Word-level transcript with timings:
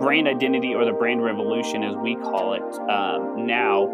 brand 0.00 0.28
identity 0.28 0.74
or 0.74 0.84
the 0.84 0.92
brand 0.92 1.22
revolution, 1.22 1.82
as 1.82 1.94
we 1.96 2.14
call 2.16 2.54
it 2.54 2.62
um, 2.90 3.46
now, 3.46 3.88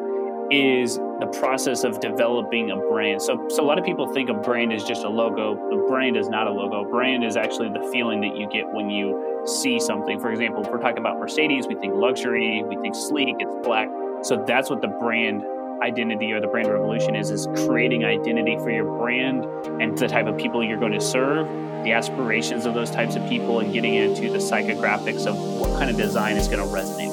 is 0.51 0.97
the 0.97 1.27
process 1.41 1.85
of 1.85 1.99
developing 2.01 2.71
a 2.71 2.77
brand. 2.77 3.23
So, 3.23 3.47
so 3.49 3.65
a 3.65 3.67
lot 3.67 3.79
of 3.79 3.85
people 3.85 4.13
think 4.13 4.29
a 4.29 4.35
brand 4.35 4.73
is 4.73 4.85
just 4.85 5.05
a 5.05 5.09
logo. 5.09 5.55
The 5.71 5.87
brand 5.89 6.17
is 6.17 6.29
not 6.29 6.47
a 6.47 6.51
logo. 6.51 6.85
Brand 6.85 7.25
is 7.25 7.37
actually 7.37 7.71
the 7.71 7.89
feeling 7.91 8.21
that 8.21 8.37
you 8.37 8.49
get 8.51 8.71
when 8.73 8.91
you 8.91 9.43
see 9.47 9.81
something. 9.81 10.21
For 10.21 10.31
example, 10.31 10.63
if 10.63 10.71
we're 10.71 10.81
talking 10.81 10.99
about 10.99 11.19
Mercedes, 11.19 11.67
we 11.67 11.75
think 11.77 11.95
luxury, 11.95 12.63
we 12.65 12.77
think 12.77 12.95
sleek, 12.95 13.37
it's 13.39 13.55
black. 13.67 13.89
So 14.23 14.45
that's 14.47 14.69
what 14.69 14.83
the 14.83 14.89
brand 14.89 15.43
identity 15.83 16.33
or 16.33 16.41
the 16.41 16.47
brand 16.47 16.69
revolution 16.69 17.17
is 17.17 17.31
is 17.31 17.49
creating 17.67 18.05
identity 18.05 18.57
for 18.59 18.71
your 18.71 18.85
brand 18.99 19.45
and 19.83 19.99
the 19.99 20.07
type 20.07 20.27
of 20.27 20.37
people 20.39 20.63
you're 20.65 20.79
going 20.79 20.93
to 20.93 21.01
serve 21.01 21.47
the 21.85 21.93
aspirations 21.93 22.65
of 22.65 22.75
those 22.75 22.91
types 22.91 23.17
of 23.17 23.29
people 23.29 23.59
and 23.59 23.73
getting 23.73 23.95
into 23.95 24.31
the 24.31 24.39
psychographics 24.39 25.27
of 25.27 25.37
what 25.61 25.71
kind 25.79 25.91
of 25.91 25.97
design 25.97 26.37
is 26.37 26.47
going 26.47 26.61
to 26.61 26.75
resonate 26.75 27.13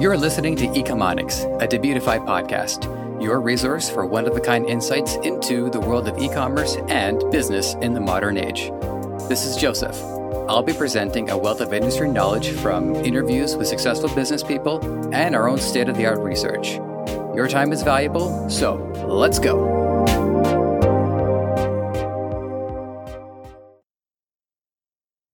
you're 0.00 0.16
listening 0.16 0.56
to 0.56 0.66
Ecomonics, 0.68 1.44
a 1.62 1.68
Debutify 1.68 2.24
podcast, 2.24 2.84
your 3.22 3.38
resource 3.38 3.90
for 3.90 4.06
one 4.06 4.26
of 4.26 4.34
a 4.34 4.40
kind 4.40 4.64
insights 4.66 5.16
into 5.16 5.68
the 5.68 5.78
world 5.78 6.08
of 6.08 6.16
e 6.18 6.26
commerce 6.30 6.76
and 6.88 7.22
business 7.30 7.74
in 7.82 7.92
the 7.92 8.00
modern 8.00 8.38
age. 8.38 8.70
This 9.28 9.44
is 9.44 9.56
Joseph. 9.56 10.00
I'll 10.48 10.62
be 10.62 10.72
presenting 10.72 11.28
a 11.28 11.36
wealth 11.36 11.60
of 11.60 11.74
industry 11.74 12.08
knowledge 12.08 12.48
from 12.48 12.96
interviews 12.96 13.56
with 13.56 13.68
successful 13.68 14.08
business 14.14 14.42
people 14.42 14.80
and 15.14 15.36
our 15.36 15.48
own 15.48 15.58
state 15.58 15.90
of 15.90 15.98
the 15.98 16.06
art 16.06 16.18
research. 16.18 16.79
Your 17.40 17.48
time 17.48 17.72
is 17.72 17.82
valuable, 17.82 18.50
so 18.50 18.74
let's 19.08 19.38
go. 19.38 19.56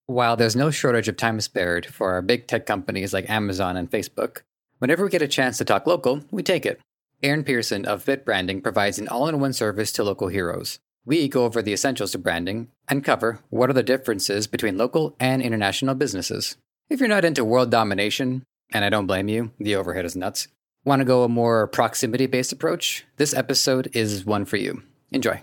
While 0.07 0.37
there's 0.37 0.55
no 0.55 0.71
shortage 0.71 1.09
of 1.09 1.17
time 1.17 1.41
spared 1.41 1.85
for 1.87 2.13
our 2.13 2.23
big 2.23 2.47
tech 2.47 2.65
companies 2.65 3.13
like 3.13 3.29
Amazon 3.29 3.77
and 3.77 3.91
Facebook, 3.91 4.43
Whenever 4.79 5.03
we 5.03 5.11
get 5.11 5.21
a 5.21 5.27
chance 5.27 5.59
to 5.59 5.65
talk 5.65 5.85
local, 5.85 6.23
we 6.31 6.45
take 6.45 6.65
it. 6.65 6.81
Aaron 7.25 7.43
Pearson 7.43 7.85
of 7.85 8.05
Fit 8.05 8.25
Branding 8.25 8.61
provides 8.61 9.01
an 9.01 9.09
all 9.09 9.27
in 9.27 9.41
one 9.41 9.53
service 9.53 9.91
to 9.95 10.05
local 10.05 10.29
heroes. 10.29 10.79
We 11.05 11.27
go 11.27 11.45
over 11.45 11.61
the 11.61 11.73
essentials 11.73 12.15
of 12.15 12.23
branding 12.23 12.69
and 12.89 13.03
cover 13.03 13.41
what 13.51 13.69
are 13.69 13.73
the 13.73 13.83
differences 13.83 14.47
between 14.47 14.79
local 14.79 15.17
and 15.19 15.43
international 15.43 15.97
businesses. 15.97 16.57
If 16.89 17.01
you're 17.01 17.09
not 17.09 17.25
into 17.25 17.45
world 17.45 17.73
domination, 17.73 18.45
and 18.73 18.85
I 18.85 18.91
don't 18.91 19.07
blame 19.07 19.29
you, 19.29 19.51
the 19.59 19.75
overhead 19.75 20.05
is 20.05 20.15
nuts, 20.15 20.47
want 20.87 21.01
to 21.01 21.05
go 21.05 21.25
a 21.25 21.29
more 21.29 21.67
proximity 21.67 22.27
based 22.27 22.53
approach, 22.53 23.05
this 23.17 23.35
episode 23.35 23.91
is 23.93 24.25
one 24.25 24.45
for 24.45 24.57
you. 24.57 24.83
Enjoy. 25.11 25.43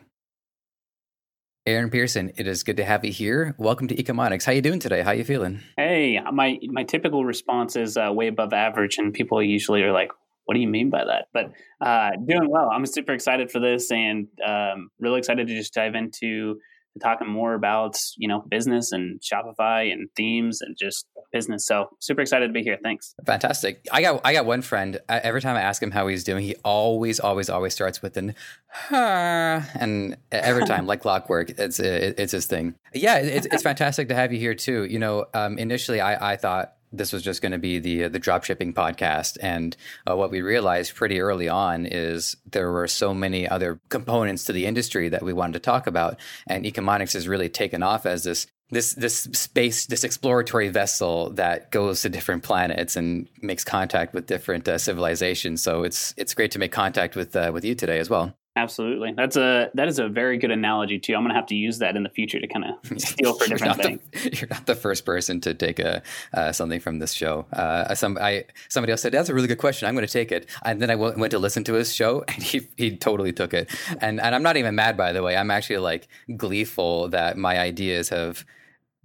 Aaron 1.66 1.90
Pearson, 1.90 2.32
it 2.38 2.48
is 2.48 2.64
good 2.64 2.78
to 2.78 2.84
have 2.84 3.06
you 3.06 3.12
here. 3.12 3.54
Welcome 3.58 3.88
to 3.90 3.96
Ecomonics. 3.96 4.46
How 4.46 4.54
you 4.54 4.62
doing 4.62 4.80
today? 4.80 5.02
How 5.02 5.12
you 5.12 5.24
feeling? 5.24 5.62
Hey, 5.78 6.20
my 6.32 6.60
my 6.64 6.84
typical 6.84 7.24
response 7.24 7.76
is 7.76 7.96
uh, 7.96 8.12
way 8.12 8.28
above 8.28 8.52
average, 8.52 8.98
and 8.98 9.14
people 9.14 9.42
usually 9.42 9.82
are 9.84 9.94
like, 9.94 10.12
"What 10.46 10.56
do 10.56 10.62
you 10.62 10.68
mean 10.68 10.90
by 10.90 11.06
that?" 11.06 11.28
But 11.34 11.52
uh, 11.86 12.12
doing 12.26 12.50
well. 12.50 12.70
I'm 12.70 12.86
super 12.86 13.14
excited 13.14 13.50
for 13.50 13.60
this, 13.60 13.92
and 13.92 14.28
um, 14.46 14.90
really 15.00 15.20
excited 15.20 15.48
to 15.48 15.56
just 15.56 15.74
dive 15.74 15.96
into 15.96 16.60
talking 17.02 17.28
more 17.28 17.54
about 17.54 17.96
you 18.18 18.28
know 18.28 18.44
business 18.50 18.92
and 18.92 19.20
Shopify 19.22 19.92
and 19.92 20.10
themes 20.16 20.62
and 20.62 20.76
just 20.78 21.06
business. 21.32 21.66
So 21.66 21.90
super 22.00 22.22
excited 22.22 22.48
to 22.48 22.54
be 22.54 22.62
here. 22.62 22.78
Thanks. 22.82 23.16
Fantastic. 23.26 23.86
I 23.92 24.02
got 24.02 24.22
I 24.24 24.34
got 24.34 24.46
one 24.46 24.62
friend. 24.62 25.00
Every 25.10 25.42
time 25.42 25.56
I 25.56 25.62
ask 25.62 25.82
him 25.82 25.92
how 25.92 26.08
he's 26.08 26.24
doing, 26.24 26.44
he 26.44 26.56
always 26.64 27.20
always 27.20 27.50
always 27.50 27.74
starts 27.74 28.02
with 28.02 28.18
an 28.18 28.36
and 28.92 30.18
every 30.32 30.66
time 30.66 30.86
like 30.86 31.02
clockwork, 31.02 31.50
it's 31.52 31.80
it's 31.80 32.32
his 32.32 32.46
thing. 32.46 32.76
Yeah, 32.94 33.18
it's 33.18 33.48
it's 33.48 33.64
fantastic 33.64 34.10
to 34.10 34.16
have 34.16 34.32
you 34.32 34.40
here 34.40 34.56
too. 34.56 34.86
You 34.86 35.00
know, 35.00 35.26
um, 35.34 35.58
initially 35.58 36.02
I 36.02 36.34
I 36.34 36.38
thought 36.38 36.76
this 36.94 37.12
was 37.12 37.24
just 37.24 37.42
going 37.42 37.52
to 37.52 37.58
be 37.58 37.80
the 37.80 38.08
the 38.08 38.20
drop 38.20 38.44
shipping 38.44 38.74
podcast. 38.74 39.38
And 39.42 39.76
uh, 40.10 40.16
what 40.16 40.32
we 40.32 40.42
realized 40.42 40.96
pretty 40.96 41.20
early 41.20 41.50
on 41.50 41.86
is 41.86 42.38
there 42.50 42.72
were 42.72 42.88
so 42.88 43.14
many 43.14 43.48
other 43.48 43.80
components 43.90 44.46
to 44.46 44.54
the 44.54 44.66
industry 44.66 45.10
that 45.10 45.24
we 45.24 45.34
wanted 45.34 45.54
to 45.54 45.60
talk 45.60 45.88
about. 45.88 46.20
And 46.48 46.66
ecomonics 46.66 47.14
has 47.14 47.28
really 47.28 47.50
taken 47.50 47.84
off 47.84 48.06
as 48.06 48.24
this 48.24 48.48
this 48.70 48.94
this 48.94 49.24
space 49.34 49.88
this 49.88 50.04
exploratory 50.04 50.70
vessel 50.70 51.32
that 51.32 51.72
goes 51.72 52.02
to 52.02 52.10
different 52.10 52.44
planets 52.44 52.96
and 52.96 53.28
makes 53.42 53.64
contact 53.64 54.14
with 54.14 54.28
different 54.28 54.68
uh, 54.68 54.78
civilizations. 54.78 55.62
So 55.62 55.84
it's 55.84 56.14
it's 56.18 56.34
great 56.34 56.52
to 56.52 56.60
make 56.60 56.72
contact 56.72 57.16
with 57.16 57.36
uh, 57.36 57.52
with 57.54 57.66
you 57.66 57.76
today 57.76 58.00
as 58.00 58.10
well 58.10 58.36
Absolutely, 58.56 59.14
that's 59.18 59.36
a 59.36 59.72
that 59.74 59.88
is 59.88 59.98
a 59.98 60.08
very 60.08 60.38
good 60.38 60.52
analogy 60.52 61.00
too. 61.00 61.16
I'm 61.16 61.22
going 61.22 61.30
to 61.30 61.36
have 61.36 61.48
to 61.48 61.56
use 61.56 61.80
that 61.80 61.96
in 61.96 62.04
the 62.04 62.10
future 62.10 62.40
to 62.40 62.46
kind 62.46 62.66
of 62.66 63.02
steal 63.02 63.34
for 63.34 63.48
different 63.48 63.82
things. 63.82 64.02
The, 64.12 64.30
you're 64.38 64.48
not 64.48 64.68
the 64.68 64.76
first 64.76 65.06
person 65.06 65.42
to 65.42 65.56
take 65.56 65.80
a 65.80 66.04
uh, 66.36 66.52
something 66.52 66.80
from 66.80 67.00
this 67.00 67.14
show. 67.14 67.48
Uh, 67.52 67.96
some 67.96 68.16
I 68.22 68.46
somebody 68.70 68.92
else 68.92 69.02
said 69.02 69.12
that's 69.12 69.30
a 69.30 69.34
really 69.34 69.48
good 69.48 69.58
question. 69.58 69.88
I'm 69.88 69.96
going 69.96 70.06
to 70.06 70.12
take 70.12 70.32
it, 70.32 70.48
and 70.64 70.80
then 70.80 70.92
I 70.92 70.94
w- 70.94 71.18
went 71.18 71.32
to 71.32 71.40
listen 71.40 71.64
to 71.64 71.74
his 71.74 71.94
show, 71.96 72.24
and 72.28 72.44
he 72.44 72.68
he 72.78 72.96
totally 72.96 73.34
took 73.34 73.56
it. 73.56 73.72
And 74.00 74.22
and 74.22 74.36
I'm 74.36 74.44
not 74.44 74.56
even 74.56 74.76
mad 74.76 74.98
by 74.98 75.14
the 75.14 75.24
way. 75.24 75.36
I'm 75.36 75.50
actually 75.50 75.80
like 75.80 76.08
gleeful 76.38 77.08
that 77.10 77.38
my 77.38 77.58
ideas 77.58 78.10
have 78.10 78.46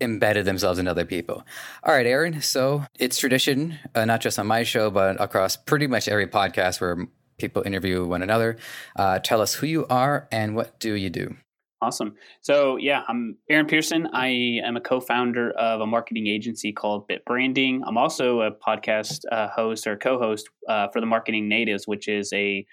embedded 0.01 0.45
themselves 0.45 0.79
in 0.79 0.87
other 0.87 1.05
people. 1.05 1.43
All 1.83 1.95
right, 1.95 2.07
Aaron. 2.07 2.43
So 2.43 2.85
it's 2.99 3.19
tradition, 3.19 3.79
uh, 3.95 4.05
not 4.05 4.21
just 4.21 4.39
on 4.39 4.47
my 4.47 4.63
show, 4.63 4.91
but 4.91 5.21
across 5.21 5.57
pretty 5.57 5.87
much 5.87 6.07
every 6.07 6.27
podcast 6.27 6.81
where 6.81 7.09
people 7.39 7.63
interview 7.65 8.05
one 8.05 8.23
another. 8.23 8.57
Uh, 8.97 9.19
tell 9.21 9.41
us 9.41 9.55
who 9.55 9.67
you 9.67 9.87
are 9.89 10.29
and 10.31 10.55
what 10.55 10.79
do 10.81 10.95
you 10.95 11.11
do. 11.11 11.35
Awesome. 11.81 12.17
So 12.41 12.77
yeah, 12.77 13.05
I'm 13.07 13.37
Aaron 13.49 13.67
Pearson. 13.67 14.09
I 14.13 14.61
am 14.65 14.77
a 14.77 14.81
co-founder 14.81 15.53
of 15.53 15.81
a 15.81 15.87
marketing 15.87 16.27
agency 16.27 16.73
called 16.73 17.07
Bit 17.07 17.25
Branding. 17.25 17.83
I'm 17.87 17.97
also 17.97 18.41
a 18.41 18.51
podcast 18.51 19.21
uh, 19.31 19.49
host 19.49 19.87
or 19.87 19.97
co-host 19.97 20.49
uh, 20.69 20.89
for 20.89 21.01
the 21.01 21.07
Marketing 21.07 21.49
Natives, 21.49 21.87
which 21.87 22.09
is 22.09 22.33
a 22.33 22.67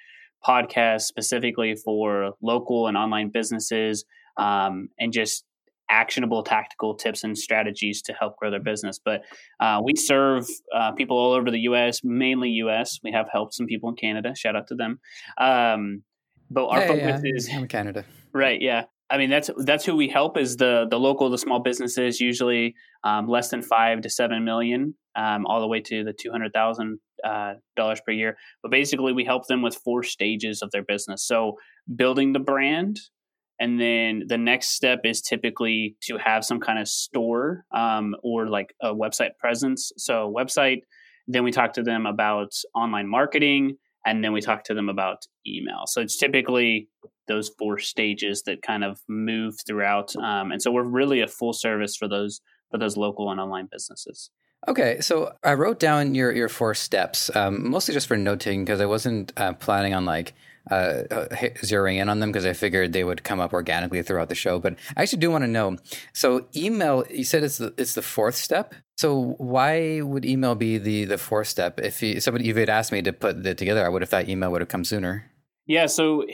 podcast 0.43 1.01
specifically 1.01 1.75
for 1.75 2.33
local 2.41 2.87
and 2.87 2.97
online 2.97 3.29
businesses 3.29 4.05
um, 4.37 4.89
and 4.99 5.13
just 5.13 5.45
actionable 5.89 6.43
tactical 6.43 6.95
tips 6.95 7.23
and 7.23 7.37
strategies 7.37 8.01
to 8.03 8.13
help 8.13 8.37
grow 8.37 8.51
their 8.51 8.59
business. 8.59 8.99
But 9.03 9.23
uh, 9.59 9.81
we 9.83 9.95
serve 9.95 10.47
uh, 10.75 10.91
people 10.93 11.17
all 11.17 11.33
over 11.33 11.51
the 11.51 11.61
U.S., 11.61 12.01
mainly 12.03 12.49
U.S. 12.49 12.99
We 13.03 13.11
have 13.11 13.27
helped 13.31 13.53
some 13.53 13.67
people 13.67 13.89
in 13.89 13.95
Canada. 13.95 14.33
Shout 14.35 14.55
out 14.55 14.67
to 14.67 14.75
them. 14.75 14.99
Um, 15.37 16.03
but 16.49 16.67
our 16.67 16.81
focus 16.81 17.21
yeah. 17.23 17.31
is 17.35 17.49
Canada, 17.69 18.05
right? 18.33 18.61
Yeah. 18.61 18.85
I 19.09 19.17
mean 19.19 19.29
that's 19.29 19.51
that's 19.57 19.85
who 19.85 19.95
we 19.95 20.07
help 20.07 20.35
is 20.35 20.57
the 20.57 20.87
the 20.89 20.99
local 20.99 21.29
the 21.29 21.37
small 21.37 21.59
businesses 21.59 22.19
usually 22.19 22.73
um, 23.03 23.27
less 23.27 23.49
than 23.49 23.61
five 23.61 24.01
to 24.01 24.09
seven 24.09 24.43
million 24.43 24.95
um, 25.15 25.45
all 25.45 25.61
the 25.61 25.67
way 25.67 25.79
to 25.81 26.03
the 26.03 26.13
two 26.13 26.31
hundred 26.31 26.53
thousand 26.53 26.99
uh, 27.23 27.53
dollars 27.75 28.01
per 28.05 28.11
year. 28.11 28.37
But 28.61 28.71
basically, 28.71 29.13
we 29.13 29.23
help 29.23 29.47
them 29.47 29.61
with 29.61 29.75
four 29.75 30.03
stages 30.03 30.61
of 30.61 30.71
their 30.71 30.83
business. 30.83 31.25
So 31.25 31.57
building 31.95 32.33
the 32.33 32.39
brand, 32.39 32.99
and 33.59 33.79
then 33.79 34.23
the 34.27 34.37
next 34.37 34.69
step 34.69 35.01
is 35.03 35.21
typically 35.21 35.95
to 36.03 36.17
have 36.17 36.43
some 36.43 36.59
kind 36.59 36.79
of 36.79 36.87
store 36.87 37.65
um, 37.73 38.15
or 38.23 38.47
like 38.47 38.75
a 38.81 38.93
website 38.93 39.37
presence. 39.39 39.91
So, 39.97 40.33
website, 40.35 40.81
then 41.27 41.43
we 41.43 41.51
talk 41.51 41.73
to 41.73 41.83
them 41.83 42.05
about 42.05 42.53
online 42.73 43.07
marketing, 43.07 43.77
and 44.05 44.23
then 44.23 44.33
we 44.33 44.41
talk 44.41 44.63
to 44.65 44.73
them 44.73 44.89
about 44.89 45.25
email. 45.47 45.83
So, 45.85 46.01
it's 46.01 46.17
typically 46.17 46.89
those 47.27 47.49
four 47.57 47.79
stages 47.79 48.43
that 48.43 48.61
kind 48.61 48.83
of 48.83 48.99
move 49.07 49.55
throughout. 49.65 50.15
Um, 50.17 50.51
and 50.51 50.61
so, 50.61 50.71
we're 50.71 50.83
really 50.83 51.21
a 51.21 51.27
full 51.27 51.53
service 51.53 51.95
for 51.95 52.07
those 52.07 52.41
for 52.71 52.77
those 52.77 52.97
local 52.97 53.31
and 53.31 53.39
online 53.39 53.69
businesses. 53.71 54.31
Okay, 54.67 54.99
so 54.99 55.31
I 55.43 55.53
wrote 55.53 55.79
down 55.79 56.15
your 56.15 56.31
your 56.31 56.49
four 56.49 56.73
steps, 56.73 57.33
um, 57.35 57.69
mostly 57.69 57.93
just 57.93 58.07
for 58.07 58.17
noting 58.17 58.65
because 58.65 58.81
I 58.81 58.85
wasn't 58.85 59.31
uh, 59.37 59.53
planning 59.53 59.93
on 59.93 60.05
like 60.05 60.33
uh, 60.71 61.03
zeroing 61.61 61.97
in 61.97 62.09
on 62.09 62.19
them 62.19 62.31
because 62.31 62.45
I 62.45 62.53
figured 62.53 62.93
they 62.93 63.03
would 63.03 63.23
come 63.23 63.39
up 63.39 63.53
organically 63.53 64.01
throughout 64.01 64.29
the 64.29 64.35
show. 64.35 64.59
But 64.59 64.75
I 64.95 65.03
actually 65.03 65.19
do 65.19 65.31
want 65.31 65.43
to 65.43 65.49
know. 65.49 65.77
So 66.13 66.47
email, 66.55 67.03
you 67.09 67.23
said 67.23 67.43
it's 67.43 67.57
the, 67.57 67.73
it's 67.77 67.93
the 67.93 68.01
fourth 68.01 68.35
step. 68.35 68.73
So 68.97 69.35
why 69.37 70.01
would 70.01 70.25
email 70.25 70.55
be 70.55 70.77
the 70.77 71.05
the 71.05 71.17
fourth 71.17 71.47
step? 71.47 71.79
If 71.79 72.01
you, 72.01 72.19
somebody 72.19 72.49
if 72.49 72.55
you 72.55 72.59
had 72.61 72.69
asked 72.69 72.91
me 72.91 73.01
to 73.01 73.13
put 73.13 73.45
it 73.45 73.57
together, 73.57 73.85
I 73.85 73.89
would 73.89 74.01
have 74.01 74.09
thought 74.09 74.29
email 74.29 74.51
would 74.51 74.61
have 74.61 74.69
come 74.69 74.83
sooner. 74.83 75.31
Yeah. 75.65 75.87
So 75.87 76.25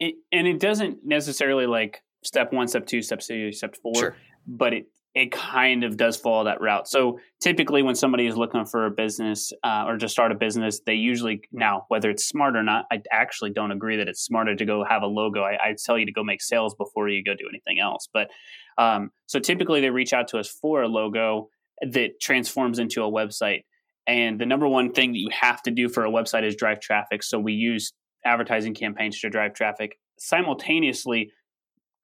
it, 0.00 0.16
and 0.32 0.46
it 0.46 0.60
doesn't 0.60 1.04
necessarily 1.04 1.66
like 1.66 2.02
step 2.22 2.52
one, 2.52 2.68
step 2.68 2.86
two, 2.86 3.02
step 3.02 3.22
three, 3.22 3.52
step 3.52 3.76
four. 3.76 3.94
Sure. 3.94 4.16
But 4.46 4.72
it 4.72 4.86
it 5.18 5.32
kind 5.32 5.82
of 5.82 5.96
does 5.96 6.16
follow 6.16 6.44
that 6.44 6.60
route. 6.60 6.86
So 6.86 7.18
typically, 7.40 7.82
when 7.82 7.96
somebody 7.96 8.28
is 8.28 8.36
looking 8.36 8.64
for 8.64 8.86
a 8.86 8.90
business 8.90 9.52
uh, 9.64 9.84
or 9.88 9.98
to 9.98 10.08
start 10.08 10.30
a 10.30 10.36
business, 10.36 10.80
they 10.86 10.94
usually 10.94 11.40
now 11.50 11.86
whether 11.88 12.08
it's 12.08 12.24
smart 12.24 12.54
or 12.54 12.62
not, 12.62 12.84
I 12.92 13.02
actually 13.10 13.50
don't 13.50 13.72
agree 13.72 13.96
that 13.96 14.06
it's 14.06 14.20
smarter 14.20 14.54
to 14.54 14.64
go 14.64 14.84
have 14.84 15.02
a 15.02 15.08
logo. 15.08 15.42
I, 15.42 15.54
I 15.54 15.74
tell 15.84 15.98
you 15.98 16.06
to 16.06 16.12
go 16.12 16.22
make 16.22 16.40
sales 16.40 16.76
before 16.76 17.08
you 17.08 17.24
go 17.24 17.34
do 17.34 17.48
anything 17.48 17.80
else. 17.80 18.08
But 18.14 18.30
um, 18.78 19.10
so 19.26 19.40
typically, 19.40 19.80
they 19.80 19.90
reach 19.90 20.12
out 20.12 20.28
to 20.28 20.38
us 20.38 20.48
for 20.48 20.82
a 20.82 20.88
logo 20.88 21.48
that 21.82 22.20
transforms 22.20 22.78
into 22.78 23.02
a 23.02 23.10
website. 23.10 23.64
And 24.06 24.40
the 24.40 24.46
number 24.46 24.68
one 24.68 24.92
thing 24.92 25.10
that 25.12 25.18
you 25.18 25.30
have 25.32 25.60
to 25.64 25.72
do 25.72 25.88
for 25.88 26.04
a 26.04 26.10
website 26.10 26.44
is 26.44 26.54
drive 26.54 26.78
traffic. 26.78 27.24
So 27.24 27.40
we 27.40 27.54
use 27.54 27.92
advertising 28.24 28.74
campaigns 28.74 29.18
to 29.20 29.30
drive 29.30 29.54
traffic 29.54 29.98
simultaneously 30.20 31.32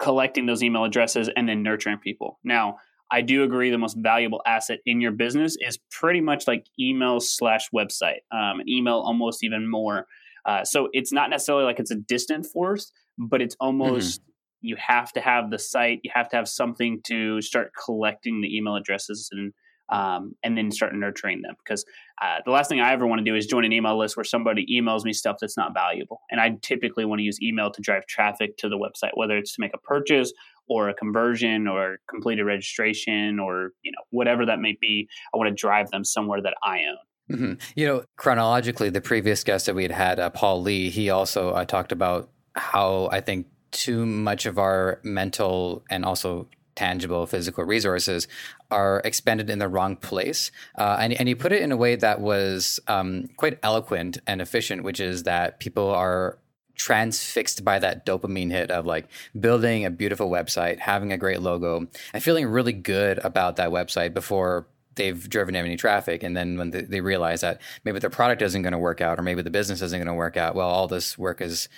collecting 0.01 0.47
those 0.47 0.65
email 0.65 0.85
addresses 0.85 1.31
and 1.37 1.49
then 1.49 1.63
nurturing 1.63 1.99
people. 1.99 2.41
Now, 2.43 2.79
I 3.15 3.21
do 3.21 3.45
agree 3.45 3.71
the 3.71 3.79
most 3.79 3.97
valuable 3.97 4.43
asset 4.45 4.81
in 4.87 5.01
your 5.01 5.13
business 5.13 5.57
is 5.61 5.79
pretty 5.93 6.21
much 6.21 6.49
like 6.49 6.67
email 6.81 7.21
slash 7.21 7.71
website, 7.71 8.23
um, 8.33 8.61
email 8.69 8.97
almost 8.97 9.45
even 9.45 9.71
more. 9.71 10.09
Uh, 10.45 10.65
so 10.65 10.89
it's 10.93 11.13
not 11.13 11.31
necessarily 11.31 11.63
like 11.63 11.79
it's 11.79 11.93
a 11.93 11.97
distant 11.97 12.45
force, 12.45 12.91
but 13.17 13.41
it's 13.41 13.55
almost 13.61 14.21
mm-hmm. 14.21 14.69
you 14.69 14.77
have 14.77 15.13
to 15.13 15.21
have 15.21 15.53
the 15.53 15.61
site, 15.61 16.01
you 16.03 16.11
have 16.13 16.29
to 16.31 16.37
have 16.37 16.49
something 16.49 17.01
to 17.05 17.41
start 17.41 17.71
collecting 17.85 18.41
the 18.41 18.57
email 18.57 18.75
addresses 18.75 19.29
and 19.31 19.53
um, 19.91 20.35
and 20.43 20.57
then 20.59 20.73
start 20.73 20.95
nurturing 20.95 21.43
them. 21.43 21.55
Because 21.59 21.85
uh, 22.21 22.39
the 22.45 22.51
last 22.51 22.69
thing 22.69 22.81
I 22.81 22.93
ever 22.93 23.07
want 23.07 23.21
to 23.21 23.25
do 23.25 23.37
is 23.37 23.47
join 23.47 23.65
an 23.65 23.73
email 23.73 23.97
list 23.97 24.17
where 24.17 24.25
somebody 24.25 24.67
emails 24.67 25.05
me 25.05 25.13
stuff 25.13 25.37
that's 25.41 25.57
not 25.57 25.73
valuable. 25.73 26.23
And 26.31 26.41
I 26.41 26.57
typically 26.63 27.05
want 27.05 27.21
to 27.21 27.23
use 27.23 27.41
email 27.41 27.71
to 27.71 27.81
drive 27.81 28.07
traffic 28.07 28.57
to 28.59 28.69
the 28.69 28.79
website, 28.79 29.13
whether 29.15 29.37
it's 29.37 29.55
to 29.55 29.61
make 29.61 29.75
a 29.75 29.79
purchase 29.79 30.33
or 30.69 30.89
a 30.89 30.95
conversion 30.95 31.69
or 31.69 31.99
completed 32.09 32.45
registration 32.45 33.39
or 33.39 33.71
you 33.83 33.93
know 33.93 34.03
whatever 34.11 34.47
that 34.47 34.61
may 34.61 34.77
be. 34.81 35.09
I 35.33 35.37
want 35.37 35.49
to 35.49 35.55
drive 35.55 35.91
them 35.91 36.05
somewhere 36.05 36.41
that 36.43 36.55
I 36.63 36.81
own. 36.81 37.37
Mm-hmm. 37.37 37.53
You 37.75 37.87
know, 37.87 38.05
chronologically, 38.17 38.91
the 38.91 39.01
previous 39.01 39.45
guest 39.45 39.67
that 39.67 39.75
we 39.75 39.83
had 39.83 39.93
had, 39.93 40.21
uh, 40.21 40.31
Paul 40.31 40.61
Lee, 40.63 40.91
he 40.91 41.09
also 41.09 41.51
uh, 41.51 41.65
talked 41.65 41.91
about 41.91 42.29
how 42.55 43.09
I 43.11 43.21
think 43.21 43.47
too 43.71 44.05
much 44.07 44.47
of 44.47 44.59
our 44.59 45.01
mental 45.03 45.85
and 45.91 46.05
also 46.05 46.49
tangible 46.77 47.27
physical 47.27 47.65
resources 47.65 48.29
are 48.71 49.01
expended 49.05 49.49
in 49.49 49.59
the 49.59 49.69
wrong 49.69 49.97
place. 49.97 50.51
Uh, 50.77 50.97
and, 51.01 51.13
and 51.15 51.29
he 51.29 51.35
put 51.35 51.53
it 51.53 51.63
in 51.63 51.73
a 51.73 51.77
way 51.77 51.97
that 51.97 52.21
was 52.21 52.81
um, 52.89 53.29
quite 53.37 53.59
eloquent 53.63 54.19
and 54.27 54.41
efficient, 54.41 54.83
which 54.83 55.01
is 55.01 55.23
that 55.25 55.61
people 55.61 55.89
are 55.89 56.39
transfixed 56.75 57.65
by 57.65 57.79
that 57.79 58.05
dopamine 58.05 58.51
hit 58.51 58.71
of 58.71 58.87
like 58.87 59.07
building 59.39 59.85
a 59.85 59.91
beautiful 59.91 60.31
website, 60.31 60.79
having 60.79 61.13
a 61.13 61.19
great 61.19 61.41
logo, 61.41 61.87
and 62.13 62.23
feeling 62.23 62.47
really 62.47 62.73
good 62.73 63.19
about 63.19 63.57
that 63.57 63.71
website 63.71 64.15
before 64.15 64.67
they've 64.95 65.29
driven 65.29 65.57
any 65.57 65.77
traffic 65.77 66.23
and 66.23 66.37
then 66.37 66.59
when 66.59 66.71
they, 66.71 67.01
realize 67.01 67.43
that 67.43 67.61
maybe 67.85 67.99
their 67.99 68.09
product 68.09 68.41
isn't 68.41 68.63
going 68.63 68.73
to 68.73 68.79
work 68.79 69.01
out 69.01 69.19
or 69.19 69.23
maybe 69.23 69.43
the 69.43 69.51
business 69.51 69.83
isn't 69.83 69.99
going 69.99 70.07
to 70.07 70.15
work 70.15 70.37
out 70.37 70.55
well 70.55 70.69
all 70.69 70.89
this 70.89 71.19
work 71.19 71.41
is 71.41 71.69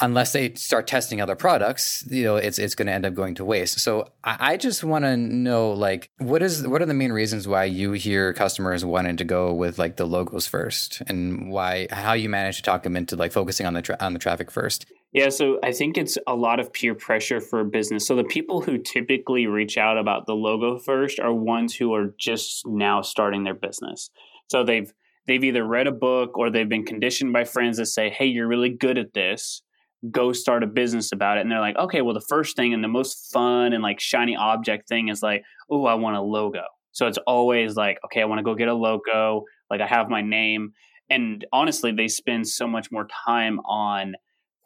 unless 0.00 0.32
they 0.32 0.54
start 0.54 0.86
testing 0.86 1.20
other 1.20 1.36
products, 1.36 2.04
you 2.08 2.24
know, 2.24 2.36
it's 2.36 2.58
it's 2.58 2.74
going 2.74 2.86
to 2.86 2.92
end 2.92 3.06
up 3.06 3.14
going 3.14 3.34
to 3.36 3.44
waste. 3.44 3.80
So 3.80 4.08
I, 4.24 4.52
I 4.52 4.56
just 4.56 4.84
want 4.84 5.04
to 5.04 5.16
know, 5.16 5.70
like, 5.72 6.10
what 6.18 6.42
is 6.42 6.66
what 6.66 6.82
are 6.82 6.86
the 6.86 6.94
main 6.94 7.12
reasons 7.12 7.46
why 7.48 7.64
you 7.64 7.92
hear 7.92 8.32
customers 8.32 8.84
wanting 8.84 9.16
to 9.18 9.24
go 9.24 9.52
with 9.52 9.78
like 9.78 9.96
the 9.96 10.06
logos 10.06 10.46
first, 10.46 11.02
and 11.06 11.50
why 11.50 11.88
how 11.90 12.12
you 12.12 12.28
manage 12.28 12.56
to 12.56 12.62
talk 12.62 12.82
them 12.82 12.96
into 12.96 13.16
like 13.16 13.32
focusing 13.32 13.66
on 13.66 13.74
the 13.74 13.82
tra- 13.82 13.96
on 14.00 14.12
the 14.12 14.18
traffic 14.18 14.50
first? 14.50 14.86
Yeah, 15.12 15.28
so 15.28 15.58
I 15.62 15.72
think 15.72 15.98
it's 15.98 16.16
a 16.26 16.34
lot 16.34 16.58
of 16.58 16.72
peer 16.72 16.94
pressure 16.94 17.40
for 17.40 17.64
business. 17.64 18.06
So 18.06 18.16
the 18.16 18.24
people 18.24 18.62
who 18.62 18.78
typically 18.78 19.46
reach 19.46 19.76
out 19.76 19.98
about 19.98 20.26
the 20.26 20.34
logo 20.34 20.78
first 20.78 21.20
are 21.20 21.34
ones 21.34 21.74
who 21.74 21.94
are 21.94 22.14
just 22.18 22.66
now 22.66 23.02
starting 23.02 23.44
their 23.44 23.54
business. 23.54 24.10
So 24.50 24.64
they've 24.64 24.92
they've 25.26 25.44
either 25.44 25.64
read 25.64 25.86
a 25.86 25.92
book 25.92 26.38
or 26.38 26.50
they've 26.50 26.68
been 26.68 26.86
conditioned 26.86 27.32
by 27.32 27.44
friends 27.44 27.76
that 27.76 27.86
say, 27.86 28.08
"Hey, 28.08 28.26
you're 28.26 28.48
really 28.48 28.70
good 28.70 28.98
at 28.98 29.12
this." 29.12 29.62
go 30.10 30.32
start 30.32 30.64
a 30.64 30.66
business 30.66 31.12
about 31.12 31.38
it 31.38 31.42
and 31.42 31.50
they're 31.50 31.60
like 31.60 31.76
okay 31.76 32.02
well 32.02 32.12
the 32.12 32.20
first 32.28 32.56
thing 32.56 32.74
and 32.74 32.82
the 32.82 32.88
most 32.88 33.30
fun 33.32 33.72
and 33.72 33.84
like 33.84 34.00
shiny 34.00 34.34
object 34.34 34.88
thing 34.88 35.08
is 35.08 35.22
like 35.22 35.44
oh 35.70 35.84
i 35.86 35.94
want 35.94 36.16
a 36.16 36.20
logo 36.20 36.64
so 36.90 37.06
it's 37.06 37.18
always 37.18 37.76
like 37.76 37.98
okay 38.04 38.20
i 38.20 38.24
want 38.24 38.40
to 38.40 38.42
go 38.42 38.54
get 38.54 38.66
a 38.66 38.74
logo 38.74 39.44
like 39.70 39.80
i 39.80 39.86
have 39.86 40.08
my 40.08 40.20
name 40.20 40.72
and 41.08 41.46
honestly 41.52 41.92
they 41.92 42.08
spend 42.08 42.48
so 42.48 42.66
much 42.66 42.90
more 42.90 43.06
time 43.24 43.60
on 43.60 44.14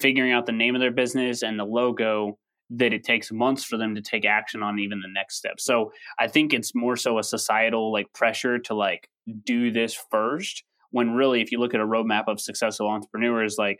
figuring 0.00 0.32
out 0.32 0.46
the 0.46 0.52
name 0.52 0.74
of 0.74 0.80
their 0.80 0.90
business 0.90 1.42
and 1.42 1.58
the 1.58 1.64
logo 1.64 2.38
that 2.68 2.92
it 2.92 3.04
takes 3.04 3.30
months 3.30 3.62
for 3.62 3.76
them 3.76 3.94
to 3.94 4.00
take 4.00 4.24
action 4.24 4.62
on 4.62 4.78
even 4.78 5.00
the 5.00 5.08
next 5.12 5.36
step 5.36 5.60
so 5.60 5.92
i 6.18 6.26
think 6.26 6.52
it's 6.52 6.74
more 6.74 6.96
so 6.96 7.18
a 7.18 7.22
societal 7.22 7.92
like 7.92 8.12
pressure 8.12 8.58
to 8.58 8.74
like 8.74 9.08
do 9.44 9.70
this 9.70 9.94
first 10.10 10.64
when 10.90 11.12
really 11.12 11.40
if 11.40 11.52
you 11.52 11.58
look 11.58 11.74
at 11.74 11.80
a 11.80 11.86
roadmap 11.86 12.24
of 12.26 12.40
successful 12.40 12.88
entrepreneurs 12.88 13.56
like 13.58 13.78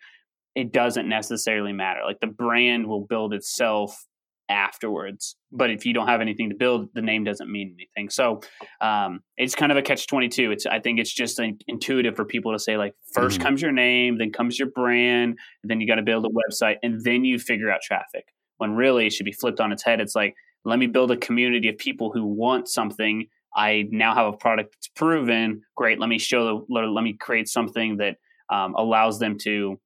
it 0.56 0.72
doesn't 0.72 1.08
necessarily 1.08 1.74
matter. 1.74 2.00
Like 2.04 2.18
the 2.20 2.26
brand 2.26 2.86
will 2.86 3.02
build 3.02 3.34
itself 3.34 4.06
afterwards. 4.48 5.36
But 5.52 5.70
if 5.70 5.86
you 5.86 5.92
don't 5.92 6.08
have 6.08 6.20
anything 6.20 6.50
to 6.50 6.56
build, 6.56 6.88
the 6.94 7.02
name 7.02 7.24
doesn't 7.24 7.50
mean 7.50 7.76
anything. 7.76 8.10
So 8.10 8.40
um, 8.80 9.20
it's 9.36 9.54
kind 9.54 9.72
of 9.72 9.78
a 9.78 9.82
catch 9.82 10.06
twenty 10.06 10.28
two. 10.28 10.50
It's 10.50 10.66
I 10.66 10.80
think 10.80 10.98
it's 10.98 11.12
just 11.12 11.40
intuitive 11.66 12.16
for 12.16 12.24
people 12.24 12.52
to 12.52 12.58
say 12.58 12.76
like 12.76 12.94
1st 13.16 13.28
mm-hmm. 13.28 13.42
comes 13.42 13.62
your 13.62 13.72
name, 13.72 14.18
then 14.18 14.32
comes 14.32 14.58
your 14.58 14.68
brand, 14.70 15.38
then 15.64 15.80
you 15.80 15.86
got 15.86 15.96
to 15.96 16.02
build 16.02 16.26
a 16.26 16.28
website, 16.28 16.76
and 16.82 17.02
then 17.02 17.24
you 17.24 17.38
figure 17.38 17.70
out 17.70 17.80
traffic. 17.82 18.26
When 18.58 18.72
really 18.72 19.06
it 19.06 19.12
should 19.12 19.26
be 19.26 19.32
flipped 19.32 19.60
on 19.60 19.72
its 19.72 19.84
head. 19.84 20.00
It's 20.00 20.14
like 20.14 20.34
let 20.64 20.78
me 20.78 20.86
build 20.88 21.10
a 21.10 21.16
community 21.16 21.68
of 21.68 21.78
people 21.78 22.10
who 22.12 22.26
want 22.26 22.68
something. 22.68 23.28
I 23.54 23.84
now 23.90 24.14
have 24.14 24.26
a 24.26 24.36
product 24.36 24.74
that's 24.74 24.88
proven. 24.88 25.62
Great. 25.76 25.98
Let 26.00 26.08
me 26.08 26.18
show. 26.18 26.66
The, 26.68 26.80
let 26.80 27.02
me 27.02 27.14
create 27.14 27.48
something 27.48 27.98
that 27.98 28.16
um, 28.52 28.74
allows 28.74 29.18
them 29.18 29.38
to 29.42 29.80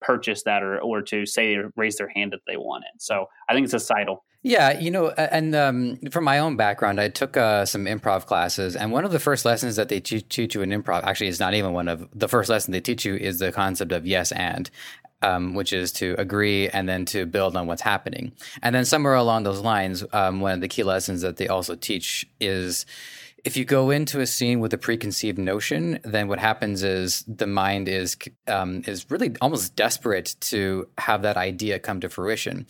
purchase 0.00 0.42
that 0.44 0.62
or, 0.62 0.78
or 0.78 1.02
to 1.02 1.26
say 1.26 1.56
raise 1.76 1.96
their 1.96 2.08
hand 2.08 2.32
that 2.32 2.40
they 2.46 2.56
want 2.56 2.84
it. 2.92 3.02
So 3.02 3.26
I 3.48 3.54
think 3.54 3.64
it's 3.64 3.72
societal. 3.72 4.24
Yeah, 4.42 4.78
you 4.78 4.90
know, 4.90 5.08
and 5.10 5.54
um, 5.56 5.98
from 6.12 6.22
my 6.22 6.38
own 6.38 6.56
background, 6.56 7.00
I 7.00 7.08
took 7.08 7.36
uh, 7.36 7.66
some 7.66 7.86
improv 7.86 8.24
classes, 8.26 8.76
and 8.76 8.92
one 8.92 9.04
of 9.04 9.10
the 9.10 9.18
first 9.18 9.44
lessons 9.44 9.74
that 9.76 9.88
they 9.88 9.98
teach 9.98 10.54
you 10.54 10.62
in 10.62 10.70
improv, 10.70 11.02
actually, 11.02 11.26
is 11.26 11.40
not 11.40 11.54
even 11.54 11.72
one 11.72 11.88
of 11.88 12.08
the 12.14 12.28
first 12.28 12.48
lesson 12.48 12.70
they 12.70 12.80
teach 12.80 13.04
you 13.04 13.16
is 13.16 13.40
the 13.40 13.50
concept 13.52 13.92
of 13.92 14.06
yes 14.06 14.32
and. 14.32 14.70
Um, 15.20 15.54
which 15.54 15.72
is 15.72 15.90
to 15.94 16.14
agree 16.16 16.68
and 16.68 16.88
then 16.88 17.04
to 17.06 17.26
build 17.26 17.56
on 17.56 17.66
what's 17.66 17.82
happening. 17.82 18.30
And 18.62 18.72
then 18.72 18.84
somewhere 18.84 19.16
along 19.16 19.42
those 19.42 19.58
lines, 19.58 20.04
um, 20.12 20.40
one 20.40 20.52
of 20.52 20.60
the 20.60 20.68
key 20.68 20.84
lessons 20.84 21.22
that 21.22 21.38
they 21.38 21.48
also 21.48 21.74
teach 21.74 22.24
is 22.38 22.86
if 23.44 23.56
you 23.56 23.64
go 23.64 23.90
into 23.90 24.20
a 24.20 24.26
scene 24.26 24.60
with 24.60 24.72
a 24.72 24.78
preconceived 24.78 25.38
notion, 25.38 26.00
then 26.04 26.28
what 26.28 26.38
happens 26.38 26.82
is 26.82 27.24
the 27.26 27.46
mind 27.46 27.88
is 27.88 28.16
um, 28.46 28.82
is 28.86 29.10
really 29.10 29.34
almost 29.40 29.76
desperate 29.76 30.34
to 30.40 30.88
have 30.98 31.22
that 31.22 31.36
idea 31.36 31.78
come 31.78 32.00
to 32.00 32.08
fruition, 32.08 32.66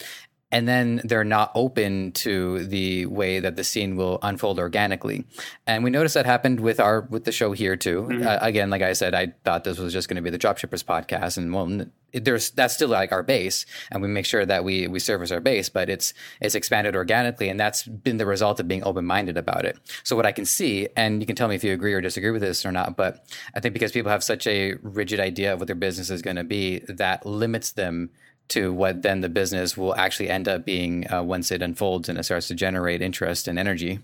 and 0.50 0.66
then 0.66 1.00
they're 1.04 1.24
not 1.24 1.52
open 1.54 2.12
to 2.12 2.64
the 2.64 3.06
way 3.06 3.38
that 3.38 3.56
the 3.56 3.64
scene 3.64 3.96
will 3.96 4.18
unfold 4.22 4.58
organically. 4.58 5.24
And 5.66 5.84
we 5.84 5.90
noticed 5.90 6.14
that 6.14 6.26
happened 6.26 6.60
with 6.60 6.80
our 6.80 7.02
with 7.02 7.24
the 7.24 7.32
show 7.32 7.52
here 7.52 7.76
too. 7.76 8.02
Mm-hmm. 8.02 8.26
Uh, 8.26 8.38
again, 8.40 8.70
like 8.70 8.82
I 8.82 8.94
said, 8.94 9.14
I 9.14 9.34
thought 9.44 9.64
this 9.64 9.78
was 9.78 9.92
just 9.92 10.08
going 10.08 10.16
to 10.16 10.22
be 10.22 10.30
the 10.30 10.38
Dropshippers 10.38 10.84
podcast, 10.84 11.36
and 11.36 11.52
well, 11.52 11.86
there's 12.12 12.50
that's 12.50 12.74
still 12.74 12.88
like 12.88 13.12
our 13.12 13.22
base, 13.22 13.66
and 13.90 14.00
we 14.00 14.08
make 14.08 14.24
sure 14.24 14.46
that 14.46 14.64
we 14.64 14.86
we 14.86 14.98
service 14.98 15.30
our 15.30 15.40
base, 15.40 15.68
but 15.68 15.90
it's 15.90 16.14
it's 16.40 16.54
expanded 16.54 16.96
organically, 16.96 17.50
and 17.50 17.60
that's 17.60 17.82
been 17.82 18.16
the 18.16 18.26
result 18.26 18.58
of 18.58 18.66
being 18.66 18.82
open 18.84 19.04
minded 19.04 19.36
about 19.36 19.66
it. 19.66 19.78
So 20.02 20.16
what 20.16 20.26
I 20.26 20.32
can 20.32 20.46
see, 20.46 20.88
and 20.96 21.20
you 21.20 21.26
can 21.26 21.36
tell 21.36 21.48
me 21.48 21.54
if 21.54 21.64
you 21.64 21.72
agree 21.72 21.92
or 21.92 22.00
disagree 22.00 22.30
with 22.30 22.42
this 22.42 22.64
or 22.64 22.72
not, 22.72 22.96
but 22.96 23.26
I 23.54 23.60
think 23.60 23.74
because 23.74 23.92
people 23.92 24.10
have 24.10 24.24
such 24.24 24.46
a 24.46 24.74
rigid 24.82 25.20
idea 25.20 25.52
of 25.52 25.60
what 25.60 25.66
their 25.66 25.76
business 25.76 26.08
is 26.08 26.22
going 26.22 26.36
to 26.36 26.44
be, 26.44 26.78
that 26.88 27.26
limits 27.26 27.72
them 27.72 28.10
to 28.48 28.72
what 28.72 29.02
then 29.02 29.20
the 29.20 29.28
business 29.28 29.76
will 29.76 29.94
actually 29.94 30.28
end 30.28 30.48
up 30.48 30.64
being 30.64 31.10
uh, 31.12 31.22
once 31.22 31.50
it 31.50 31.62
unfolds 31.62 32.08
and 32.08 32.18
it 32.18 32.24
starts 32.24 32.48
to 32.48 32.54
generate 32.54 33.02
interest 33.02 33.48
and 33.48 33.58
energy. 33.58 34.00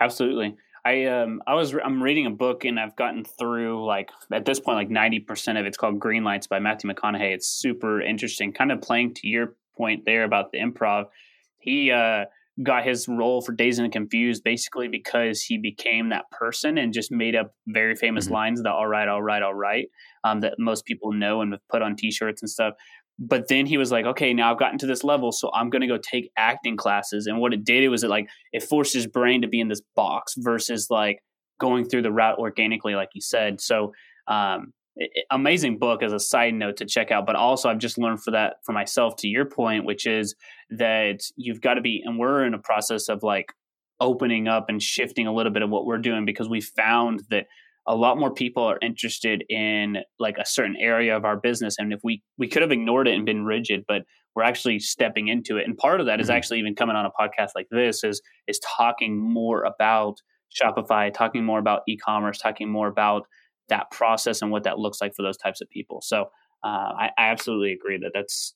Absolutely. 0.00 0.56
I 0.84 1.04
um 1.06 1.42
I 1.46 1.54
was 1.54 1.74
I'm 1.74 2.02
reading 2.02 2.26
a 2.26 2.30
book 2.30 2.64
and 2.64 2.78
I've 2.78 2.96
gotten 2.96 3.24
through 3.24 3.84
like 3.84 4.10
at 4.32 4.44
this 4.44 4.60
point 4.60 4.76
like 4.76 4.88
90% 4.88 5.58
of 5.58 5.66
it's 5.66 5.76
called 5.76 5.98
Green 5.98 6.24
Lights 6.24 6.46
by 6.46 6.60
Matthew 6.60 6.90
McConaughey. 6.90 7.34
It's 7.34 7.48
super 7.48 8.00
interesting. 8.00 8.52
Kind 8.52 8.72
of 8.72 8.80
playing 8.80 9.14
to 9.14 9.28
your 9.28 9.56
point 9.76 10.04
there 10.06 10.24
about 10.24 10.52
the 10.52 10.58
improv. 10.58 11.06
He 11.58 11.90
uh 11.90 12.26
got 12.62 12.84
his 12.84 13.06
role 13.06 13.40
for 13.40 13.52
Dazed 13.52 13.80
and 13.80 13.92
Confused 13.92 14.42
basically 14.42 14.88
because 14.88 15.42
he 15.42 15.58
became 15.58 16.08
that 16.08 16.30
person 16.30 16.78
and 16.78 16.92
just 16.92 17.12
made 17.12 17.36
up 17.36 17.54
very 17.66 17.94
famous 17.94 18.24
mm-hmm. 18.24 18.34
lines 18.34 18.62
that 18.62 18.72
all 18.72 18.86
right, 18.86 19.08
all 19.08 19.22
right, 19.22 19.42
all 19.42 19.54
right, 19.54 19.88
um, 20.24 20.40
that 20.40 20.54
most 20.58 20.84
people 20.84 21.12
know 21.12 21.40
and 21.40 21.52
have 21.52 21.68
put 21.68 21.82
on 21.82 21.94
t-shirts 21.94 22.42
and 22.42 22.50
stuff 22.50 22.74
but 23.18 23.48
then 23.48 23.66
he 23.66 23.76
was 23.76 23.90
like 23.90 24.06
okay 24.06 24.32
now 24.32 24.52
i've 24.52 24.58
gotten 24.58 24.78
to 24.78 24.86
this 24.86 25.02
level 25.02 25.32
so 25.32 25.50
i'm 25.54 25.70
going 25.70 25.80
to 25.80 25.86
go 25.86 25.98
take 25.98 26.30
acting 26.36 26.76
classes. 26.76 27.26
And 27.26 27.38
what 27.38 27.52
it 27.52 27.64
did 27.64 27.88
was 27.88 28.04
it 28.04 28.10
like 28.10 28.28
it 28.52 28.62
forced 28.62 28.94
his 28.94 29.06
brain 29.06 29.42
to 29.42 29.48
be 29.48 29.60
in 29.60 29.68
this 29.68 29.82
box 29.94 30.34
versus 30.38 30.88
like 30.90 31.20
going 31.60 31.88
through 31.88 32.02
the 32.02 32.12
route 32.12 32.38
organically 32.38 32.94
like 32.94 33.10
you 33.14 33.20
said. 33.20 33.60
So 33.60 33.92
um, 34.28 34.72
it, 34.96 35.10
amazing 35.30 35.78
book 35.78 36.02
as 36.02 36.12
a 36.12 36.20
side 36.20 36.54
note 36.54 36.76
to 36.76 36.84
check 36.84 37.10
out 37.10 37.24
but 37.24 37.36
also 37.36 37.68
i've 37.68 37.78
just 37.78 37.98
learned 37.98 38.22
for 38.22 38.32
that 38.32 38.56
for 38.64 38.72
myself 38.72 39.14
to 39.16 39.28
your 39.28 39.44
point 39.44 39.84
which 39.84 40.06
is 40.06 40.34
that 40.70 41.20
you've 41.36 41.60
got 41.60 41.74
to 41.74 41.80
be 41.80 42.02
and 42.04 42.18
we're 42.18 42.44
in 42.44 42.52
a 42.52 42.58
process 42.58 43.08
of 43.08 43.22
like 43.22 43.52
opening 44.00 44.48
up 44.48 44.66
and 44.68 44.82
shifting 44.82 45.26
a 45.26 45.32
little 45.32 45.52
bit 45.52 45.62
of 45.62 45.70
what 45.70 45.86
we're 45.86 45.98
doing 45.98 46.24
because 46.24 46.48
we 46.48 46.60
found 46.60 47.22
that 47.30 47.46
a 47.88 47.96
lot 47.96 48.18
more 48.18 48.32
people 48.32 48.62
are 48.62 48.78
interested 48.82 49.42
in 49.48 49.96
like 50.20 50.36
a 50.38 50.44
certain 50.44 50.76
area 50.78 51.16
of 51.16 51.24
our 51.24 51.36
business 51.36 51.76
and 51.78 51.92
if 51.92 52.00
we 52.04 52.22
we 52.36 52.46
could 52.46 52.62
have 52.62 52.70
ignored 52.70 53.08
it 53.08 53.14
and 53.14 53.24
been 53.24 53.44
rigid 53.44 53.84
but 53.88 54.02
we're 54.36 54.42
actually 54.42 54.78
stepping 54.78 55.28
into 55.28 55.56
it 55.56 55.66
and 55.66 55.76
part 55.76 55.98
of 55.98 56.06
that 56.06 56.14
mm-hmm. 56.14 56.20
is 56.20 56.30
actually 56.30 56.58
even 56.58 56.74
coming 56.74 56.94
on 56.94 57.06
a 57.06 57.10
podcast 57.10 57.50
like 57.56 57.66
this 57.70 58.04
is 58.04 58.20
is 58.46 58.60
talking 58.60 59.18
more 59.18 59.64
about 59.64 60.18
shopify 60.54 61.12
talking 61.12 61.44
more 61.44 61.58
about 61.58 61.80
e-commerce 61.88 62.38
talking 62.38 62.70
more 62.70 62.88
about 62.88 63.22
that 63.68 63.90
process 63.90 64.42
and 64.42 64.50
what 64.50 64.64
that 64.64 64.78
looks 64.78 65.00
like 65.00 65.14
for 65.14 65.22
those 65.22 65.36
types 65.38 65.60
of 65.60 65.68
people 65.70 66.00
so 66.02 66.26
uh, 66.64 66.92
I, 66.98 67.10
I 67.16 67.28
absolutely 67.30 67.72
agree 67.72 67.98
that 67.98 68.10
that's 68.12 68.54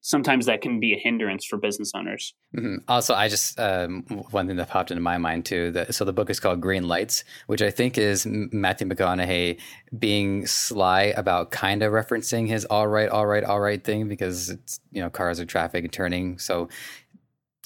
sometimes 0.00 0.46
that 0.46 0.60
can 0.60 0.80
be 0.80 0.94
a 0.94 0.98
hindrance 0.98 1.44
for 1.44 1.56
business 1.56 1.92
owners. 1.94 2.34
Mm-hmm. 2.56 2.76
Also, 2.88 3.14
I 3.14 3.28
just 3.28 3.58
um, 3.58 4.02
one 4.30 4.46
thing 4.46 4.56
that 4.56 4.68
popped 4.68 4.90
into 4.90 5.02
my 5.02 5.18
mind 5.18 5.44
too. 5.44 5.70
That, 5.72 5.94
so 5.94 6.04
the 6.04 6.12
book 6.12 6.30
is 6.30 6.40
called 6.40 6.60
Green 6.60 6.88
Lights, 6.88 7.24
which 7.46 7.62
I 7.62 7.70
think 7.70 7.98
is 7.98 8.26
Matthew 8.26 8.86
McConaughey 8.86 9.58
being 9.98 10.46
sly 10.46 11.14
about 11.16 11.50
kind 11.50 11.82
of 11.82 11.92
referencing 11.92 12.48
his 12.48 12.64
"all 12.66 12.86
right, 12.86 13.08
all 13.08 13.26
right, 13.26 13.44
all 13.44 13.60
right" 13.60 13.82
thing 13.82 14.08
because 14.08 14.50
it's 14.50 14.80
you 14.92 15.02
know 15.02 15.10
cars 15.10 15.40
are 15.40 15.46
traffic 15.46 15.84
and 15.84 15.92
turning. 15.92 16.38
So 16.38 16.68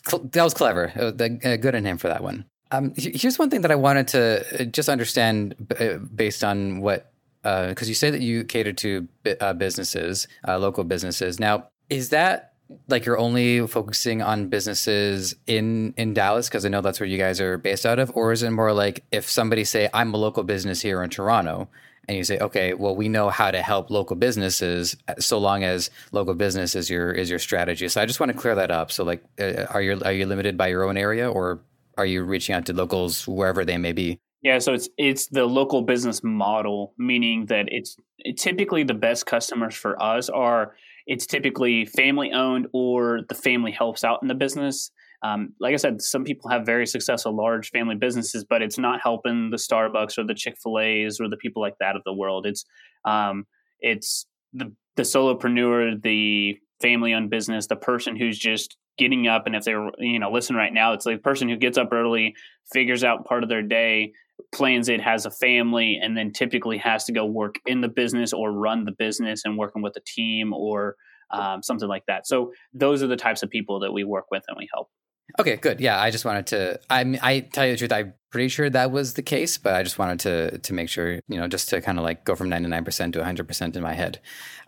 cl- 0.06 0.24
that 0.32 0.44
was 0.44 0.54
clever. 0.54 0.92
Uh, 0.96 1.10
good 1.10 1.74
on 1.74 1.84
him 1.84 1.98
for 1.98 2.08
that 2.08 2.22
one. 2.22 2.44
Um, 2.70 2.92
here's 2.96 3.38
one 3.38 3.50
thing 3.50 3.60
that 3.60 3.70
I 3.70 3.76
wanted 3.76 4.08
to 4.08 4.62
uh, 4.62 4.64
just 4.64 4.88
understand 4.88 5.54
uh, 5.78 5.98
based 5.98 6.42
on 6.42 6.80
what 6.80 7.12
because 7.42 7.88
uh, 7.88 7.90
you 7.90 7.94
say 7.94 8.10
that 8.10 8.22
you 8.22 8.42
cater 8.42 8.72
to 8.72 9.06
uh, 9.38 9.52
businesses, 9.52 10.26
uh, 10.48 10.58
local 10.58 10.82
businesses. 10.82 11.38
Now, 11.38 11.68
is 11.90 12.10
that 12.10 12.54
like 12.88 13.04
you're 13.04 13.18
only 13.18 13.66
focusing 13.66 14.22
on 14.22 14.48
businesses 14.48 15.34
in 15.46 15.94
in 15.96 16.14
Dallas 16.14 16.48
because 16.48 16.64
I 16.64 16.68
know 16.68 16.80
that's 16.80 16.98
where 16.98 17.08
you 17.08 17.18
guys 17.18 17.40
are 17.40 17.58
based 17.58 17.84
out 17.86 17.98
of, 17.98 18.10
or 18.14 18.32
is 18.32 18.42
it 18.42 18.50
more 18.50 18.72
like 18.72 19.04
if 19.12 19.28
somebody 19.28 19.64
say 19.64 19.88
I'm 19.92 20.14
a 20.14 20.16
local 20.16 20.42
business 20.42 20.80
here 20.80 21.02
in 21.02 21.10
Toronto, 21.10 21.68
and 22.08 22.16
you 22.16 22.24
say, 22.24 22.38
okay, 22.38 22.74
well, 22.74 22.94
we 22.94 23.08
know 23.08 23.30
how 23.30 23.50
to 23.50 23.62
help 23.62 23.90
local 23.90 24.16
businesses, 24.16 24.96
so 25.18 25.38
long 25.38 25.62
as 25.64 25.90
local 26.12 26.34
business 26.34 26.74
is 26.74 26.88
your 26.90 27.12
is 27.12 27.30
your 27.30 27.38
strategy. 27.38 27.88
So 27.88 28.00
I 28.00 28.06
just 28.06 28.20
want 28.20 28.32
to 28.32 28.38
clear 28.38 28.54
that 28.54 28.70
up. 28.70 28.90
So 28.90 29.04
like, 29.04 29.22
uh, 29.38 29.64
are 29.70 29.82
you 29.82 30.00
are 30.04 30.12
you 30.12 30.26
limited 30.26 30.56
by 30.56 30.68
your 30.68 30.84
own 30.84 30.96
area, 30.96 31.30
or 31.30 31.60
are 31.96 32.06
you 32.06 32.24
reaching 32.24 32.54
out 32.54 32.66
to 32.66 32.72
locals 32.72 33.28
wherever 33.28 33.64
they 33.64 33.78
may 33.78 33.92
be? 33.92 34.18
Yeah, 34.42 34.58
so 34.58 34.74
it's 34.74 34.88
it's 34.98 35.26
the 35.26 35.46
local 35.46 35.82
business 35.82 36.22
model, 36.22 36.94
meaning 36.98 37.46
that 37.46 37.66
it's 37.68 37.96
typically 38.36 38.82
the 38.84 38.94
best 38.94 39.26
customers 39.26 39.74
for 39.74 40.00
us 40.02 40.28
are 40.28 40.74
it's 41.06 41.26
typically 41.26 41.84
family 41.84 42.32
owned 42.32 42.66
or 42.72 43.20
the 43.28 43.34
family 43.34 43.72
helps 43.72 44.04
out 44.04 44.20
in 44.22 44.28
the 44.28 44.34
business. 44.34 44.90
Um, 45.22 45.54
like 45.60 45.72
I 45.72 45.76
said, 45.76 46.02
some 46.02 46.24
people 46.24 46.50
have 46.50 46.66
very 46.66 46.86
successful 46.86 47.34
large 47.34 47.70
family 47.70 47.94
businesses, 47.94 48.44
but 48.44 48.62
it's 48.62 48.78
not 48.78 49.00
helping 49.02 49.50
the 49.50 49.56
Starbucks 49.56 50.18
or 50.18 50.24
the 50.24 50.34
Chick 50.34 50.56
Fil 50.62 50.78
A's 50.78 51.20
or 51.20 51.28
the 51.28 51.36
people 51.36 51.62
like 51.62 51.78
that 51.80 51.96
of 51.96 52.02
the 52.04 52.12
world. 52.12 52.46
It's 52.46 52.64
um, 53.04 53.46
it's 53.80 54.26
the 54.52 54.72
the 54.96 55.02
solopreneur, 55.02 56.02
the 56.02 56.58
family 56.80 57.14
owned 57.14 57.30
business, 57.30 57.66
the 57.66 57.76
person 57.76 58.16
who's 58.16 58.38
just 58.38 58.76
getting 58.96 59.26
up 59.26 59.46
and 59.46 59.56
if 59.56 59.64
they're 59.64 59.90
you 59.98 60.18
know 60.18 60.30
listen 60.30 60.54
right 60.54 60.72
now 60.72 60.92
it's 60.92 61.04
like 61.04 61.16
the 61.16 61.22
person 61.22 61.48
who 61.48 61.56
gets 61.56 61.76
up 61.76 61.92
early 61.92 62.34
figures 62.72 63.02
out 63.02 63.24
part 63.24 63.42
of 63.42 63.48
their 63.48 63.62
day 63.62 64.12
plans 64.54 64.88
it 64.88 65.00
has 65.00 65.26
a 65.26 65.30
family 65.30 65.98
and 66.02 66.16
then 66.16 66.32
typically 66.32 66.78
has 66.78 67.04
to 67.04 67.12
go 67.12 67.26
work 67.26 67.56
in 67.66 67.80
the 67.80 67.88
business 67.88 68.32
or 68.32 68.52
run 68.52 68.84
the 68.84 68.92
business 68.92 69.42
and 69.44 69.58
working 69.58 69.82
with 69.82 69.96
a 69.96 70.00
team 70.06 70.52
or 70.52 70.96
um, 71.30 71.62
something 71.62 71.88
like 71.88 72.04
that. 72.06 72.26
So 72.26 72.52
those 72.72 73.02
are 73.02 73.06
the 73.06 73.16
types 73.16 73.42
of 73.42 73.50
people 73.50 73.80
that 73.80 73.92
we 73.92 74.04
work 74.04 74.26
with 74.30 74.44
and 74.48 74.56
we 74.56 74.68
help 74.72 74.88
Okay, 75.38 75.56
good. 75.56 75.80
Yeah, 75.80 76.00
I 76.00 76.10
just 76.10 76.24
wanted 76.24 76.46
to. 76.48 76.80
I 76.90 77.18
I 77.22 77.40
tell 77.40 77.66
you 77.66 77.72
the 77.72 77.78
truth, 77.78 77.92
I'm 77.92 78.14
pretty 78.30 78.48
sure 78.48 78.68
that 78.70 78.90
was 78.90 79.14
the 79.14 79.22
case, 79.22 79.58
but 79.58 79.74
I 79.74 79.82
just 79.82 79.98
wanted 79.98 80.20
to 80.20 80.58
to 80.58 80.74
make 80.74 80.88
sure, 80.88 81.14
you 81.28 81.38
know, 81.38 81.48
just 81.48 81.68
to 81.70 81.80
kind 81.80 81.98
of 81.98 82.04
like 82.04 82.24
go 82.24 82.34
from 82.34 82.48
99 82.48 82.84
percent 82.84 83.12
to 83.14 83.20
100 83.20 83.48
percent 83.48 83.76
in 83.76 83.82
my 83.82 83.94
head. 83.94 84.20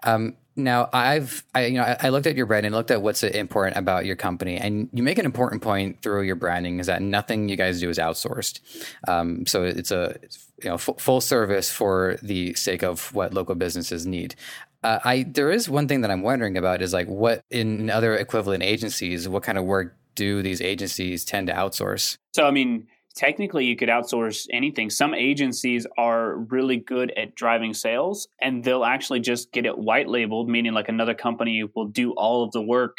Um, 0.03 0.37
now, 0.57 0.89
I've 0.93 1.45
I 1.55 1.67
you 1.67 1.75
know 1.75 1.83
I, 1.83 1.97
I 2.05 2.09
looked 2.09 2.27
at 2.27 2.37
your 2.37 2.47
branding, 2.47 2.73
looked 2.73 2.91
at 2.91 3.03
what's 3.03 3.23
important 3.23 3.77
about 3.77 4.07
your 4.07 4.17
company, 4.17 4.57
and 4.57 4.89
you 4.93 5.03
make 5.03 5.19
an 5.19 5.27
important 5.27 5.63
point 5.63 6.01
through 6.03 6.23
your 6.23 6.37
branding 6.37 6.81
is 6.81 6.87
that 6.87 7.03
nothing 7.03 7.49
you 7.49 7.57
guys 7.57 7.79
do 7.79 7.91
is 7.91 7.99
outsourced. 7.99 8.61
Um, 9.07 9.47
so 9.47 9.63
it's 9.63 9.91
a 9.91 10.17
you 10.63 10.71
know 10.71 10.77
f- 10.77 10.89
full 10.99 11.21
service 11.21 11.71
for 11.71 12.19
the 12.23 12.55
sake 12.55 12.83
of 12.83 13.15
what 13.15 13.35
local 13.35 13.55
businesses 13.55 14.07
need. 14.07 14.35
Uh, 14.83 14.99
I 15.05 15.23
there 15.25 15.51
is 15.51 15.69
one 15.69 15.87
thing 15.87 16.01
that 16.01 16.11
I'm 16.11 16.23
wondering 16.23 16.57
about 16.57 16.81
is 16.81 16.95
like 16.95 17.09
what 17.09 17.45
in 17.51 17.91
other 17.91 18.17
equivalent 18.17 18.63
agencies, 18.63 19.29
what 19.29 19.43
kind 19.43 19.59
of 19.59 19.65
work 19.65 19.95
do 20.17 20.43
these 20.43 20.61
agencies 20.61 21.25
tend 21.25 21.47
to 21.47 21.53
outsource? 21.53 22.19
So, 22.35 22.45
I 22.45 22.51
mean, 22.51 22.89
technically 23.15 23.65
you 23.65 23.77
could 23.77 23.89
outsource 23.89 24.47
anything. 24.53 24.91
Some 24.91 25.15
agencies 25.15 25.87
are 25.97 26.37
really 26.37 26.77
good 26.77 27.13
at 27.17 27.35
driving 27.35 27.75
sales 27.75 28.29
and 28.41 28.63
they'll 28.63 28.85
actually 28.85 29.21
just 29.21 29.53
get 29.53 29.67
it 29.67 29.79
white 29.79 30.09
labeled, 30.09 30.49
meaning 30.49 30.73
like 30.73 30.89
another 30.89 31.15
company 31.15 31.65
will 31.75 31.87
do 31.87 32.13
all 32.13 32.45
of 32.45 32.53
the 32.53 32.63
work 32.63 32.99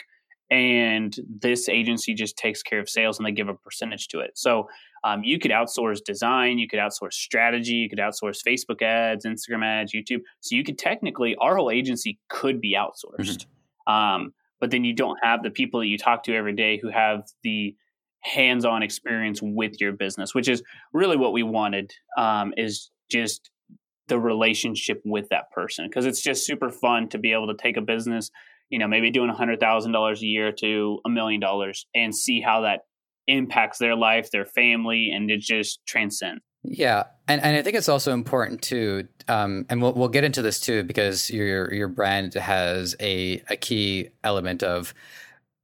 and 0.49 1.15
this 1.27 1.67
agency 1.67 2.13
just 2.13 2.37
takes 2.37 2.63
care 2.63 2.79
of 2.79 2.89
sales 2.89 3.19
and 3.19 3.25
they 3.25 3.31
give 3.31 3.49
a 3.49 3.53
percentage 3.53 4.07
to 4.09 4.19
it. 4.19 4.31
So 4.35 4.67
um, 5.03 5.23
you 5.23 5.39
could 5.39 5.51
outsource 5.51 6.03
design, 6.03 6.57
you 6.57 6.67
could 6.67 6.79
outsource 6.79 7.13
strategy, 7.13 7.73
you 7.73 7.89
could 7.89 7.99
outsource 7.99 8.39
Facebook 8.47 8.81
ads, 8.81 9.25
Instagram 9.25 9.65
ads, 9.65 9.93
YouTube. 9.93 10.21
So 10.39 10.55
you 10.55 10.63
could 10.63 10.77
technically, 10.77 11.35
our 11.39 11.57
whole 11.57 11.69
agency 11.69 12.17
could 12.29 12.61
be 12.61 12.75
outsourced. 12.75 13.45
Mm-hmm. 13.87 13.93
Um, 13.93 14.33
but 14.59 14.71
then 14.71 14.83
you 14.83 14.93
don't 14.93 15.19
have 15.21 15.43
the 15.43 15.49
people 15.49 15.79
that 15.79 15.87
you 15.87 15.97
talk 15.97 16.23
to 16.23 16.35
every 16.35 16.53
day 16.53 16.79
who 16.81 16.89
have 16.89 17.23
the 17.43 17.75
hands-on 18.21 18.83
experience 18.83 19.39
with 19.41 19.79
your 19.79 19.93
business 19.93 20.33
which 20.33 20.49
is 20.49 20.63
really 20.93 21.17
what 21.17 21.33
we 21.33 21.43
wanted 21.43 21.91
um, 22.17 22.53
is 22.57 22.89
just 23.09 23.49
the 24.07 24.19
relationship 24.19 25.01
with 25.05 25.29
that 25.29 25.51
person 25.51 25.87
because 25.87 26.05
it's 26.05 26.21
just 26.21 26.45
super 26.45 26.69
fun 26.69 27.07
to 27.09 27.17
be 27.17 27.31
able 27.33 27.47
to 27.47 27.55
take 27.55 27.77
a 27.77 27.81
business 27.81 28.31
you 28.69 28.79
know 28.79 28.87
maybe 28.87 29.11
doing 29.11 29.29
a 29.29 29.35
hundred 29.35 29.59
thousand 29.59 29.91
dollars 29.91 30.21
a 30.21 30.25
year 30.25 30.51
to 30.51 30.99
a 31.05 31.09
million 31.09 31.39
dollars 31.39 31.85
and 31.95 32.15
see 32.15 32.41
how 32.41 32.61
that 32.61 32.81
impacts 33.27 33.77
their 33.77 33.95
life 33.95 34.31
their 34.31 34.45
family 34.45 35.11
and 35.13 35.29
it 35.29 35.39
just 35.39 35.79
transcends 35.85 36.41
yeah, 36.69 37.03
and 37.27 37.41
and 37.41 37.55
I 37.55 37.61
think 37.61 37.77
it's 37.77 37.89
also 37.89 38.13
important 38.13 38.61
too, 38.61 39.07
um, 39.27 39.65
and 39.69 39.81
we'll 39.81 39.93
we'll 39.93 40.09
get 40.09 40.23
into 40.23 40.41
this 40.41 40.59
too 40.59 40.83
because 40.83 41.29
your 41.29 41.73
your 41.73 41.87
brand 41.87 42.33
has 42.33 42.95
a 42.99 43.41
a 43.49 43.55
key 43.55 44.09
element 44.23 44.63
of 44.63 44.93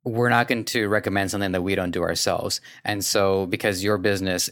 we're 0.06 0.30
not 0.30 0.48
going 0.48 0.66
to 0.66 0.88
recommend 0.88 1.32
something 1.32 1.52
that 1.52 1.62
we 1.62 1.76
don't 1.76 1.92
do 1.92 2.04
ourselves, 2.04 2.62
and 2.86 3.04
so 3.04 3.46
because 3.46 3.84
your 3.84 3.98
business 3.98 4.50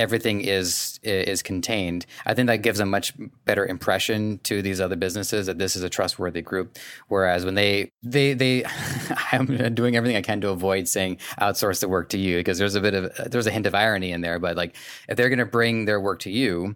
everything 0.00 0.40
is 0.40 0.98
is 1.02 1.42
contained. 1.42 2.06
I 2.24 2.34
think 2.34 2.46
that 2.46 2.62
gives 2.62 2.80
a 2.80 2.86
much 2.86 3.12
better 3.44 3.66
impression 3.66 4.38
to 4.44 4.62
these 4.62 4.80
other 4.80 4.96
businesses 4.96 5.46
that 5.46 5.58
this 5.58 5.76
is 5.76 5.82
a 5.82 5.90
trustworthy 5.90 6.40
group. 6.40 6.78
Whereas 7.08 7.44
when 7.44 7.54
they 7.54 7.92
they 8.02 8.32
they, 8.32 8.64
I'm 9.32 9.74
doing 9.74 9.96
everything 9.96 10.16
I 10.16 10.22
can 10.22 10.40
to 10.40 10.48
avoid 10.48 10.88
saying 10.88 11.18
outsource 11.40 11.80
the 11.80 11.88
work 11.88 12.08
to 12.10 12.18
you 12.18 12.38
because 12.38 12.58
there's 12.58 12.74
a 12.74 12.80
bit 12.80 12.94
of 12.94 13.30
there's 13.30 13.46
a 13.46 13.50
hint 13.50 13.66
of 13.66 13.74
irony 13.74 14.10
in 14.10 14.22
there. 14.22 14.38
But 14.38 14.56
like 14.56 14.74
if 15.08 15.16
they're 15.16 15.28
going 15.28 15.38
to 15.38 15.46
bring 15.46 15.84
their 15.84 16.00
work 16.00 16.20
to 16.20 16.30
you, 16.30 16.74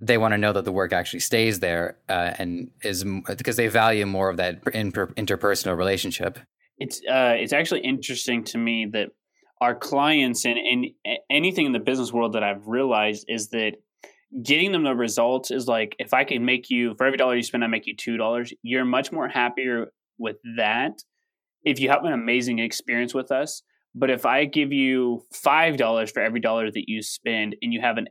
they 0.00 0.18
want 0.18 0.32
to 0.32 0.38
know 0.38 0.52
that 0.52 0.64
the 0.64 0.72
work 0.72 0.92
actually 0.92 1.20
stays 1.20 1.60
there 1.60 1.96
uh, 2.08 2.32
and 2.38 2.70
is 2.82 3.04
because 3.36 3.56
they 3.56 3.68
value 3.68 4.04
more 4.04 4.28
of 4.28 4.36
that 4.38 4.62
interpersonal 4.64 5.76
relationship. 5.76 6.38
It's 6.78 7.00
uh, 7.08 7.34
it's 7.38 7.52
actually 7.52 7.80
interesting 7.80 8.42
to 8.44 8.58
me 8.58 8.86
that 8.86 9.10
our 9.60 9.74
clients 9.74 10.44
and, 10.44 10.58
and 10.58 10.86
anything 11.30 11.66
in 11.66 11.72
the 11.72 11.78
business 11.78 12.12
world 12.12 12.34
that 12.34 12.42
I've 12.42 12.66
realized 12.66 13.26
is 13.28 13.48
that 13.50 13.74
getting 14.42 14.72
them 14.72 14.82
the 14.82 14.94
results 14.94 15.50
is 15.50 15.66
like 15.68 15.94
if 15.98 16.12
I 16.12 16.24
can 16.24 16.44
make 16.44 16.70
you 16.70 16.94
for 16.96 17.06
every 17.06 17.16
dollar 17.16 17.36
you 17.36 17.42
spend, 17.42 17.64
I 17.64 17.68
make 17.68 17.86
you 17.86 17.96
two 17.96 18.16
dollars. 18.16 18.52
You're 18.62 18.84
much 18.84 19.12
more 19.12 19.28
happier 19.28 19.92
with 20.18 20.36
that 20.56 21.02
if 21.64 21.80
you 21.80 21.88
have 21.90 22.04
an 22.04 22.12
amazing 22.12 22.58
experience 22.58 23.14
with 23.14 23.30
us. 23.30 23.62
But 23.94 24.10
if 24.10 24.26
I 24.26 24.44
give 24.44 24.72
you 24.72 25.24
five 25.32 25.76
dollars 25.76 26.10
for 26.10 26.20
every 26.20 26.40
dollar 26.40 26.70
that 26.70 26.88
you 26.88 27.02
spend 27.02 27.56
and 27.62 27.72
you 27.72 27.80
have 27.80 27.96
an 27.96 28.08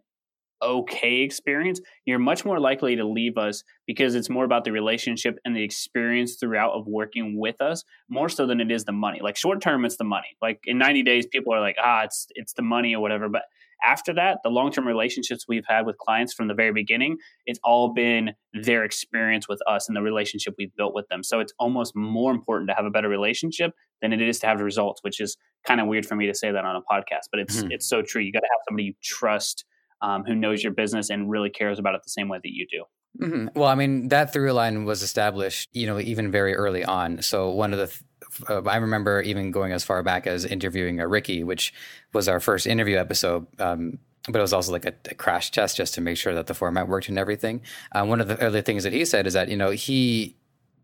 okay 0.63 1.21
experience, 1.21 1.81
you're 2.05 2.19
much 2.19 2.45
more 2.45 2.59
likely 2.59 2.95
to 2.95 3.05
leave 3.05 3.37
us 3.37 3.63
because 3.85 4.15
it's 4.15 4.29
more 4.29 4.45
about 4.45 4.63
the 4.63 4.71
relationship 4.71 5.37
and 5.45 5.55
the 5.55 5.63
experience 5.63 6.35
throughout 6.35 6.71
of 6.71 6.87
working 6.87 7.37
with 7.37 7.61
us 7.61 7.83
more 8.09 8.29
so 8.29 8.45
than 8.45 8.61
it 8.61 8.71
is 8.71 8.85
the 8.85 8.91
money. 8.91 9.19
Like 9.21 9.37
short 9.37 9.61
term, 9.61 9.85
it's 9.85 9.97
the 9.97 10.03
money. 10.03 10.37
Like 10.41 10.61
in 10.65 10.77
90 10.77 11.03
days, 11.03 11.25
people 11.25 11.53
are 11.53 11.61
like, 11.61 11.75
ah, 11.83 12.03
it's 12.03 12.27
it's 12.35 12.53
the 12.53 12.61
money 12.61 12.95
or 12.95 13.01
whatever. 13.01 13.29
But 13.29 13.43
after 13.83 14.13
that, 14.13 14.39
the 14.43 14.49
long 14.49 14.71
term 14.71 14.87
relationships 14.87 15.45
we've 15.47 15.65
had 15.67 15.85
with 15.85 15.97
clients 15.97 16.33
from 16.33 16.47
the 16.47 16.53
very 16.53 16.71
beginning, 16.71 17.17
it's 17.45 17.59
all 17.63 17.93
been 17.93 18.31
their 18.53 18.83
experience 18.85 19.47
with 19.47 19.61
us 19.67 19.87
and 19.87 19.97
the 19.97 20.01
relationship 20.01 20.55
we've 20.57 20.75
built 20.75 20.93
with 20.93 21.07
them. 21.09 21.23
So 21.23 21.39
it's 21.39 21.53
almost 21.59 21.95
more 21.95 22.31
important 22.31 22.69
to 22.69 22.75
have 22.75 22.85
a 22.85 22.89
better 22.89 23.09
relationship 23.09 23.73
than 24.01 24.13
it 24.13 24.21
is 24.21 24.39
to 24.39 24.47
have 24.47 24.57
the 24.57 24.63
results, 24.63 25.01
which 25.03 25.19
is 25.19 25.37
kind 25.65 25.81
of 25.81 25.87
weird 25.87 26.05
for 26.05 26.15
me 26.15 26.27
to 26.27 26.33
say 26.33 26.51
that 26.51 26.65
on 26.65 26.75
a 26.75 26.81
podcast, 26.81 27.27
but 27.31 27.39
it's 27.39 27.57
mm-hmm. 27.57 27.71
it's 27.71 27.87
so 27.87 28.01
true. 28.01 28.21
You 28.21 28.31
got 28.31 28.39
to 28.39 28.49
have 28.51 28.61
somebody 28.67 28.85
you 28.85 28.93
trust 29.01 29.65
um, 30.03 30.23
who 30.25 30.35
knows 30.35 30.61
your 30.61 30.73
business 30.73 31.09
and 31.09 31.31
really 31.31 31.49
cares 31.49 31.79
about 31.79 31.95
it 31.95 32.01
the 32.03 32.09
same 32.09 32.29
way 32.29 32.37
that 32.43 32.51
you 32.51 32.67
do. 32.69 32.83
Mm-hmm. 33.21 33.59
Well, 33.59 33.69
I 33.69 33.75
mean, 33.75 34.09
that 34.09 34.33
through 34.33 34.51
line 34.51 34.85
was 34.85 35.01
established, 35.01 35.69
you 35.71 35.87
know, 35.87 35.99
even 35.99 36.31
very 36.31 36.55
early 36.55 36.83
on. 36.83 37.21
So 37.21 37.49
one 37.49 37.73
of 37.73 37.79
the, 37.79 37.87
th- 37.87 38.49
uh, 38.49 38.69
I 38.69 38.77
remember 38.77 39.21
even 39.21 39.51
going 39.51 39.71
as 39.71 39.83
far 39.83 40.03
back 40.03 40.27
as 40.27 40.45
interviewing 40.45 40.99
a 40.99 41.07
Ricky, 41.07 41.43
which 41.43 41.73
was 42.13 42.27
our 42.27 42.39
first 42.39 42.67
interview 42.67 42.97
episode. 42.97 43.47
Um, 43.59 43.99
but 44.27 44.39
it 44.39 44.41
was 44.41 44.53
also 44.53 44.71
like 44.71 44.85
a, 44.85 44.93
a, 45.09 45.15
crash 45.15 45.51
test 45.51 45.77
just 45.77 45.93
to 45.95 46.01
make 46.01 46.17
sure 46.17 46.33
that 46.33 46.47
the 46.47 46.53
format 46.53 46.87
worked 46.87 47.09
and 47.09 47.19
everything. 47.19 47.61
Um, 47.91 48.07
one 48.07 48.21
of 48.21 48.27
the 48.27 48.39
early 48.41 48.61
things 48.61 48.83
that 48.83 48.93
he 48.93 49.03
said 49.05 49.27
is 49.27 49.33
that 49.33 49.49
you 49.49 49.57
know 49.57 49.71
he 49.71 50.37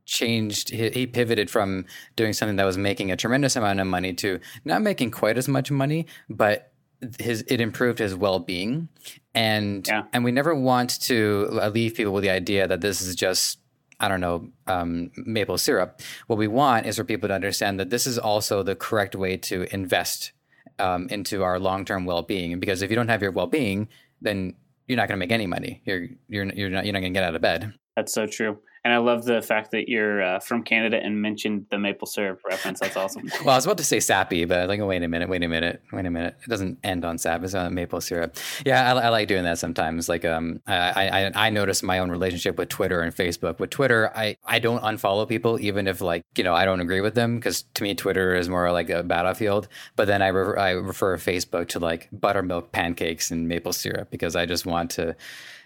changed 0.05 0.69
he, 0.69 1.07
pivoted 1.07 1.49
from 1.49 1.85
doing 2.15 2.33
something 2.33 2.55
that 2.57 2.65
was 2.65 2.77
making 2.77 3.11
a 3.11 3.15
tremendous 3.15 3.55
amount 3.55 3.79
of 3.79 3.87
money 3.87 4.11
to 4.11 4.39
not 4.65 4.81
making 4.81 5.11
quite 5.11 5.37
as 5.37 5.47
much 5.47 5.69
money 5.69 6.07
but 6.29 6.68
his 7.19 7.43
it 7.47 7.61
improved 7.61 7.99
his 7.99 8.13
well-being 8.13 8.89
and 9.33 9.87
yeah. 9.87 10.03
and 10.11 10.23
we 10.23 10.31
never 10.31 10.53
want 10.53 10.99
to 11.01 11.47
leave 11.71 11.95
people 11.95 12.11
with 12.11 12.23
the 12.23 12.29
idea 12.29 12.67
that 12.67 12.81
this 12.81 13.01
is 13.01 13.15
just 13.15 13.59
I 14.01 14.07
don't 14.07 14.21
know, 14.21 14.49
um, 14.67 15.11
maple 15.17 15.57
syrup. 15.57 16.01
What 16.27 16.39
we 16.39 16.47
want 16.47 16.85
is 16.85 16.95
for 16.95 17.03
people 17.03 17.27
to 17.27 17.35
understand 17.35 17.79
that 17.79 17.89
this 17.89 18.07
is 18.07 18.17
also 18.17 18.63
the 18.63 18.75
correct 18.75 19.13
way 19.13 19.35
to 19.37 19.73
invest 19.73 20.31
um, 20.79 21.07
into 21.09 21.43
our 21.43 21.59
long 21.59 21.83
term 21.83 22.05
well 22.05 22.21
being. 22.21 22.59
Because 22.59 22.81
if 22.81 22.89
you 22.89 22.95
don't 22.95 23.09
have 23.09 23.21
your 23.21 23.31
well 23.31 23.47
being, 23.47 23.89
then 24.21 24.55
you're 24.87 24.95
not 24.95 25.07
going 25.09 25.17
to 25.17 25.25
make 25.25 25.31
any 25.31 25.47
money. 25.47 25.81
You're 25.85 26.07
you're 26.29 26.45
you're 26.45 26.69
not 26.69 26.85
you're 26.85 26.93
not 26.93 27.01
going 27.01 27.13
to 27.13 27.19
get 27.19 27.23
out 27.23 27.35
of 27.35 27.41
bed. 27.41 27.73
That's 27.95 28.13
so 28.13 28.25
true. 28.25 28.59
And 28.89 28.95
I 28.95 28.97
love 28.97 29.23
the 29.23 29.43
fact 29.43 29.69
that 29.69 29.87
you're 29.87 30.23
uh, 30.23 30.39
from 30.39 30.63
Canada 30.63 30.99
and 30.99 31.21
mentioned 31.21 31.67
the 31.69 31.77
maple 31.77 32.07
syrup 32.07 32.39
reference. 32.43 32.79
That's 32.79 32.97
awesome. 32.97 33.29
well, 33.45 33.53
I 33.53 33.57
was 33.57 33.65
about 33.65 33.77
to 33.77 33.83
say 33.83 33.99
sappy, 33.99 34.45
but 34.45 34.57
I 34.57 34.61
was 34.61 34.69
like, 34.69 34.81
wait 34.81 35.03
a 35.03 35.07
minute, 35.07 35.29
wait 35.29 35.43
a 35.43 35.47
minute, 35.47 35.83
wait 35.93 36.07
a 36.07 36.09
minute. 36.09 36.37
It 36.43 36.49
doesn't 36.49 36.79
end 36.83 37.05
on 37.05 37.19
sap; 37.19 37.43
it's 37.43 37.53
on 37.53 37.71
maple 37.75 38.01
syrup. 38.01 38.35
Yeah, 38.65 38.91
I, 38.91 38.99
I, 38.99 39.09
like 39.09 39.27
doing 39.27 39.43
that 39.43 39.59
sometimes. 39.59 40.09
Like, 40.09 40.25
um, 40.25 40.59
I, 40.65 41.07
I 41.07 41.31
I 41.35 41.49
notice 41.51 41.83
my 41.83 41.99
own 41.99 42.09
relationship 42.09 42.57
with 42.57 42.69
Twitter 42.69 43.01
and 43.01 43.15
Facebook. 43.15 43.59
With 43.59 43.69
Twitter, 43.69 44.11
I 44.15 44.37
I 44.43 44.57
don't 44.57 44.81
unfollow 44.81 45.29
people 45.29 45.59
even 45.59 45.85
if 45.85 46.01
like 46.01 46.23
you 46.35 46.43
know 46.43 46.55
I 46.55 46.65
don't 46.65 46.79
agree 46.79 47.01
with 47.01 47.13
them 47.13 47.35
because 47.35 47.65
to 47.75 47.83
me 47.83 47.93
Twitter 47.93 48.33
is 48.33 48.49
more 48.49 48.71
like 48.71 48.89
a 48.89 49.03
battlefield. 49.03 49.67
But 49.97 50.07
then 50.07 50.23
I 50.23 50.29
re- 50.29 50.59
I 50.59 50.71
refer 50.71 51.15
Facebook 51.17 51.67
to 51.69 51.79
like 51.79 52.09
buttermilk 52.11 52.71
pancakes 52.71 53.29
and 53.29 53.47
maple 53.47 53.71
syrup 53.71 54.09
because 54.09 54.35
I 54.35 54.47
just 54.47 54.65
want 54.65 54.89
to, 54.91 55.15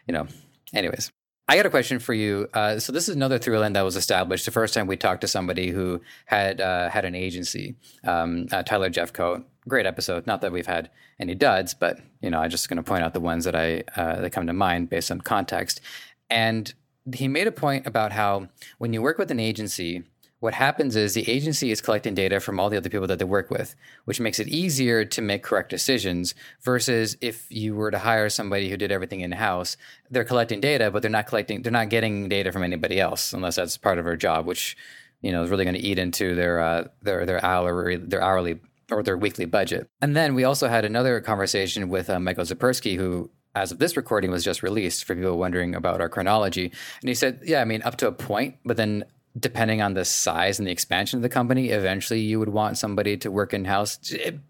you 0.08 0.14
know. 0.14 0.28
Anyways, 0.74 1.12
I 1.48 1.58
got 1.58 1.66
a 1.66 1.70
question 1.70 2.00
for 2.00 2.14
you. 2.14 2.48
Uh, 2.54 2.80
so 2.80 2.94
this 2.94 3.10
is 3.10 3.16
another 3.16 3.38
through 3.38 3.60
line 3.60 3.74
that 3.74 3.82
was 3.82 3.98
established 3.98 4.46
the 4.46 4.52
first 4.52 4.74
time 4.74 4.88
we 4.88 4.96
talked 4.96 5.22
to 5.22 5.28
somebody 5.28 5.72
who 5.72 6.02
had 6.26 6.62
uh, 6.62 6.90
had 6.90 7.04
an 7.04 7.16
agency, 7.16 7.76
um, 8.06 8.48
uh, 8.52 8.64
Tyler 8.64 8.90
Jeffcoat. 8.90 9.44
Great 9.68 9.86
episode. 9.86 10.26
Not 10.26 10.42
that 10.42 10.54
we've 10.54 10.68
had 10.68 10.90
any 11.20 11.36
duds, 11.36 11.74
but 11.74 12.00
you 12.22 12.30
know, 12.30 12.40
I'm 12.40 12.50
just 12.50 12.70
going 12.70 12.78
to 12.78 12.84
point 12.84 13.04
out 13.04 13.14
the 13.14 13.20
ones 13.20 13.44
that 13.44 13.56
I 13.56 13.84
uh, 13.96 14.22
that 14.22 14.32
come 14.32 14.48
to 14.48 14.54
mind 14.54 14.90
based 14.90 15.12
on 15.12 15.20
context. 15.22 15.82
And 16.30 16.74
he 17.14 17.28
made 17.28 17.48
a 17.48 17.52
point 17.52 17.86
about 17.86 18.14
how 18.14 18.48
when 18.78 18.94
you 18.94 19.02
work 19.02 19.18
with 19.18 19.30
an 19.30 19.40
agency, 19.40 20.04
what 20.44 20.54
happens 20.54 20.98
is 20.98 21.14
the 21.14 21.30
agency 21.30 21.72
is 21.72 21.80
collecting 21.80 22.14
data 22.14 22.38
from 22.38 22.60
all 22.60 22.70
the 22.70 22.76
other 22.76 22.90
people 22.90 23.08
that 23.08 23.18
they 23.18 23.24
work 23.24 23.50
with, 23.50 23.78
which 24.04 24.20
makes 24.20 24.40
it 24.40 24.48
easier 24.50 25.06
to 25.06 25.22
make 25.22 25.42
correct 25.42 25.70
decisions 25.70 26.36
versus 26.62 27.16
if 27.22 27.50
you 27.50 27.74
were 27.74 27.90
to 27.90 27.98
hire 27.98 28.28
somebody 28.28 28.70
who 28.70 28.76
did 28.76 28.92
everything 28.92 29.22
in 29.22 29.32
house, 29.32 29.78
they're 30.12 30.26
collecting 30.26 30.60
data, 30.60 30.92
but 30.92 31.02
they're 31.02 31.10
not 31.10 31.28
collecting, 31.28 31.62
they're 31.62 31.72
not 31.72 31.88
getting 31.88 32.28
data 32.28 32.52
from 32.52 32.62
anybody 32.62 33.00
else 33.00 33.32
unless 33.32 33.56
that's 33.56 33.78
part 33.78 33.98
of 33.98 34.04
their 34.04 34.18
job, 34.18 34.46
which 34.46 34.76
you 35.22 35.32
know 35.32 35.44
is 35.44 35.50
really 35.50 35.64
going 35.64 35.78
to 35.78 35.82
eat 35.82 35.98
into 35.98 36.36
their 36.36 36.60
uh, 36.60 36.88
their 37.02 37.26
their 37.26 37.44
hourly 37.46 37.96
their 37.96 38.22
hourly 38.22 38.60
or 38.92 39.02
their 39.02 39.18
weekly 39.18 39.46
budget. 39.46 39.88
And 40.02 40.14
then 40.14 40.36
we 40.36 40.44
also 40.44 40.68
had 40.68 40.84
another 40.84 41.22
conversation 41.22 41.88
with 41.88 42.10
uh, 42.10 42.20
Michael 42.20 42.44
Zapersky, 42.44 42.98
who 42.98 43.32
as 43.56 43.72
of 43.72 43.80
this 43.80 43.96
recording 43.96 44.30
was 44.30 44.44
just 44.44 44.62
released 44.62 45.06
for 45.06 45.16
people 45.16 45.38
wondering 45.38 45.74
about 45.74 46.02
our 46.02 46.10
chronology. 46.10 46.66
And 47.00 47.08
he 47.08 47.16
said, 47.16 47.40
yeah, 47.46 47.62
I 47.62 47.66
mean, 47.66 47.82
up 47.84 47.96
to 47.98 48.08
a 48.08 48.12
point, 48.12 48.58
but 48.66 48.76
then 48.76 49.06
depending 49.38 49.82
on 49.82 49.94
the 49.94 50.06
size 50.06 50.60
and 50.60 50.68
the 50.68 50.72
expansion 50.72 51.18
of 51.18 51.24
the 51.24 51.30
company, 51.30 51.70
eventually 51.70 52.20
you 52.20 52.40
would 52.40 52.50
want 52.50 52.78
somebody 52.78 53.18
to 53.18 53.32
work 53.32 53.54
in 53.54 53.66
house 53.66 53.98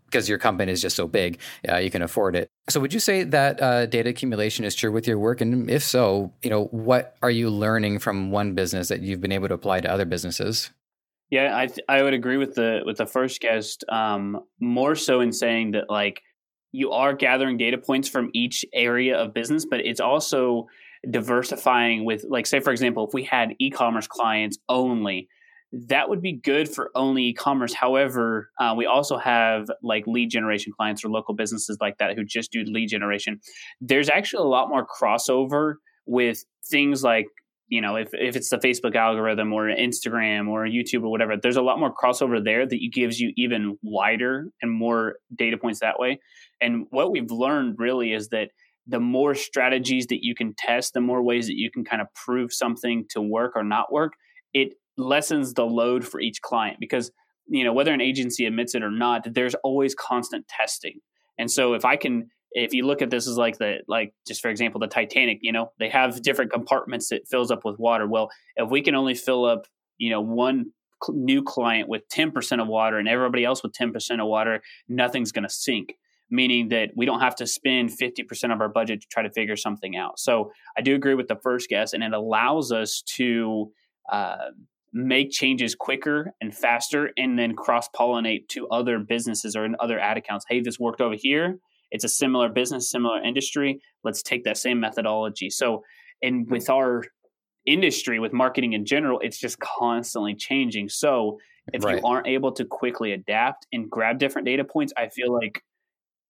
because 0.05 0.27
your 0.27 0.37
company 0.37 0.71
is 0.71 0.81
just 0.81 0.95
so 0.95 1.07
big, 1.07 1.39
uh, 1.69 1.77
you 1.77 1.89
can 1.89 2.01
afford 2.01 2.35
it. 2.35 2.49
So, 2.69 2.79
would 2.79 2.93
you 2.93 2.99
say 2.99 3.23
that 3.23 3.61
uh, 3.61 3.85
data 3.85 4.09
accumulation 4.09 4.65
is 4.65 4.75
true 4.75 4.91
with 4.91 5.07
your 5.07 5.17
work? 5.17 5.41
And 5.41 5.69
if 5.69 5.83
so, 5.83 6.33
you 6.41 6.49
know, 6.49 6.65
what 6.65 7.15
are 7.21 7.31
you 7.31 7.49
learning 7.49 7.99
from 7.99 8.31
one 8.31 8.55
business 8.55 8.89
that 8.89 9.01
you've 9.01 9.21
been 9.21 9.31
able 9.31 9.47
to 9.47 9.53
apply 9.53 9.81
to 9.81 9.91
other 9.91 10.05
businesses? 10.05 10.71
Yeah, 11.29 11.57
I 11.57 11.67
th- 11.67 11.85
I 11.89 12.03
would 12.03 12.13
agree 12.13 12.37
with 12.37 12.55
the 12.55 12.81
with 12.85 12.97
the 12.97 13.07
first 13.07 13.41
guest 13.41 13.83
um, 13.89 14.41
more 14.59 14.95
so 14.95 15.19
in 15.19 15.31
saying 15.31 15.71
that 15.71 15.89
like 15.89 16.21
you 16.71 16.91
are 16.91 17.13
gathering 17.13 17.57
data 17.57 17.77
points 17.77 18.07
from 18.07 18.29
each 18.33 18.65
area 18.73 19.17
of 19.17 19.33
business, 19.33 19.65
but 19.65 19.79
it's 19.79 19.99
also 19.99 20.67
diversifying 21.09 22.05
with 22.05 22.23
like 22.29 22.45
say 22.45 22.59
for 22.59 22.71
example 22.71 23.05
if 23.07 23.13
we 23.13 23.23
had 23.23 23.53
e-commerce 23.59 24.07
clients 24.07 24.57
only 24.69 25.27
that 25.87 26.07
would 26.07 26.21
be 26.21 26.33
good 26.33 26.69
for 26.69 26.91
only 26.93 27.29
e-commerce. 27.29 27.73
However 27.73 28.49
uh, 28.59 28.75
we 28.77 28.85
also 28.85 29.17
have 29.17 29.67
like 29.81 30.05
lead 30.05 30.29
generation 30.29 30.71
clients 30.75 31.03
or 31.03 31.09
local 31.09 31.33
businesses 31.33 31.77
like 31.81 31.97
that 31.97 32.15
who 32.15 32.23
just 32.23 32.51
do 32.51 32.63
lead 32.65 32.89
generation. 32.89 33.39
There's 33.81 34.09
actually 34.09 34.43
a 34.43 34.47
lot 34.47 34.69
more 34.69 34.85
crossover 34.85 35.75
with 36.05 36.45
things 36.69 37.03
like 37.03 37.25
you 37.69 37.81
know 37.81 37.95
if, 37.95 38.09
if 38.13 38.35
it's 38.35 38.49
the 38.49 38.57
facebook 38.57 38.93
algorithm 38.93 39.53
or 39.53 39.67
instagram 39.67 40.49
or 40.49 40.65
youtube 40.65 41.01
or 41.01 41.09
whatever 41.09 41.37
there's 41.41 41.55
a 41.55 41.61
lot 41.61 41.79
more 41.79 41.93
crossover 41.93 42.43
there 42.43 42.67
that 42.67 42.77
gives 42.93 43.21
you 43.21 43.31
even 43.37 43.77
wider 43.81 44.49
and 44.61 44.69
more 44.71 45.15
data 45.35 45.57
points 45.57 45.79
that 45.79 45.99
way. 45.99 46.19
And 46.61 46.87
what 46.89 47.11
we've 47.11 47.31
learned 47.31 47.75
really 47.79 48.13
is 48.13 48.29
that 48.29 48.49
the 48.87 48.99
more 48.99 49.33
strategies 49.33 50.07
that 50.07 50.23
you 50.23 50.35
can 50.35 50.53
test, 50.57 50.93
the 50.93 51.01
more 51.01 51.21
ways 51.21 51.47
that 51.47 51.57
you 51.57 51.71
can 51.71 51.83
kind 51.83 52.01
of 52.01 52.07
prove 52.13 52.53
something 52.53 53.05
to 53.09 53.21
work 53.21 53.53
or 53.55 53.63
not 53.63 53.91
work, 53.91 54.13
it 54.53 54.73
lessens 54.97 55.53
the 55.53 55.65
load 55.65 56.05
for 56.05 56.19
each 56.19 56.41
client 56.41 56.77
because 56.79 57.11
you 57.47 57.63
know 57.63 57.73
whether 57.73 57.93
an 57.93 58.01
agency 58.01 58.45
admits 58.45 58.75
it 58.75 58.83
or 58.83 58.91
not 58.91 59.33
there's 59.33 59.55
always 59.63 59.95
constant 59.95 60.47
testing. 60.47 60.99
And 61.37 61.49
so 61.49 61.73
if 61.73 61.83
i 61.83 61.95
can 61.95 62.29
if 62.51 62.73
you 62.73 62.85
look 62.85 63.01
at 63.01 63.09
this 63.09 63.27
as 63.27 63.37
like 63.37 63.57
the 63.57 63.79
like 63.87 64.13
just 64.27 64.41
for 64.41 64.49
example 64.49 64.79
the 64.79 64.87
titanic 64.87 65.39
you 65.41 65.51
know 65.51 65.71
they 65.79 65.89
have 65.89 66.21
different 66.21 66.51
compartments 66.51 67.09
that 67.09 67.27
fills 67.27 67.51
up 67.51 67.65
with 67.65 67.79
water. 67.79 68.07
Well 68.07 68.29
if 68.55 68.69
we 68.69 68.81
can 68.81 68.95
only 68.95 69.15
fill 69.15 69.45
up 69.45 69.65
you 69.97 70.11
know 70.11 70.21
one 70.21 70.71
new 71.09 71.43
client 71.43 71.89
with 71.89 72.07
10% 72.07 72.61
of 72.61 72.67
water 72.69 72.97
and 72.97 73.09
everybody 73.09 73.43
else 73.43 73.61
with 73.61 73.73
10% 73.73 74.21
of 74.21 74.27
water 74.27 74.61
nothing's 74.87 75.33
going 75.33 75.43
to 75.43 75.49
sink 75.49 75.95
meaning 76.33 76.69
that 76.69 76.89
we 76.95 77.05
don't 77.05 77.19
have 77.19 77.35
to 77.35 77.45
spend 77.45 77.91
50% 77.91 78.51
of 78.51 78.59
our 78.59 78.67
budget 78.67 79.01
to 79.01 79.07
try 79.07 79.21
to 79.21 79.29
figure 79.29 79.55
something 79.55 79.95
out. 79.95 80.17
So 80.17 80.51
I 80.75 80.81
do 80.81 80.95
agree 80.95 81.13
with 81.13 81.27
the 81.27 81.35
first 81.35 81.69
guess, 81.69 81.93
and 81.93 82.03
it 82.03 82.11
allows 82.11 82.71
us 82.71 83.03
to 83.17 83.71
uh, 84.11 84.49
make 84.91 85.29
changes 85.29 85.75
quicker 85.75 86.33
and 86.41 86.53
faster 86.53 87.11
and 87.17 87.37
then 87.37 87.55
cross 87.55 87.87
pollinate 87.95 88.47
to 88.47 88.67
other 88.69 88.97
businesses 88.97 89.55
or 89.55 89.63
in 89.63 89.75
other 89.79 89.99
ad 89.99 90.17
accounts. 90.17 90.43
Hey, 90.49 90.59
this 90.59 90.79
worked 90.79 91.01
over 91.01 91.15
here. 91.15 91.59
It's 91.91 92.03
a 92.03 92.09
similar 92.09 92.49
business, 92.49 92.89
similar 92.89 93.21
industry. 93.21 93.79
Let's 94.03 94.23
take 94.23 94.43
that 94.45 94.57
same 94.57 94.79
methodology. 94.79 95.51
So, 95.51 95.83
and 96.23 96.49
with 96.49 96.67
our 96.67 97.03
industry, 97.67 98.17
with 98.17 98.33
marketing 98.33 98.73
in 98.73 98.85
general, 98.87 99.19
it's 99.19 99.39
just 99.39 99.59
constantly 99.59 100.33
changing. 100.33 100.89
So, 100.89 101.37
if 101.71 101.83
right. 101.83 101.97
you 101.97 102.03
aren't 102.03 102.25
able 102.25 102.51
to 102.53 102.65
quickly 102.65 103.13
adapt 103.13 103.67
and 103.71 103.87
grab 103.89 104.17
different 104.17 104.47
data 104.47 104.63
points, 104.63 104.91
I 104.97 105.09
feel 105.09 105.31
like 105.31 105.61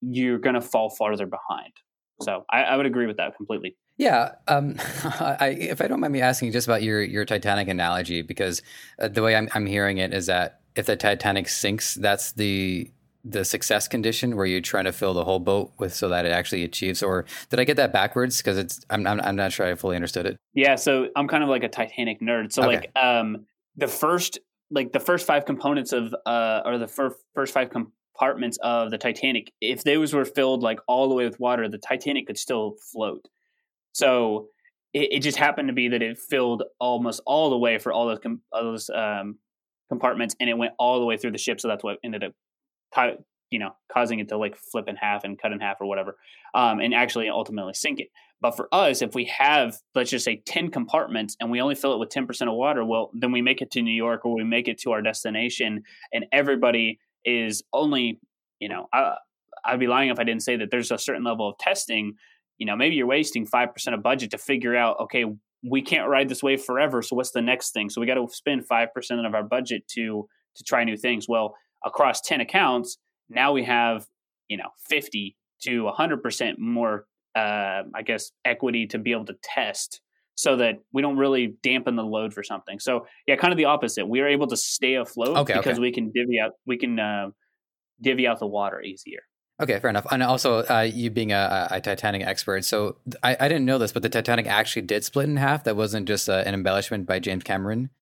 you're 0.10 0.40
going 0.40 0.56
to 0.56 0.62
fall 0.62 0.90
farther 0.90 1.26
behind. 1.26 1.74
So 2.22 2.46
I, 2.50 2.64
I, 2.64 2.78
would 2.78 2.86
agree 2.86 3.08
with 3.08 3.18
that 3.18 3.36
completely. 3.36 3.76
Yeah, 3.98 4.34
um, 4.48 4.76
I, 5.04 5.58
if 5.60 5.82
I 5.82 5.88
don't 5.88 6.00
mind 6.00 6.14
me 6.14 6.22
asking 6.22 6.52
just 6.52 6.68
about 6.68 6.84
your 6.84 7.02
your 7.02 7.26
Titanic 7.26 7.68
analogy, 7.68 8.22
because 8.22 8.62
uh, 9.00 9.08
the 9.08 9.22
way 9.22 9.36
I'm, 9.36 9.50
I'm 9.54 9.66
hearing 9.66 9.98
it 9.98 10.14
is 10.14 10.28
that 10.28 10.62
if 10.76 10.86
the 10.86 10.96
Titanic 10.96 11.50
sinks, 11.50 11.96
that's 11.96 12.32
the 12.34 12.92
the 13.26 13.46
success 13.46 13.88
condition 13.88 14.36
where 14.36 14.46
you're 14.46 14.62
trying 14.62 14.84
to 14.84 14.92
fill 14.92 15.14
the 15.14 15.24
whole 15.24 15.40
boat 15.40 15.72
with 15.80 15.94
so 15.94 16.10
that 16.10 16.26
it 16.26 16.32
actually 16.32 16.64
achieves. 16.64 17.02
Or 17.02 17.26
did 17.50 17.60
I 17.60 17.64
get 17.64 17.78
that 17.78 17.94
backwards? 17.94 18.38
Because 18.38 18.58
it's 18.58 18.82
I'm, 18.90 19.08
I'm, 19.08 19.22
I'm 19.22 19.36
not 19.36 19.54
sure 19.54 19.66
I 19.66 19.76
fully 19.76 19.96
understood 19.96 20.26
it. 20.26 20.38
Yeah, 20.54 20.76
so 20.76 21.08
I'm 21.16 21.28
kind 21.28 21.42
of 21.44 21.50
like 21.50 21.64
a 21.64 21.70
Titanic 21.70 22.20
nerd. 22.22 22.52
So 22.52 22.64
okay. 22.64 22.76
like 22.76 22.92
um 22.96 23.46
the 23.76 23.88
first 23.88 24.40
like 24.72 24.92
the 24.92 25.00
first 25.00 25.26
five 25.26 25.46
components 25.46 25.94
of 25.94 26.14
uh 26.26 26.62
or 26.66 26.78
the 26.78 26.88
fir- 26.88 27.16
first 27.34 27.54
five 27.54 27.70
com- 27.70 27.94
compartments 28.14 28.58
of 28.62 28.92
the 28.92 28.98
Titanic, 28.98 29.52
if 29.62 29.84
those 29.84 30.14
were 30.14 30.26
filled 30.26 30.62
like 30.62 30.80
all 30.88 31.10
the 31.10 31.16
way 31.16 31.26
with 31.26 31.40
water, 31.40 31.68
the 31.68 31.78
Titanic 31.78 32.28
could 32.28 32.38
still 32.38 32.76
float. 32.92 33.28
So 33.94 34.48
it, 34.94 35.14
it 35.14 35.20
just 35.20 35.38
happened 35.38 35.70
to 35.70 35.74
be 35.74 35.90
that 35.90 36.02
it 36.02 36.18
filled 36.18 36.64
almost 36.80 37.22
all 37.26 37.50
the 37.50 37.58
way 37.58 37.78
for 37.78 37.92
all 37.92 38.08
those, 38.08 38.20
com- 38.20 38.42
all 38.52 38.64
those 38.64 38.90
um, 38.90 39.38
compartments, 39.90 40.36
and 40.40 40.50
it 40.50 40.58
went 40.58 40.74
all 40.78 41.00
the 41.00 41.06
way 41.06 41.18
through 41.18 41.32
the 41.32 41.38
ship. 41.38 41.60
So 41.60 41.68
that's 41.68 41.84
what 41.84 41.98
ended 42.04 42.24
up, 42.24 42.34
you 43.50 43.60
know, 43.60 43.72
causing 43.92 44.20
it 44.20 44.30
to 44.30 44.38
like 44.38 44.58
flip 44.58 44.88
in 44.88 44.96
half 44.96 45.24
and 45.24 45.40
cut 45.40 45.52
in 45.52 45.60
half 45.60 45.78
or 45.82 45.88
whatever, 45.88 46.18
um, 46.54 46.80
and 46.80 46.94
actually 46.94 47.30
ultimately 47.30 47.74
sink 47.74 48.00
it. 48.00 48.10
But 48.42 48.58
for 48.58 48.68
us, 48.74 49.02
if 49.02 49.16
we 49.16 49.26
have, 49.26 49.78
let's 49.96 50.10
just 50.10 50.26
say, 50.26 50.44
10 50.46 50.70
compartments 50.70 51.38
and 51.40 51.50
we 51.50 51.62
only 51.62 51.76
fill 51.76 51.94
it 51.94 52.00
with 52.00 52.10
10% 52.10 52.50
of 52.50 52.56
water, 52.56 52.84
well, 52.84 53.10
then 53.14 53.32
we 53.32 53.42
make 53.42 53.62
it 53.62 53.72
to 53.72 53.82
New 53.82 53.94
York 53.94 54.26
or 54.26 54.36
we 54.36 54.44
make 54.44 54.68
it 54.68 54.80
to 54.82 54.92
our 54.92 55.02
destination 55.02 55.84
and 56.12 56.26
everybody 56.34 57.00
is 57.26 57.64
only, 57.74 58.20
you 58.60 58.70
know, 58.70 58.88
I, 58.94 59.16
I'd 59.66 59.80
be 59.80 59.88
lying 59.88 60.10
if 60.10 60.20
I 60.20 60.24
didn't 60.24 60.44
say 60.44 60.58
that 60.58 60.72
there's 60.72 60.92
a 60.92 60.98
certain 60.98 61.24
level 61.24 61.50
of 61.50 61.58
testing. 61.58 62.16
You 62.58 62.66
know, 62.66 62.76
maybe 62.76 62.96
you're 62.96 63.08
wasting 63.08 63.48
5% 63.48 63.94
of 63.94 64.04
budget 64.04 64.32
to 64.32 64.38
figure 64.38 64.76
out, 64.76 65.00
okay, 65.02 65.26
we 65.64 65.82
can't 65.82 66.10
ride 66.10 66.30
this 66.30 66.44
wave 66.44 66.62
forever. 66.62 67.02
So 67.02 67.16
what's 67.16 67.32
the 67.32 67.42
next 67.42 67.72
thing? 67.72 67.90
So 67.90 68.02
we 68.02 68.08
got 68.08 68.16
to 68.16 68.28
spend 68.32 68.68
5% 68.68 68.88
of 69.26 69.34
our 69.34 69.44
budget 69.44 69.88
to, 69.90 70.28
to 70.56 70.64
try 70.64 70.84
new 70.84 70.98
things. 70.98 71.28
Well, 71.30 71.56
across 71.86 72.22
10 72.22 72.42
accounts, 72.42 72.98
now 73.30 73.54
we 73.54 73.64
have, 73.64 74.06
you 74.50 74.58
know, 74.58 74.70
50 74.88 75.36
to 75.64 75.90
100% 75.98 76.58
more, 76.60 77.06
uh, 77.36 77.84
I 77.96 78.02
guess, 78.06 78.32
equity 78.44 78.88
to 78.88 79.00
be 79.00 79.12
able 79.12 79.26
to 79.26 79.36
test 79.42 80.02
so 80.36 80.58
that 80.58 80.80
we 80.92 81.02
don't 81.02 81.18
really 81.18 81.56
dampen 81.62 81.96
the 81.96 82.04
load 82.04 82.34
for 82.34 82.44
something. 82.44 82.80
So 82.80 83.06
yeah, 83.28 83.36
kind 83.36 83.54
of 83.54 83.58
the 83.58 83.66
opposite. 83.66 84.08
We 84.08 84.22
are 84.22 84.28
able 84.28 84.48
to 84.48 84.58
stay 84.58 84.96
afloat 84.96 85.38
okay, 85.38 85.54
because 85.54 85.74
okay. 85.74 85.82
we 85.82 85.92
can 85.92 86.12
divvy 86.12 86.40
out 86.40 86.52
we 86.66 86.78
can 86.78 87.00
uh, 87.00 87.30
divvy 88.02 88.28
out 88.28 88.40
the 88.40 88.48
water 88.48 88.82
easier. 88.82 89.22
Okay, 89.62 89.80
fair 89.80 89.90
enough. 89.92 90.08
And 90.12 90.24
also, 90.24 90.64
uh, 90.64 90.82
you 90.92 91.12
being 91.12 91.32
a, 91.32 91.68
a, 91.70 91.80
Titanic 91.80 92.24
expert, 92.24 92.66
so 92.66 92.98
I, 93.22 93.38
I, 93.40 93.48
didn't 93.48 93.66
know 93.66 93.78
this, 93.78 93.92
but 93.92 94.02
the 94.02 94.10
Titanic 94.10 94.48
actually 94.48 94.82
did 94.82 95.06
split 95.06 95.30
in 95.30 95.38
half. 95.38 95.64
That 95.66 95.76
wasn't 95.76 96.08
just 96.08 96.28
uh, 96.28 96.44
an 96.44 96.56
embellishment 96.56 97.06
by 97.06 97.20
James 97.20 97.44
Cameron. 97.44 97.90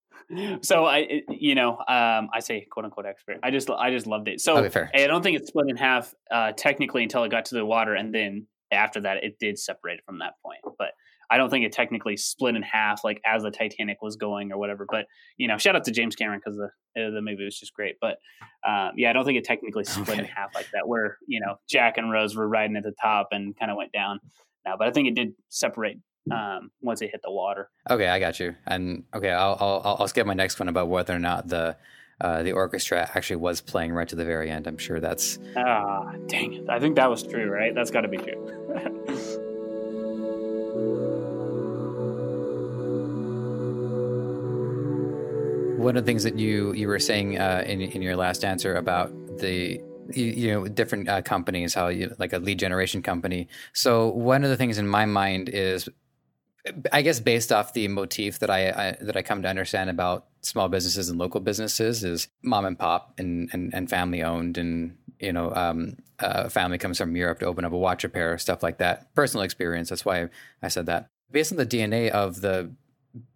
So 0.62 0.86
I, 0.86 1.24
you 1.28 1.56
know, 1.56 1.72
um, 1.72 2.30
I 2.34 2.40
say 2.40 2.66
quote 2.72 2.86
unquote 2.86 3.06
expert. 3.06 3.40
I 3.44 3.52
just, 3.52 3.70
I 3.70 3.92
just 3.92 4.08
loved 4.08 4.30
it. 4.30 4.40
So 4.40 4.60
okay, 4.60 4.88
I 4.94 5.06
don't 5.08 5.22
think 5.22 5.36
it 5.36 5.46
split 5.46 5.66
in 5.68 5.76
half 5.76 6.16
uh, 6.32 6.54
technically 6.54 7.04
until 7.04 7.26
it 7.26 7.32
got 7.32 7.44
to 7.46 7.56
the 7.56 7.66
water, 7.66 7.96
and 7.96 8.16
then 8.16 8.48
after 8.72 9.02
that, 9.02 9.26
it 9.26 9.40
did 9.40 9.60
separate 9.60 10.00
from 10.06 10.20
that 10.20 10.36
point. 10.42 10.62
But 10.78 10.92
I 11.32 11.38
don't 11.38 11.50
think 11.50 11.66
it 11.66 11.72
technically 11.72 12.18
split 12.18 12.56
in 12.56 12.62
half 12.62 13.06
like 13.06 13.22
as 13.26 13.44
the 13.44 13.52
Titanic 13.52 14.02
was 14.02 14.18
going 14.18 14.52
or 14.52 14.58
whatever. 14.58 14.86
But 14.90 15.06
you 15.38 15.48
know, 15.48 15.58
shout 15.58 15.78
out 15.78 15.86
to 15.86 15.92
James 15.92 16.16
Cameron 16.16 16.42
because 16.44 16.58
the 16.58 16.66
uh, 17.02 17.10
the 17.10 17.22
movie 17.22 17.46
was 17.46 17.58
just 17.58 17.74
great. 17.74 17.96
But 18.02 18.18
um, 18.68 18.92
yeah, 18.98 19.10
I 19.10 19.14
don't 19.14 19.24
think 19.24 19.38
it 19.38 19.46
technically 19.46 19.86
split 19.86 20.10
okay. 20.10 20.20
in 20.20 20.26
half 20.26 20.54
like 20.54 20.68
that, 20.74 20.88
where 20.88 21.18
you 21.26 21.40
know 21.40 21.56
Jack 21.70 21.98
and 21.98 22.12
Rose 22.12 22.36
were 22.36 22.48
riding 22.48 22.76
at 22.76 22.84
the 22.84 22.94
top 23.02 23.30
and 23.32 23.58
kind 23.58 23.72
of 23.72 23.78
went 23.78 23.94
down. 23.94 24.20
Now, 24.66 24.76
but 24.78 24.90
I 24.90 24.92
think 24.92 25.08
it 25.08 25.16
did 25.16 25.34
separate 25.48 25.98
um, 26.30 26.70
once 26.82 27.02
it 27.02 27.12
hit 27.12 27.22
the 27.24 27.32
water. 27.32 27.70
Okay, 27.90 28.10
I 28.10 28.20
got 28.20 28.40
you. 28.40 28.56
And 28.68 29.06
okay, 29.16 29.32
I'll 29.32 29.58
I'll, 29.60 29.96
I'll 30.00 30.08
skip 30.10 30.28
my 30.28 30.34
next 30.34 30.60
one 30.60 30.68
about 30.68 30.90
whether 30.90 31.16
or 31.16 31.20
not 31.20 31.48
the 31.48 31.78
uh, 32.20 32.44
the 32.44 32.52
orchestra 32.52 33.10
actually 33.16 33.38
was 33.38 33.62
playing 33.62 33.94
right 33.94 34.08
to 34.10 34.18
the 34.18 34.26
very 34.26 34.52
end. 34.52 34.68
I'm 34.68 34.78
sure 34.78 35.00
that's 35.00 35.40
ah, 35.56 36.12
dang 36.28 36.54
it. 36.54 36.70
I 36.70 36.80
think 36.80 36.98
that 36.98 37.10
was 37.10 37.24
true, 37.24 37.50
right? 37.50 37.74
That's 37.74 37.90
got 37.90 38.02
to 38.02 38.10
be 38.10 38.18
true. 38.18 39.48
one 45.82 45.98
of 45.98 46.06
the 46.06 46.10
things 46.10 46.24
that 46.24 46.38
you 46.38 46.74
you 46.74 46.88
were 46.88 47.00
saying 47.00 47.38
uh, 47.38 47.64
in 47.66 47.82
in 47.82 48.02
your 48.02 48.16
last 48.16 48.46
answer 48.46 48.76
about 48.76 49.12
the 49.40 49.82
you, 50.14 50.26
you 50.26 50.52
know 50.52 50.68
different 50.68 51.10
uh, 51.10 51.22
companies 51.22 51.74
how 51.74 51.88
you 51.88 52.14
like 52.20 52.34
a 52.34 52.40
lead 52.40 52.60
generation 52.60 53.02
company. 53.02 53.48
So 53.74 54.10
one 54.10 54.44
of 54.44 54.50
the 54.50 54.58
things 54.58 54.78
in 54.78 54.88
my 54.88 55.06
mind 55.06 55.50
is 55.50 55.90
i 56.92 57.02
guess 57.02 57.20
based 57.20 57.52
off 57.52 57.74
the 57.74 57.88
motif 57.88 58.40
that 58.40 58.50
I, 58.50 58.70
I, 58.70 58.98
that 59.02 59.18
i 59.18 59.22
come 59.22 59.42
to 59.42 59.48
understand 59.48 59.90
about 59.90 60.28
small 60.42 60.70
businesses 60.70 61.10
and 61.10 61.18
local 61.18 61.42
businesses 61.42 62.04
is 62.04 62.28
mom 62.44 62.66
and 62.66 62.78
pop 62.78 63.14
and 63.18 63.50
and, 63.52 63.74
and 63.74 63.90
family 63.90 64.22
owned 64.22 64.58
and 64.58 64.96
you 65.20 65.34
know 65.34 65.54
um, 65.56 65.98
a 66.20 66.50
family 66.50 66.78
comes 66.78 66.98
from 66.98 67.16
europe 67.16 67.40
to 67.40 67.46
open 67.46 67.66
up 67.66 67.72
a 67.72 67.78
watch 67.78 68.04
repair 68.04 68.38
stuff 68.38 68.62
like 68.64 68.78
that. 68.78 69.14
Personal 69.16 69.44
experience 69.44 69.90
that's 69.90 70.06
why 70.06 70.30
i 70.62 70.68
said 70.68 70.86
that. 70.86 71.08
Based 71.32 71.52
on 71.52 71.58
the 71.58 71.66
dna 71.66 72.10
of 72.10 72.42
the 72.42 72.72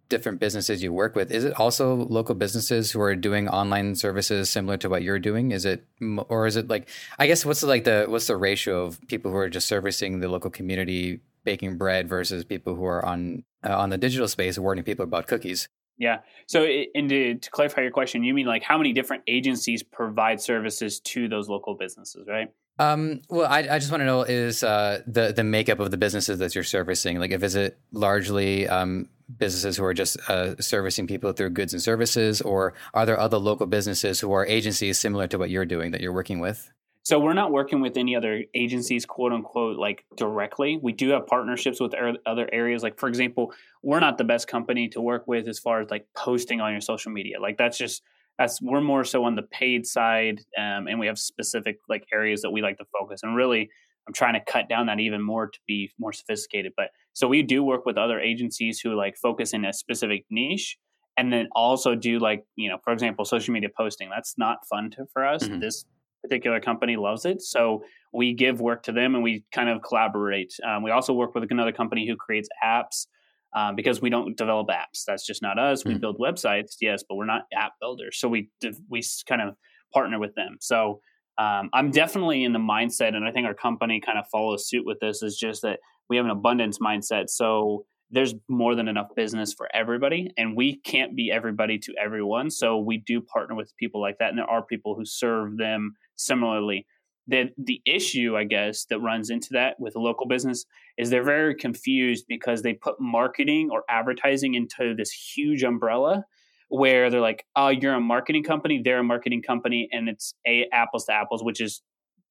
different 0.08 0.40
businesses 0.40 0.82
you 0.82 0.92
work 0.92 1.14
with, 1.14 1.30
is 1.30 1.44
it 1.44 1.58
also 1.58 1.94
local 1.94 2.34
businesses 2.34 2.92
who 2.92 3.00
are 3.00 3.14
doing 3.14 3.48
online 3.48 3.94
services 3.94 4.50
similar 4.50 4.76
to 4.78 4.88
what 4.88 5.02
you're 5.02 5.18
doing? 5.18 5.52
Is 5.52 5.64
it, 5.64 5.84
or 6.28 6.46
is 6.46 6.56
it 6.56 6.68
like, 6.68 6.88
I 7.18 7.26
guess 7.26 7.44
what's 7.44 7.60
the, 7.60 7.66
like 7.66 7.84
the 7.84 8.06
what's 8.08 8.26
the 8.26 8.36
ratio 8.36 8.84
of 8.84 9.00
people 9.08 9.30
who 9.30 9.36
are 9.36 9.48
just 9.48 9.66
servicing 9.66 10.20
the 10.20 10.28
local 10.28 10.50
community 10.50 11.20
baking 11.44 11.78
bread 11.78 12.08
versus 12.08 12.44
people 12.44 12.74
who 12.74 12.84
are 12.84 13.04
on 13.04 13.44
uh, 13.64 13.76
on 13.76 13.90
the 13.90 13.98
digital 13.98 14.28
space 14.28 14.58
warning 14.58 14.84
people 14.84 15.04
about 15.04 15.26
cookies? 15.26 15.68
Yeah. 15.98 16.18
So, 16.46 16.64
and 16.64 17.08
to, 17.08 17.36
to 17.36 17.50
clarify 17.50 17.80
your 17.80 17.90
question, 17.90 18.22
you 18.22 18.34
mean 18.34 18.46
like 18.46 18.62
how 18.62 18.76
many 18.76 18.92
different 18.92 19.22
agencies 19.26 19.82
provide 19.82 20.40
services 20.40 21.00
to 21.00 21.26
those 21.26 21.48
local 21.48 21.74
businesses, 21.74 22.28
right? 22.28 22.52
Um, 22.78 23.22
well, 23.30 23.46
I, 23.46 23.60
I 23.60 23.78
just 23.78 23.90
want 23.90 24.02
to 24.02 24.04
know 24.04 24.22
is 24.22 24.62
uh, 24.62 25.00
the 25.06 25.32
the 25.32 25.44
makeup 25.44 25.80
of 25.80 25.90
the 25.90 25.96
businesses 25.96 26.38
that 26.40 26.54
you're 26.54 26.64
servicing. 26.64 27.18
Like, 27.18 27.30
if 27.30 27.42
is 27.42 27.54
it 27.54 27.78
largely 27.92 28.68
um, 28.68 29.08
businesses 29.38 29.76
who 29.76 29.84
are 29.84 29.94
just 29.94 30.18
uh, 30.28 30.54
servicing 30.60 31.06
people 31.06 31.32
through 31.32 31.50
goods 31.50 31.72
and 31.72 31.82
services, 31.82 32.40
or 32.40 32.74
are 32.94 33.06
there 33.06 33.18
other 33.18 33.38
local 33.38 33.66
businesses 33.66 34.20
who 34.20 34.32
are 34.32 34.46
agencies 34.46 34.98
similar 34.98 35.26
to 35.28 35.38
what 35.38 35.50
you're 35.50 35.64
doing 35.64 35.90
that 35.92 36.00
you're 36.00 36.12
working 36.12 36.38
with? 36.38 36.70
So 37.02 37.20
we're 37.20 37.34
not 37.34 37.52
working 37.52 37.80
with 37.80 37.96
any 37.96 38.16
other 38.16 38.42
agencies, 38.52 39.06
quote 39.06 39.32
unquote, 39.32 39.78
like 39.78 40.04
directly. 40.16 40.80
We 40.82 40.92
do 40.92 41.10
have 41.10 41.28
partnerships 41.28 41.78
with 41.78 41.94
other 42.26 42.48
areas. 42.52 42.82
Like 42.82 42.98
for 42.98 43.08
example, 43.08 43.52
we're 43.82 44.00
not 44.00 44.18
the 44.18 44.24
best 44.24 44.48
company 44.48 44.88
to 44.88 45.00
work 45.00 45.28
with 45.28 45.46
as 45.46 45.60
far 45.60 45.80
as 45.80 45.88
like 45.88 46.08
posting 46.16 46.60
on 46.60 46.72
your 46.72 46.80
social 46.80 47.12
media. 47.12 47.40
Like 47.40 47.58
that's 47.58 47.78
just 47.78 48.02
that's 48.38 48.60
we're 48.60 48.80
more 48.80 49.04
so 49.04 49.22
on 49.24 49.36
the 49.36 49.42
paid 49.42 49.86
side, 49.86 50.40
um, 50.58 50.88
and 50.88 50.98
we 50.98 51.06
have 51.06 51.16
specific 51.16 51.78
like 51.88 52.06
areas 52.12 52.42
that 52.42 52.50
we 52.50 52.60
like 52.60 52.78
to 52.78 52.84
focus. 52.98 53.20
And 53.22 53.36
really, 53.36 53.70
I'm 54.06 54.14
trying 54.14 54.34
to 54.34 54.52
cut 54.52 54.68
down 54.68 54.86
that 54.86 55.00
even 55.00 55.22
more 55.22 55.48
to 55.48 55.58
be 55.66 55.90
more 55.98 56.12
sophisticated. 56.12 56.72
But 56.76 56.90
so 57.12 57.26
we 57.26 57.42
do 57.42 57.62
work 57.62 57.86
with 57.86 57.98
other 57.98 58.20
agencies 58.20 58.80
who 58.80 58.94
like 58.94 59.16
focus 59.16 59.52
in 59.52 59.64
a 59.64 59.72
specific 59.72 60.24
niche 60.30 60.76
and 61.16 61.32
then 61.32 61.48
also 61.52 61.94
do 61.94 62.18
like, 62.18 62.44
you 62.56 62.68
know, 62.68 62.78
for 62.84 62.92
example, 62.92 63.24
social 63.24 63.52
media 63.52 63.70
posting. 63.76 64.10
That's 64.10 64.36
not 64.38 64.58
fun 64.68 64.90
to, 64.92 65.06
for 65.12 65.26
us. 65.26 65.44
Mm-hmm. 65.44 65.60
This 65.60 65.84
particular 66.22 66.60
company 66.60 66.96
loves 66.96 67.24
it. 67.24 67.42
So 67.42 67.82
we 68.12 68.34
give 68.34 68.60
work 68.60 68.82
to 68.84 68.92
them 68.92 69.14
and 69.14 69.24
we 69.24 69.44
kind 69.52 69.68
of 69.68 69.82
collaborate. 69.82 70.52
Um, 70.66 70.82
we 70.82 70.90
also 70.90 71.12
work 71.12 71.34
with 71.34 71.50
another 71.50 71.72
company 71.72 72.06
who 72.06 72.16
creates 72.16 72.48
apps 72.64 73.06
um, 73.54 73.74
because 73.74 74.00
we 74.00 74.10
don't 74.10 74.36
develop 74.36 74.68
apps. 74.68 75.04
That's 75.06 75.24
just 75.26 75.42
not 75.42 75.58
us. 75.58 75.84
We 75.84 75.92
mm-hmm. 75.92 76.00
build 76.00 76.18
websites, 76.18 76.76
yes, 76.80 77.02
but 77.08 77.16
we're 77.16 77.26
not 77.26 77.42
app 77.54 77.72
builders. 77.80 78.18
So 78.18 78.28
we, 78.28 78.50
we 78.88 79.02
kind 79.28 79.40
of 79.40 79.54
partner 79.92 80.18
with 80.18 80.34
them. 80.34 80.58
So 80.60 81.00
um, 81.38 81.70
I'm 81.72 81.90
definitely 81.90 82.44
in 82.44 82.52
the 82.52 82.58
mindset, 82.58 83.14
and 83.14 83.24
I 83.24 83.30
think 83.30 83.46
our 83.46 83.54
company 83.54 84.00
kind 84.00 84.18
of 84.18 84.26
follows 84.28 84.68
suit 84.68 84.86
with 84.86 85.00
this. 85.00 85.22
Is 85.22 85.36
just 85.36 85.62
that 85.62 85.80
we 86.08 86.16
have 86.16 86.24
an 86.24 86.30
abundance 86.30 86.78
mindset. 86.78 87.28
So 87.28 87.84
there's 88.10 88.34
more 88.48 88.74
than 88.74 88.88
enough 88.88 89.08
business 89.14 89.52
for 89.52 89.68
everybody, 89.74 90.30
and 90.36 90.56
we 90.56 90.76
can't 90.76 91.14
be 91.14 91.30
everybody 91.30 91.78
to 91.78 91.94
everyone. 92.02 92.50
So 92.50 92.78
we 92.78 92.98
do 92.98 93.20
partner 93.20 93.54
with 93.54 93.76
people 93.76 94.00
like 94.00 94.18
that, 94.18 94.30
and 94.30 94.38
there 94.38 94.50
are 94.50 94.62
people 94.62 94.94
who 94.94 95.04
serve 95.04 95.58
them 95.58 95.94
similarly. 96.16 96.86
The 97.28 97.50
the 97.58 97.82
issue, 97.84 98.36
I 98.36 98.44
guess, 98.44 98.86
that 98.86 99.00
runs 99.00 99.30
into 99.30 99.48
that 99.52 99.78
with 99.78 99.96
a 99.96 100.00
local 100.00 100.26
business 100.26 100.64
is 100.96 101.10
they're 101.10 101.24
very 101.24 101.54
confused 101.54 102.24
because 102.28 102.62
they 102.62 102.72
put 102.72 103.00
marketing 103.00 103.68
or 103.70 103.82
advertising 103.90 104.54
into 104.54 104.94
this 104.94 105.10
huge 105.10 105.62
umbrella 105.64 106.24
where 106.68 107.10
they're 107.10 107.20
like, 107.20 107.44
"Oh, 107.54 107.68
you're 107.68 107.94
a 107.94 108.00
marketing 108.00 108.42
company, 108.42 108.80
they're 108.82 108.98
a 108.98 109.04
marketing 109.04 109.42
company, 109.42 109.88
and 109.92 110.08
it's 110.08 110.34
a 110.46 110.66
apples 110.72 111.06
to 111.06 111.12
apples," 111.12 111.42
which 111.42 111.60
is 111.60 111.82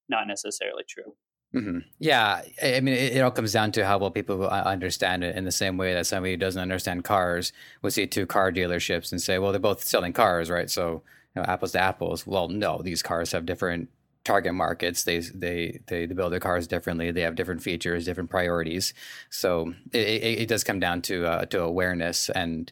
not 0.10 0.28
necessarily 0.28 0.84
true. 0.88 1.16
Mm-hmm. 1.54 1.80
Yeah, 2.00 2.42
I 2.62 2.82
mean, 2.82 2.96
it, 2.96 3.16
it, 3.16 3.22
all 3.22 3.32
comes 3.32 3.54
down 3.54 3.72
to 3.74 3.86
how 3.86 3.98
well 3.98 4.12
people 4.12 4.46
understand 4.46 5.24
it. 5.24 5.38
In 5.38 5.46
the 5.46 5.52
same 5.52 5.78
way 5.78 5.94
that 5.94 6.06
somebody 6.06 6.34
who 6.34 6.38
doesn't 6.38 6.62
understand 6.62 7.06
cars 7.06 7.54
would 7.82 7.94
see 7.94 8.08
two 8.08 8.26
car 8.26 8.52
dealerships 8.52 9.12
and 9.12 9.22
say, 9.22 9.40
"Well, 9.40 9.52
they're 9.52 9.60
both 9.60 9.84
selling 9.84 10.12
cars, 10.12 10.50
right?" 10.50 10.70
So, 10.70 11.04
you 11.34 11.42
know, 11.42 11.44
apples 11.44 11.72
to 11.72 11.80
apples. 11.80 12.28
Well, 12.28 12.50
no, 12.50 12.82
these 12.84 13.02
cars 13.02 13.32
have 13.32 13.46
different 13.46 13.90
target 14.26 14.54
markets. 14.54 15.04
They 15.04 15.20
they 15.20 15.80
they, 15.88 16.08
build 16.08 16.34
their 16.34 16.42
cars 16.42 16.68
differently. 16.68 17.12
They 17.12 17.22
have 17.22 17.36
different 17.36 17.64
features, 17.64 18.04
different 18.04 18.30
priorities. 18.30 18.94
So 19.30 19.74
it, 19.94 20.08
it, 20.08 20.40
it 20.42 20.48
does 20.50 20.66
come 20.66 20.82
down 20.82 21.02
to 21.04 21.26
uh, 21.26 21.46
to 21.46 21.62
awareness 21.62 22.30
and 22.30 22.72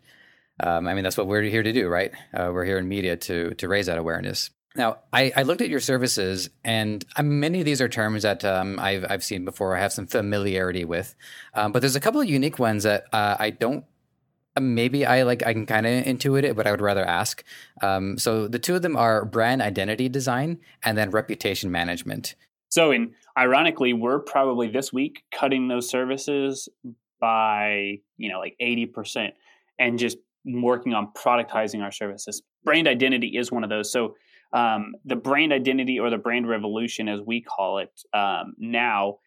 um, 0.60 0.88
I 0.88 0.94
mean, 0.94 1.04
that's 1.04 1.18
what 1.18 1.28
we're 1.28 1.42
here 1.42 1.64
to 1.64 1.74
do, 1.74 1.88
right? 1.88 2.12
Uh, 2.34 2.52
we're 2.54 2.66
here 2.66 2.78
in 2.78 2.88
media 2.88 3.16
to 3.18 3.54
to 3.56 3.68
raise 3.68 3.88
that 3.88 3.98
awareness. 3.98 4.50
Now, 4.76 4.98
I, 5.12 5.32
I 5.36 5.44
looked 5.44 5.62
at 5.62 5.70
your 5.70 5.80
services, 5.80 6.50
and 6.64 7.06
um, 7.16 7.40
many 7.40 7.60
of 7.60 7.66
these 7.66 7.80
are 7.80 7.90
terms 7.90 8.24
that 8.24 8.44
um, 8.44 8.80
I've 8.80 9.06
I've 9.10 9.24
seen 9.24 9.46
before. 9.46 9.76
I 9.76 9.80
have 9.80 9.94
some 9.94 10.08
familiarity 10.08 10.86
with, 10.86 11.16
um, 11.54 11.72
but 11.72 11.82
there's 11.82 11.96
a 11.96 12.00
couple 12.00 12.22
of 12.22 12.30
unique 12.30 12.60
ones 12.60 12.84
that 12.84 13.06
uh, 13.14 13.36
I 13.40 13.52
don't. 13.52 13.86
Uh, 14.56 14.62
maybe 14.62 15.06
I 15.06 15.24
like 15.24 15.46
I 15.46 15.54
can 15.54 15.66
kind 15.66 15.86
of 15.86 16.06
intuit 16.06 16.44
it, 16.44 16.56
but 16.56 16.66
I 16.66 16.72
would 16.72 16.82
rather 16.82 17.06
ask. 17.06 17.44
Um, 17.82 18.18
so 18.18 18.48
the 18.48 18.60
two 18.60 18.76
of 18.76 18.82
them 18.82 18.96
are 18.96 19.26
brand 19.26 19.62
identity 19.62 20.10
design 20.10 20.60
and 20.84 20.98
then 20.98 21.12
reputation 21.12 21.72
management. 21.72 22.36
So, 22.70 22.92
in 22.92 23.14
ironically, 23.38 23.94
we're 23.94 24.20
probably 24.20 24.68
this 24.70 24.92
week 24.92 25.24
cutting 25.32 25.68
those 25.68 25.88
services 25.88 26.68
by 27.20 28.00
you 28.18 28.32
know 28.32 28.40
like 28.40 28.56
eighty 28.60 28.88
percent, 28.88 29.36
and 29.78 30.00
just 30.00 30.18
working 30.46 30.94
on 30.94 31.12
productizing 31.18 31.82
our 31.82 31.92
services. 31.92 32.42
Brand 32.64 32.88
identity 32.88 33.38
is 33.38 33.52
one 33.52 33.64
of 33.64 33.70
those. 33.70 33.92
So 33.92 34.16
um, 34.54 34.94
the 35.06 35.16
brand 35.16 35.52
identity 35.52 36.00
or 36.00 36.10
the 36.10 36.18
brand 36.18 36.48
revolution, 36.48 37.08
as 37.08 37.20
we 37.26 37.42
call 37.42 37.80
it 37.80 37.90
um, 38.14 38.54
now, 38.58 39.18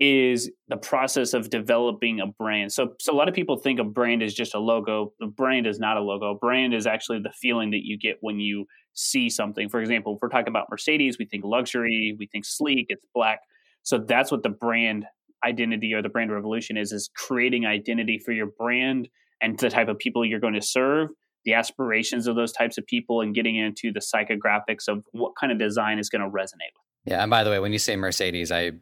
is 0.00 0.50
the 0.68 0.76
process 0.76 1.34
of 1.34 1.50
developing 1.50 2.20
a 2.20 2.26
brand. 2.26 2.72
So, 2.72 2.94
so 2.98 3.12
a 3.12 3.16
lot 3.16 3.28
of 3.28 3.34
people 3.34 3.56
think 3.56 3.78
a 3.78 3.84
brand 3.84 4.22
is 4.22 4.34
just 4.34 4.54
a 4.54 4.58
logo. 4.58 5.12
The 5.20 5.26
brand 5.26 5.66
is 5.66 5.78
not 5.78 5.96
a 5.96 6.00
logo. 6.00 6.36
Brand 6.38 6.74
is 6.74 6.86
actually 6.86 7.20
the 7.20 7.32
feeling 7.40 7.70
that 7.70 7.82
you 7.84 7.96
get 7.96 8.16
when 8.20 8.40
you 8.40 8.66
see 8.94 9.30
something. 9.30 9.68
For 9.68 9.80
example, 9.80 10.14
if 10.14 10.18
we're 10.20 10.28
talking 10.28 10.48
about 10.48 10.66
Mercedes, 10.70 11.16
we 11.18 11.26
think 11.26 11.44
luxury, 11.44 12.16
we 12.18 12.26
think 12.26 12.44
sleek, 12.44 12.86
it's 12.88 13.06
black. 13.14 13.40
So 13.82 13.98
that's 13.98 14.32
what 14.32 14.42
the 14.42 14.48
brand 14.48 15.06
identity 15.46 15.92
or 15.94 16.02
the 16.02 16.08
brand 16.08 16.32
revolution 16.32 16.76
is: 16.76 16.90
is 16.90 17.10
creating 17.14 17.64
identity 17.64 18.18
for 18.18 18.32
your 18.32 18.46
brand 18.46 19.08
and 19.44 19.58
the 19.58 19.70
type 19.70 19.88
of 19.88 19.98
people 19.98 20.24
you're 20.24 20.40
going 20.40 20.54
to 20.54 20.62
serve, 20.62 21.10
the 21.44 21.54
aspirations 21.54 22.26
of 22.26 22.36
those 22.36 22.52
types 22.52 22.78
of 22.78 22.86
people, 22.86 23.20
and 23.20 23.34
getting 23.34 23.56
into 23.56 23.92
the 23.92 24.00
psychographics 24.00 24.88
of 24.88 25.04
what 25.12 25.32
kind 25.38 25.52
of 25.52 25.58
design 25.58 25.98
is 25.98 26.08
going 26.08 26.22
to 26.22 26.28
resonate 26.28 26.72
with. 26.74 26.84
Yeah, 27.12 27.22
and 27.22 27.30
by 27.30 27.44
the 27.44 27.50
way, 27.50 27.58
when 27.58 27.72
you 27.72 27.78
say 27.78 27.96
Mercedes, 27.96 28.50
I 28.50 28.72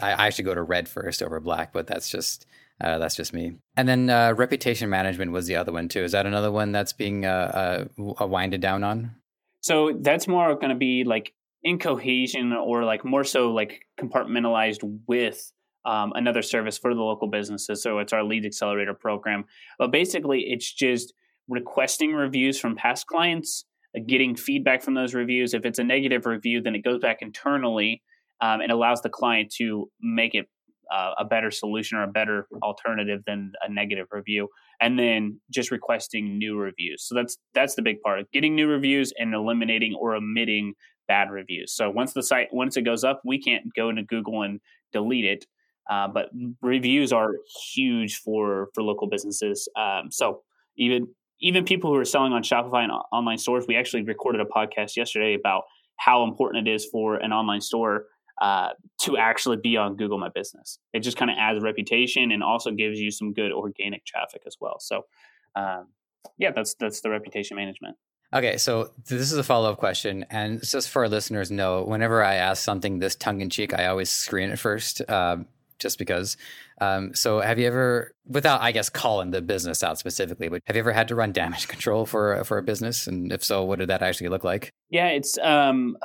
I, 0.00 0.26
I 0.26 0.30
should 0.30 0.44
go 0.44 0.54
to 0.54 0.62
red 0.62 0.88
first 0.88 1.22
over 1.22 1.40
black, 1.40 1.72
but 1.72 1.86
that's 1.86 2.08
just 2.08 2.46
uh, 2.80 2.98
that's 2.98 3.16
just 3.16 3.32
me. 3.32 3.56
And 3.76 3.88
then 3.88 4.08
uh, 4.08 4.34
reputation 4.36 4.88
management 4.88 5.32
was 5.32 5.46
the 5.46 5.56
other 5.56 5.72
one 5.72 5.88
too. 5.88 6.02
Is 6.02 6.12
that 6.12 6.26
another 6.26 6.52
one 6.52 6.72
that's 6.72 6.92
being 6.92 7.26
uh, 7.26 7.86
uh 8.20 8.26
winded 8.26 8.60
down 8.60 8.84
on? 8.84 9.16
So 9.62 9.92
that's 10.00 10.26
more 10.26 10.54
going 10.54 10.70
to 10.70 10.76
be 10.76 11.04
like 11.04 11.34
in 11.62 11.78
cohesion 11.78 12.52
or 12.52 12.84
like 12.84 13.04
more 13.04 13.24
so 13.24 13.50
like 13.50 13.82
compartmentalized 14.00 15.00
with 15.06 15.52
um, 15.84 16.12
another 16.14 16.42
service 16.42 16.78
for 16.78 16.94
the 16.94 17.00
local 17.00 17.28
businesses. 17.28 17.82
So 17.82 17.98
it's 17.98 18.12
our 18.12 18.22
lead 18.22 18.44
accelerator 18.44 18.94
program. 18.94 19.44
But 19.78 19.92
basically, 19.92 20.40
it's 20.48 20.72
just 20.72 21.14
requesting 21.48 22.12
reviews 22.12 22.58
from 22.58 22.76
past 22.76 23.06
clients, 23.06 23.64
uh, 23.96 24.00
getting 24.06 24.36
feedback 24.36 24.82
from 24.82 24.94
those 24.94 25.14
reviews. 25.14 25.54
If 25.54 25.64
it's 25.64 25.78
a 25.78 25.84
negative 25.84 26.26
review, 26.26 26.60
then 26.60 26.74
it 26.74 26.84
goes 26.84 27.00
back 27.00 27.18
internally 27.20 28.02
um, 28.40 28.60
and 28.60 28.70
allows 28.70 29.02
the 29.02 29.08
client 29.08 29.52
to 29.58 29.90
make 30.00 30.34
it 30.34 30.48
uh, 30.90 31.12
a 31.18 31.24
better 31.24 31.50
solution 31.50 31.98
or 31.98 32.02
a 32.02 32.08
better 32.08 32.48
alternative 32.62 33.22
than 33.26 33.52
a 33.62 33.72
negative 33.72 34.08
review 34.10 34.48
and 34.80 34.98
then 34.98 35.40
just 35.50 35.70
requesting 35.70 36.36
new 36.36 36.56
reviews 36.58 37.04
so 37.04 37.14
that's 37.14 37.38
that's 37.54 37.76
the 37.76 37.82
big 37.82 38.00
part 38.00 38.28
getting 38.32 38.56
new 38.56 38.66
reviews 38.66 39.12
and 39.16 39.32
eliminating 39.32 39.94
or 39.94 40.16
omitting 40.16 40.74
bad 41.06 41.30
reviews 41.30 41.72
so 41.72 41.88
once 41.88 42.12
the 42.12 42.22
site 42.22 42.48
once 42.52 42.76
it 42.76 42.82
goes 42.82 43.04
up 43.04 43.20
we 43.24 43.40
can't 43.40 43.64
go 43.76 43.88
into 43.88 44.02
google 44.02 44.42
and 44.42 44.58
delete 44.92 45.24
it 45.24 45.46
uh, 45.90 46.08
but 46.08 46.30
reviews 46.62 47.12
are 47.12 47.32
huge 47.74 48.16
for 48.16 48.68
for 48.74 48.82
local 48.82 49.08
businesses 49.08 49.68
um, 49.76 50.10
so 50.10 50.42
even 50.78 51.06
even 51.42 51.64
people 51.64 51.90
who 51.90 51.96
are 51.96 52.04
selling 52.04 52.32
on 52.32 52.42
shopify 52.42 52.82
and 52.82 52.92
online 53.12 53.38
stores 53.38 53.66
we 53.68 53.76
actually 53.76 54.02
recorded 54.02 54.40
a 54.40 54.44
podcast 54.44 54.96
yesterday 54.96 55.34
about 55.34 55.64
how 55.96 56.24
important 56.24 56.66
it 56.66 56.70
is 56.70 56.86
for 56.86 57.16
an 57.16 57.32
online 57.32 57.60
store 57.60 58.06
uh, 58.40 58.70
to 59.02 59.18
actually 59.18 59.58
be 59.58 59.76
on 59.76 59.96
Google 59.96 60.18
My 60.18 60.30
Business. 60.34 60.78
It 60.94 61.00
just 61.00 61.16
kind 61.16 61.30
of 61.30 61.36
adds 61.38 61.62
reputation 61.62 62.32
and 62.32 62.42
also 62.42 62.70
gives 62.70 62.98
you 62.98 63.10
some 63.10 63.34
good 63.34 63.52
organic 63.52 64.06
traffic 64.06 64.42
as 64.46 64.56
well. 64.60 64.76
So, 64.80 65.02
um, 65.54 65.88
yeah, 66.38 66.50
that's 66.54 66.74
that's 66.74 67.02
the 67.02 67.10
reputation 67.10 67.56
management. 67.56 67.96
Okay, 68.32 68.56
so 68.56 68.92
this 69.08 69.32
is 69.32 69.36
a 69.36 69.42
follow 69.42 69.72
up 69.72 69.78
question, 69.78 70.24
and 70.30 70.62
just 70.62 70.88
for 70.88 71.02
our 71.02 71.08
listeners, 71.08 71.50
know 71.50 71.82
whenever 71.82 72.22
I 72.22 72.36
ask 72.36 72.62
something 72.62 72.98
this 72.98 73.14
tongue 73.14 73.40
in 73.40 73.50
cheek, 73.50 73.74
I 73.74 73.86
always 73.86 74.08
screen 74.10 74.50
it 74.50 74.58
first, 74.58 75.02
um, 75.10 75.46
just 75.80 75.98
because. 75.98 76.36
Um, 76.80 77.14
so, 77.14 77.40
have 77.40 77.58
you 77.58 77.66
ever, 77.66 78.14
without 78.26 78.60
I 78.60 78.72
guess 78.72 78.88
calling 78.88 79.30
the 79.30 79.42
business 79.42 79.82
out 79.82 79.98
specifically, 79.98 80.48
but 80.48 80.62
have 80.66 80.76
you 80.76 80.80
ever 80.80 80.92
had 80.92 81.08
to 81.08 81.14
run 81.14 81.32
damage 81.32 81.66
control 81.74 82.06
for 82.06 82.44
for 82.44 82.58
a 82.58 82.62
business, 82.62 83.06
and 83.06 83.32
if 83.32 83.42
so, 83.42 83.64
what 83.64 83.78
did 83.78 83.88
that 83.88 84.02
actually 84.02 84.28
look 84.28 84.44
like? 84.44 84.70
Yeah, 84.90 85.08
it's 85.08 85.38
um, 85.38 85.96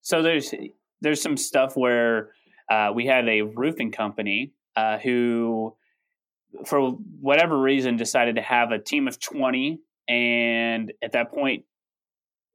so 0.00 0.22
there's 0.22 0.54
there's 1.00 1.20
some 1.20 1.36
stuff 1.36 1.76
where 1.76 2.30
uh, 2.70 2.90
we 2.94 3.06
had 3.06 3.28
a 3.28 3.42
roofing 3.42 3.92
company 3.92 4.52
uh, 4.76 4.98
who, 4.98 5.74
for 6.66 6.92
whatever 7.20 7.58
reason, 7.58 7.96
decided 7.96 8.36
to 8.36 8.42
have 8.42 8.72
a 8.72 8.78
team 8.78 9.06
of 9.06 9.20
20. 9.20 9.80
And 10.08 10.92
at 11.02 11.12
that 11.12 11.30
point, 11.32 11.64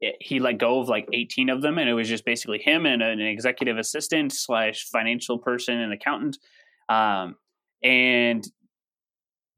it, 0.01 0.15
he 0.19 0.39
let 0.39 0.57
go 0.57 0.79
of 0.79 0.89
like 0.89 1.07
18 1.13 1.49
of 1.49 1.61
them. 1.61 1.77
And 1.77 1.89
it 1.89 1.93
was 1.93 2.09
just 2.09 2.25
basically 2.25 2.59
him 2.59 2.85
and 2.85 3.01
an 3.01 3.21
executive 3.21 3.77
assistant 3.77 4.33
slash 4.33 4.85
financial 4.85 5.37
person 5.37 5.79
and 5.79 5.93
accountant. 5.93 6.37
Um, 6.89 7.35
and 7.83 8.43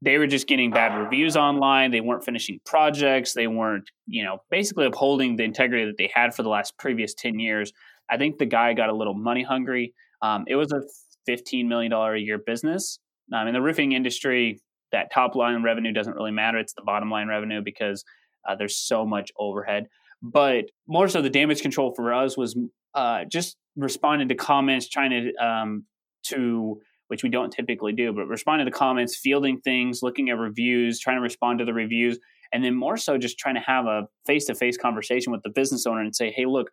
they 0.02 0.18
were 0.18 0.26
just 0.26 0.48
getting 0.48 0.70
bad 0.70 0.98
reviews 0.98 1.36
online. 1.36 1.90
They 1.90 2.00
weren't 2.00 2.24
finishing 2.24 2.60
projects. 2.66 3.32
They 3.34 3.46
weren't, 3.46 3.88
you 4.06 4.24
know, 4.24 4.38
basically 4.50 4.86
upholding 4.86 5.36
the 5.36 5.44
integrity 5.44 5.86
that 5.86 5.96
they 5.96 6.10
had 6.12 6.34
for 6.34 6.42
the 6.42 6.48
last 6.48 6.76
previous 6.78 7.14
10 7.14 7.38
years. 7.38 7.72
I 8.10 8.16
think 8.18 8.38
the 8.38 8.46
guy 8.46 8.74
got 8.74 8.90
a 8.90 8.94
little 8.94 9.14
money 9.14 9.44
hungry. 9.44 9.94
Um, 10.20 10.44
it 10.48 10.56
was 10.56 10.72
a 10.72 10.82
$15 11.30 11.66
million 11.66 11.92
a 11.92 12.16
year 12.16 12.38
business. 12.38 12.98
Um, 13.32 13.46
in 13.46 13.54
the 13.54 13.62
roofing 13.62 13.92
industry, 13.92 14.60
that 14.90 15.12
top 15.12 15.36
line 15.36 15.62
revenue 15.62 15.92
doesn't 15.92 16.14
really 16.14 16.32
matter. 16.32 16.58
It's 16.58 16.74
the 16.74 16.82
bottom 16.82 17.10
line 17.10 17.28
revenue 17.28 17.62
because 17.62 18.04
uh, 18.46 18.56
there's 18.56 18.76
so 18.76 19.06
much 19.06 19.30
overhead. 19.38 19.86
But 20.20 20.66
more 20.86 21.08
so, 21.08 21.22
the 21.22 21.30
damage 21.30 21.62
control 21.62 21.92
for 21.94 22.12
us 22.12 22.36
was 22.36 22.56
uh, 22.94 23.24
just 23.24 23.56
responding 23.76 24.28
to 24.28 24.34
comments, 24.34 24.88
trying 24.88 25.10
to 25.10 25.44
um, 25.44 25.84
to 26.24 26.80
which 27.12 27.22
we 27.22 27.28
don't 27.28 27.50
typically 27.50 27.92
do, 27.92 28.10
but 28.10 28.26
responding 28.26 28.64
to 28.64 28.70
comments, 28.72 29.18
fielding 29.22 29.60
things, 29.60 30.00
looking 30.02 30.30
at 30.30 30.38
reviews, 30.38 30.98
trying 30.98 31.18
to 31.18 31.20
respond 31.20 31.58
to 31.58 31.64
the 31.66 31.74
reviews, 31.74 32.18
and 32.54 32.64
then 32.64 32.74
more 32.74 32.96
so 32.96 33.18
just 33.18 33.38
trying 33.38 33.54
to 33.54 33.60
have 33.60 33.84
a 33.84 34.08
face 34.26 34.46
to 34.46 34.54
face 34.54 34.78
conversation 34.78 35.30
with 35.30 35.42
the 35.42 35.50
business 35.50 35.84
owner 35.84 36.00
and 36.00 36.16
say, 36.16 36.32
hey, 36.34 36.46
look, 36.46 36.70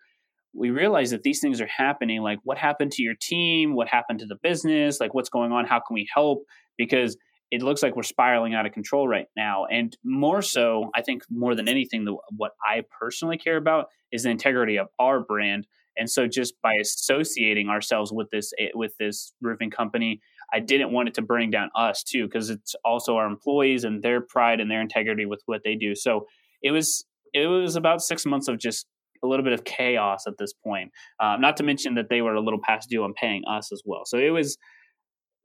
we 0.54 0.70
realize 0.70 1.10
that 1.10 1.24
these 1.24 1.42
things 1.42 1.60
are 1.60 1.68
happening. 1.68 2.22
Like, 2.22 2.40
what 2.46 2.58
happened 2.58 2.94
to 2.94 3.04
your 3.04 3.16
team? 3.20 3.76
What 3.76 3.90
happened 3.90 4.20
to 4.20 4.26
the 4.28 4.38
business? 4.42 5.02
Like, 5.02 5.14
what's 5.14 5.28
going 5.28 5.52
on? 5.52 5.66
How 5.66 5.82
can 5.86 5.94
we 5.94 6.08
help? 6.16 6.46
Because 6.78 7.18
it 7.52 7.62
looks 7.62 7.84
like 7.84 7.98
we're 7.98 8.04
spiraling 8.04 8.54
out 8.54 8.66
of 8.66 8.72
control 8.72 9.10
right 9.10 9.28
now. 9.36 9.66
And 9.66 9.94
more 10.06 10.42
so, 10.42 10.90
I 10.96 11.02
think 11.02 11.24
more 11.30 11.54
than 11.54 11.68
anything, 11.68 12.06
the, 12.06 12.16
what 12.38 12.54
I 12.66 12.84
personally 12.98 13.38
care 13.38 13.58
about 13.58 13.88
is 14.14 14.24
the 14.24 14.30
integrity 14.30 14.78
of 14.78 14.88
our 15.00 15.20
brand. 15.20 15.68
And 16.00 16.10
so, 16.10 16.28
just 16.28 16.54
by 16.62 16.74
associating 16.80 17.70
ourselves 17.70 18.12
with 18.12 18.30
this 18.32 18.54
eh, 18.58 18.70
with 18.74 18.94
this 19.00 19.34
roofing 19.42 19.70
company, 19.70 20.22
I 20.54 20.60
didn't 20.60 20.92
want 20.92 21.10
it 21.10 21.14
to 21.16 21.22
bring 21.22 21.52
down 21.52 21.70
us 21.76 22.04
too, 22.04 22.26
because 22.26 22.50
it's 22.50 22.76
also 22.86 23.18
our 23.18 23.28
employees 23.28 23.84
and 23.84 24.02
their 24.02 24.22
pride 24.22 24.60
and 24.60 24.72
their 24.72 24.82
integrity 24.82 25.26
with 25.26 25.42
what 25.46 25.62
they 25.64 25.76
do. 25.76 25.96
So 25.96 26.26
it 26.62 26.72
was 26.72 27.06
it 27.34 27.48
was 27.48 27.76
about 27.76 28.02
six 28.02 28.26
months 28.26 28.48
of 28.48 28.58
just 28.58 28.88
a 29.24 29.28
little 29.28 29.44
bit 29.44 29.54
of 29.54 29.64
chaos 29.64 30.26
at 30.28 30.38
this 30.38 30.54
point. 30.54 30.92
Uh, 31.20 31.38
not 31.40 31.58
to 31.58 31.64
mention 31.64 31.96
that 31.96 32.10
they 32.10 32.22
were 32.22 32.36
a 32.36 32.42
little 32.42 32.60
past 32.62 32.90
due 32.90 33.04
on 33.04 33.14
paying 33.14 33.44
us 33.46 33.72
as 33.72 33.82
well. 33.86 34.04
So 34.06 34.18
it 34.18 34.30
was, 34.30 34.58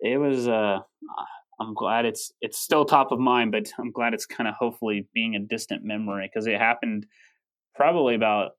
it 0.00 0.18
was. 0.18 0.48
Uh, 0.48 0.78
I'm 1.60 1.74
glad 1.74 2.04
it's 2.04 2.32
it's 2.40 2.58
still 2.58 2.84
top 2.84 3.12
of 3.12 3.18
mind, 3.18 3.52
but 3.52 3.72
I'm 3.78 3.92
glad 3.92 4.14
it's 4.14 4.26
kind 4.26 4.48
of 4.48 4.54
hopefully 4.54 5.08
being 5.14 5.36
a 5.36 5.40
distant 5.40 5.84
memory 5.84 6.30
because 6.32 6.46
it 6.46 6.58
happened 6.58 7.06
probably 7.74 8.14
about 8.14 8.52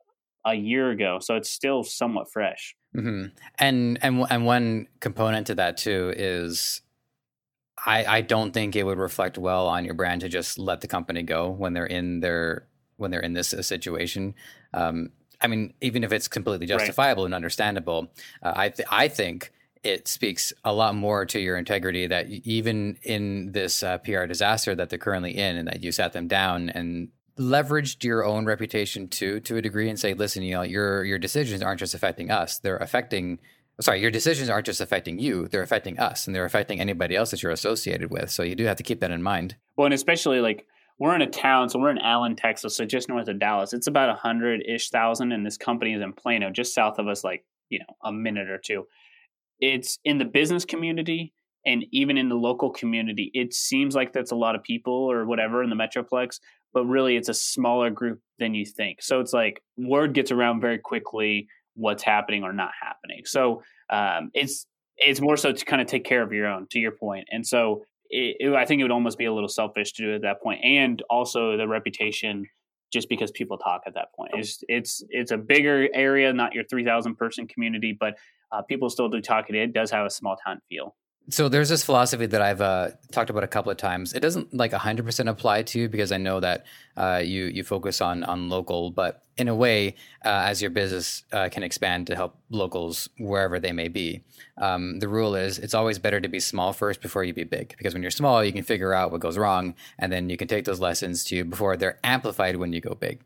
a 0.45 0.53
year 0.53 0.91
ago, 0.91 1.19
so 1.19 1.35
it's 1.35 1.49
still 1.49 1.83
somewhat 1.83 2.31
fresh. 2.31 2.75
Mm-hmm. 2.95 3.35
And 3.59 3.99
and 4.01 4.25
and 4.29 4.45
one 4.45 4.87
component 4.99 5.47
to 5.47 5.55
that 5.55 5.77
too 5.77 6.13
is 6.15 6.81
I, 7.85 8.05
I 8.05 8.21
don't 8.21 8.51
think 8.51 8.75
it 8.75 8.83
would 8.83 8.97
reflect 8.97 9.37
well 9.37 9.67
on 9.67 9.85
your 9.85 9.93
brand 9.93 10.21
to 10.21 10.29
just 10.29 10.57
let 10.57 10.81
the 10.81 10.87
company 10.87 11.23
go 11.23 11.49
when 11.49 11.73
they're 11.73 11.85
in 11.85 12.19
their 12.19 12.67
when 12.97 13.11
they're 13.11 13.19
in 13.19 13.33
this 13.33 13.53
uh, 13.53 13.61
situation. 13.61 14.35
Um, 14.73 15.09
I 15.41 15.47
mean, 15.47 15.73
even 15.81 16.03
if 16.03 16.11
it's 16.11 16.27
completely 16.27 16.65
justifiable 16.65 17.23
right. 17.23 17.27
and 17.27 17.35
understandable, 17.35 18.11
uh, 18.41 18.53
I 18.55 18.69
th- 18.69 18.87
I 18.89 19.07
think 19.07 19.51
it 19.83 20.07
speaks 20.07 20.53
a 20.63 20.73
lot 20.73 20.95
more 20.95 21.25
to 21.25 21.39
your 21.39 21.57
integrity 21.57 22.07
that 22.07 22.27
even 22.29 22.97
in 23.03 23.51
this 23.51 23.83
uh, 23.83 23.97
PR 23.99 24.25
disaster 24.25 24.73
that 24.73 24.89
they're 24.89 24.97
currently 24.97 25.37
in, 25.37 25.57
and 25.57 25.67
that 25.67 25.83
you 25.83 25.91
sat 25.91 26.13
them 26.13 26.27
down 26.27 26.69
and 26.69 27.09
leveraged 27.39 28.03
your 28.03 28.23
own 28.23 28.45
reputation 28.45 29.07
too 29.07 29.39
to 29.41 29.57
a 29.57 29.61
degree, 29.61 29.89
and 29.89 29.99
say, 29.99 30.13
listen, 30.13 30.43
you 30.43 30.53
know, 30.53 30.61
your 30.61 31.03
your 31.03 31.19
decisions 31.19 31.61
aren't 31.61 31.79
just 31.79 31.93
affecting 31.93 32.31
us; 32.31 32.59
they're 32.59 32.77
affecting. 32.77 33.39
Sorry, 33.81 33.99
your 33.99 34.11
decisions 34.11 34.49
aren't 34.49 34.65
just 34.65 34.81
affecting 34.81 35.19
you; 35.19 35.47
they're 35.47 35.61
affecting 35.61 35.99
us, 35.99 36.27
and 36.27 36.35
they're 36.35 36.45
affecting 36.45 36.79
anybody 36.79 37.15
else 37.15 37.31
that 37.31 37.43
you're 37.43 37.51
associated 37.51 38.11
with. 38.11 38.29
So 38.31 38.43
you 38.43 38.55
do 38.55 38.65
have 38.65 38.77
to 38.77 38.83
keep 38.83 39.01
that 39.01 39.11
in 39.11 39.21
mind. 39.21 39.55
Well, 39.75 39.85
and 39.85 39.93
especially 39.93 40.39
like 40.39 40.65
we're 40.97 41.15
in 41.15 41.21
a 41.21 41.29
town, 41.29 41.69
so 41.69 41.79
we're 41.79 41.91
in 41.91 41.97
Allen, 41.97 42.35
Texas, 42.35 42.77
so 42.77 42.85
just 42.85 43.09
north 43.09 43.27
of 43.27 43.39
Dallas. 43.39 43.73
It's 43.73 43.87
about 43.87 44.09
a 44.09 44.15
hundred 44.15 44.63
ish 44.67 44.89
thousand, 44.89 45.31
and 45.31 45.45
this 45.45 45.57
company 45.57 45.93
is 45.93 46.01
in 46.01 46.13
Plano, 46.13 46.51
just 46.51 46.73
south 46.73 46.99
of 46.99 47.07
us, 47.07 47.23
like 47.23 47.43
you 47.69 47.79
know, 47.79 47.95
a 48.03 48.11
minute 48.11 48.49
or 48.49 48.57
two. 48.57 48.85
It's 49.59 49.99
in 50.03 50.17
the 50.17 50.25
business 50.25 50.65
community 50.65 51.33
and 51.65 51.85
even 51.91 52.17
in 52.17 52.29
the 52.29 52.35
local 52.35 52.69
community. 52.69 53.31
It 53.33 53.53
seems 53.53 53.95
like 53.95 54.13
that's 54.13 54.31
a 54.31 54.35
lot 54.35 54.55
of 54.55 54.63
people 54.63 54.93
or 54.93 55.25
whatever 55.25 55.63
in 55.63 55.69
the 55.69 55.75
metroplex, 55.75 56.39
but 56.75 56.85
really 56.85 57.15
it's 57.15 57.29
a 57.29 57.33
smaller 57.33 57.89
group 57.89 58.19
than 58.37 58.53
you 58.53 58.65
think. 58.65 59.01
So 59.01 59.21
it's 59.21 59.33
like 59.33 59.63
word 59.77 60.13
gets 60.13 60.29
around 60.29 60.61
very 60.61 60.77
quickly 60.77 61.47
what's 61.73 62.03
happening 62.03 62.43
or 62.43 62.53
not 62.53 62.71
happening. 62.79 63.21
So 63.25 63.63
um, 63.89 64.29
it's 64.35 64.67
it's 64.97 65.21
more 65.21 65.37
so 65.37 65.51
to 65.51 65.65
kind 65.65 65.81
of 65.81 65.87
take 65.87 66.03
care 66.03 66.21
of 66.21 66.31
your 66.31 66.47
own, 66.47 66.67
to 66.71 66.79
your 66.79 66.91
point. 66.91 67.27
And 67.31 67.45
so 67.45 67.83
it, 68.09 68.37
it, 68.39 68.53
I 68.53 68.65
think 68.65 68.79
it 68.79 68.83
would 68.83 68.91
almost 68.91 69.17
be 69.17 69.25
a 69.25 69.33
little 69.33 69.49
selfish 69.49 69.93
to 69.93 70.03
do 70.03 70.11
it 70.11 70.15
at 70.17 70.21
that 70.21 70.43
point, 70.43 70.59
and 70.63 71.01
also 71.09 71.57
the 71.57 71.67
reputation, 71.67 72.45
just 72.93 73.09
because 73.09 73.31
people 73.31 73.57
talk 73.57 73.81
at 73.87 73.93
that 73.95 74.09
point. 74.15 74.31
It's 74.35 74.59
it's 74.67 75.03
it's 75.09 75.31
a 75.31 75.37
bigger 75.37 75.87
area, 75.93 76.31
not 76.33 76.53
your 76.53 76.65
three 76.65 76.85
thousand 76.85 77.15
person 77.15 77.47
community, 77.47 77.95
but 77.97 78.15
uh, 78.51 78.61
people 78.61 78.89
still 78.89 79.09
do 79.09 79.21
talk 79.21 79.49
it. 79.49 79.55
It 79.55 79.73
does 79.73 79.91
have 79.91 80.05
a 80.05 80.09
small 80.09 80.35
town 80.45 80.59
feel. 80.69 80.95
So 81.29 81.49
there's 81.49 81.69
this 81.69 81.83
philosophy 81.83 82.27
that 82.27 82.41
I've 82.41 82.61
uh, 82.61 82.89
talked 83.11 83.31
about 83.31 83.43
a 83.43 83.47
couple 83.47 83.71
of 83.71 83.77
times. 83.77 84.13
It 84.13 84.19
doesn't 84.19 84.53
like 84.53 84.71
100% 84.71 85.27
apply 85.27 85.63
to 85.63 85.79
you 85.79 85.89
because 85.89 86.11
I 86.11 86.17
know 86.17 86.39
that 86.39 86.65
uh, 86.95 87.21
you 87.23 87.45
you 87.45 87.63
focus 87.63 87.99
on 87.99 88.23
on 88.23 88.47
local, 88.47 88.91
but 88.91 89.23
in 89.35 89.47
a 89.47 89.55
way, 89.55 89.95
uh, 90.23 90.45
as 90.45 90.61
your 90.61 90.69
business 90.69 91.23
uh, 91.31 91.49
can 91.51 91.63
expand 91.63 92.07
to 92.07 92.15
help 92.15 92.37
locals 92.49 93.09
wherever 93.17 93.59
they 93.59 93.71
may 93.71 93.87
be, 93.87 94.23
um, 94.59 94.99
the 94.99 95.07
rule 95.07 95.35
is 95.35 95.57
it's 95.57 95.73
always 95.73 95.97
better 95.97 96.21
to 96.21 96.27
be 96.27 96.39
small 96.39 96.73
first 96.73 97.01
before 97.01 97.23
you 97.23 97.33
be 97.33 97.43
big 97.43 97.75
because 97.75 97.93
when 97.93 98.03
you're 98.03 98.11
small, 98.11 98.43
you 98.43 98.53
can 98.53 98.63
figure 98.63 98.93
out 98.93 99.11
what 99.11 99.19
goes 99.19 99.37
wrong, 99.37 99.73
and 99.97 100.11
then 100.11 100.29
you 100.29 100.37
can 100.37 100.47
take 100.47 100.65
those 100.65 100.79
lessons 100.79 101.23
to 101.25 101.35
you 101.35 101.43
before 101.43 101.75
they're 101.75 101.99
amplified 102.03 102.57
when 102.57 102.71
you 102.71 102.81
go 102.81 102.93
big. 102.93 103.21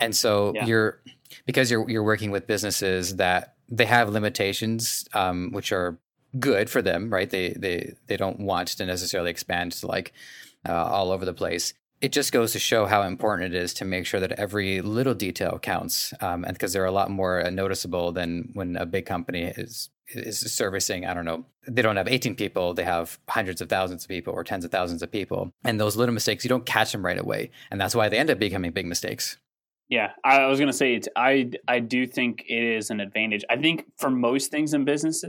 And 0.00 0.16
so 0.16 0.52
yeah. 0.54 0.64
you're 0.64 1.02
because 1.44 1.70
you're 1.70 1.88
you're 1.88 2.02
working 2.02 2.30
with 2.30 2.46
businesses 2.46 3.16
that 3.16 3.56
they 3.68 3.86
have 3.86 4.08
limitations, 4.08 5.06
um, 5.14 5.50
which 5.52 5.70
are 5.70 5.98
good 6.38 6.70
for 6.70 6.82
them, 6.82 7.10
right? 7.10 7.28
They 7.30 7.50
they 7.50 7.94
they 8.06 8.16
don't 8.16 8.40
want 8.40 8.68
to 8.68 8.86
necessarily 8.86 9.30
expand 9.30 9.72
to 9.72 9.86
like 9.86 10.12
uh, 10.68 10.72
all 10.72 11.10
over 11.10 11.24
the 11.24 11.34
place. 11.34 11.74
it 12.02 12.10
just 12.10 12.32
goes 12.32 12.52
to 12.52 12.58
show 12.58 12.86
how 12.86 13.02
important 13.02 13.54
it 13.54 13.62
is 13.62 13.72
to 13.74 13.84
make 13.84 14.04
sure 14.06 14.18
that 14.18 14.32
every 14.32 14.80
little 14.82 15.14
detail 15.14 15.58
counts, 15.62 16.12
um, 16.20 16.44
and 16.44 16.54
because 16.54 16.72
they're 16.72 16.84
a 16.84 16.90
lot 16.90 17.10
more 17.10 17.48
noticeable 17.50 18.10
than 18.10 18.50
when 18.54 18.76
a 18.76 18.84
big 18.84 19.06
company 19.06 19.44
is 19.44 19.88
is 20.08 20.40
servicing. 20.52 21.06
I 21.06 21.14
don't 21.14 21.24
know. 21.24 21.46
They 21.68 21.80
don't 21.80 21.96
have 21.96 22.08
18 22.08 22.34
people; 22.34 22.74
they 22.74 22.84
have 22.84 23.18
hundreds 23.28 23.60
of 23.60 23.68
thousands 23.68 24.04
of 24.04 24.08
people 24.08 24.34
or 24.34 24.42
tens 24.42 24.64
of 24.64 24.72
thousands 24.72 25.02
of 25.02 25.12
people, 25.12 25.52
and 25.64 25.78
those 25.78 25.96
little 25.96 26.12
mistakes 26.12 26.44
you 26.44 26.48
don't 26.48 26.66
catch 26.66 26.90
them 26.92 27.04
right 27.04 27.18
away, 27.18 27.50
and 27.70 27.80
that's 27.80 27.94
why 27.94 28.08
they 28.08 28.18
end 28.18 28.30
up 28.30 28.38
becoming 28.38 28.72
big 28.72 28.86
mistakes. 28.86 29.38
Yeah, 29.88 30.10
I 30.24 30.46
was 30.46 30.58
going 30.58 30.70
to 30.70 30.76
say 30.76 31.00
I 31.14 31.50
I 31.68 31.78
do 31.78 32.06
think 32.06 32.44
it 32.48 32.76
is 32.78 32.90
an 32.90 32.98
advantage. 32.98 33.44
I 33.48 33.56
think 33.58 33.84
for 33.96 34.10
most 34.10 34.50
things 34.50 34.74
in 34.74 34.84
business, 34.84 35.24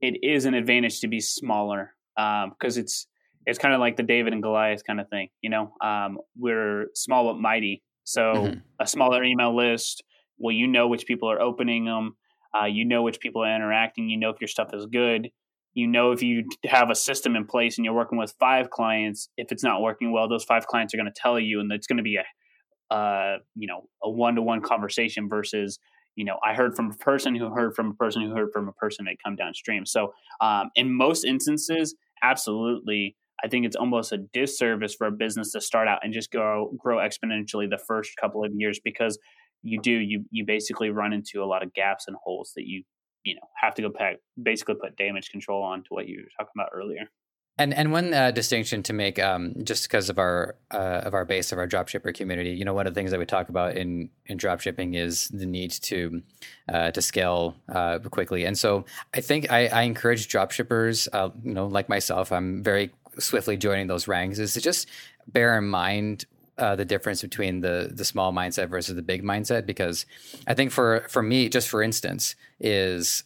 it 0.00 0.22
is 0.22 0.44
an 0.44 0.54
advantage 0.54 1.00
to 1.00 1.08
be 1.08 1.20
smaller 1.20 1.94
because 2.16 2.76
um, 2.76 2.82
it's 2.82 3.06
it's 3.46 3.58
kind 3.58 3.74
of 3.74 3.80
like 3.80 3.96
the 3.96 4.02
David 4.02 4.32
and 4.32 4.42
Goliath 4.42 4.84
kind 4.84 5.00
of 5.00 5.08
thing. 5.08 5.28
You 5.42 5.50
know, 5.50 5.72
um, 5.82 6.18
we're 6.36 6.86
small 6.94 7.32
but 7.32 7.40
mighty. 7.40 7.82
So 8.04 8.22
mm-hmm. 8.22 8.58
a 8.80 8.86
smaller 8.86 9.22
email 9.22 9.54
list. 9.54 10.02
Well, 10.38 10.52
you 10.52 10.66
know 10.66 10.88
which 10.88 11.06
people 11.06 11.30
are 11.30 11.40
opening 11.40 11.84
them. 11.84 12.16
Uh, 12.58 12.66
you 12.66 12.84
know 12.84 13.02
which 13.02 13.20
people 13.20 13.42
are 13.42 13.54
interacting. 13.54 14.08
You 14.08 14.18
know 14.18 14.30
if 14.30 14.40
your 14.40 14.48
stuff 14.48 14.70
is 14.72 14.86
good. 14.86 15.30
You 15.74 15.88
know 15.88 16.12
if 16.12 16.22
you 16.22 16.44
have 16.64 16.90
a 16.90 16.94
system 16.94 17.34
in 17.34 17.46
place 17.46 17.76
and 17.76 17.84
you're 17.84 17.94
working 17.94 18.18
with 18.18 18.34
five 18.38 18.70
clients. 18.70 19.28
If 19.36 19.50
it's 19.50 19.64
not 19.64 19.82
working 19.82 20.12
well, 20.12 20.28
those 20.28 20.44
five 20.44 20.66
clients 20.66 20.94
are 20.94 20.96
going 20.96 21.12
to 21.12 21.20
tell 21.20 21.38
you, 21.38 21.60
and 21.60 21.70
it's 21.72 21.86
going 21.86 21.96
to 21.96 22.02
be 22.02 22.16
a, 22.16 22.94
uh, 22.94 23.38
you 23.56 23.66
know, 23.66 23.88
a 24.02 24.10
one 24.10 24.36
to 24.36 24.42
one 24.42 24.60
conversation 24.60 25.28
versus 25.28 25.78
you 26.16 26.24
know, 26.24 26.38
I 26.44 26.54
heard 26.54 26.76
from 26.76 26.90
a 26.90 26.94
person 26.94 27.34
who 27.34 27.50
heard 27.50 27.74
from 27.74 27.90
a 27.90 27.94
person 27.94 28.22
who 28.22 28.34
heard 28.34 28.50
from 28.52 28.68
a 28.68 28.72
person 28.72 29.04
that 29.06 29.16
come 29.24 29.36
downstream. 29.36 29.86
So, 29.86 30.12
um, 30.40 30.70
in 30.74 30.92
most 30.92 31.24
instances, 31.24 31.94
absolutely, 32.22 33.16
I 33.42 33.48
think 33.48 33.66
it's 33.66 33.76
almost 33.76 34.12
a 34.12 34.18
disservice 34.32 34.94
for 34.94 35.06
a 35.06 35.12
business 35.12 35.52
to 35.52 35.60
start 35.60 35.88
out 35.88 36.00
and 36.02 36.12
just 36.12 36.30
go 36.30 36.72
grow 36.78 36.98
exponentially 36.98 37.68
the 37.68 37.80
first 37.86 38.12
couple 38.20 38.44
of 38.44 38.52
years 38.54 38.80
because 38.82 39.18
you 39.62 39.80
do 39.80 39.92
you 39.92 40.24
you 40.30 40.44
basically 40.44 40.90
run 40.90 41.12
into 41.12 41.42
a 41.42 41.46
lot 41.46 41.62
of 41.62 41.72
gaps 41.74 42.04
and 42.06 42.16
holes 42.22 42.52
that 42.54 42.66
you 42.66 42.82
you 43.24 43.34
know 43.34 43.40
have 43.60 43.74
to 43.74 43.82
go 43.82 43.88
back 43.88 44.16
basically 44.42 44.74
put 44.74 44.96
damage 44.96 45.30
control 45.30 45.62
on 45.62 45.82
to 45.82 45.88
what 45.88 46.06
you 46.06 46.18
were 46.18 46.30
talking 46.38 46.52
about 46.54 46.70
earlier. 46.72 47.08
And 47.56 47.72
and 47.72 47.92
one 47.92 48.12
uh, 48.12 48.32
distinction 48.32 48.82
to 48.82 48.92
make, 48.92 49.20
um, 49.20 49.54
just 49.62 49.84
because 49.84 50.10
of 50.10 50.18
our 50.18 50.56
uh, 50.72 51.02
of 51.04 51.14
our 51.14 51.24
base 51.24 51.52
of 51.52 51.58
our 51.58 51.68
dropshipper 51.68 52.12
community, 52.12 52.50
you 52.50 52.64
know, 52.64 52.74
one 52.74 52.88
of 52.88 52.94
the 52.94 52.98
things 52.98 53.12
that 53.12 53.20
we 53.20 53.26
talk 53.26 53.48
about 53.48 53.76
in 53.76 54.10
in 54.26 54.38
dropshipping 54.38 54.96
is 54.96 55.28
the 55.28 55.46
need 55.46 55.70
to 55.70 56.22
uh, 56.68 56.90
to 56.90 57.00
scale 57.00 57.54
uh, 57.68 58.00
quickly. 58.00 58.44
And 58.44 58.58
so 58.58 58.84
I 59.14 59.20
think 59.20 59.52
I, 59.52 59.68
I 59.68 59.82
encourage 59.82 60.26
dropshippers, 60.26 61.06
uh, 61.12 61.30
you 61.44 61.54
know, 61.54 61.66
like 61.66 61.88
myself, 61.88 62.32
I'm 62.32 62.60
very 62.62 62.90
swiftly 63.20 63.56
joining 63.56 63.86
those 63.86 64.08
ranks, 64.08 64.40
is 64.40 64.54
to 64.54 64.60
just 64.60 64.88
bear 65.28 65.56
in 65.56 65.68
mind 65.68 66.24
uh, 66.58 66.76
the 66.76 66.84
difference 66.84 67.22
between 67.22 67.60
the 67.60 67.90
the 67.92 68.04
small 68.04 68.32
mindset 68.32 68.68
versus 68.68 68.94
the 68.94 69.02
big 69.02 69.22
mindset 69.22 69.66
because 69.66 70.06
I 70.46 70.54
think 70.54 70.70
for 70.70 71.06
for 71.08 71.22
me 71.22 71.48
just 71.48 71.68
for 71.68 71.82
instance 71.82 72.34
is 72.60 73.24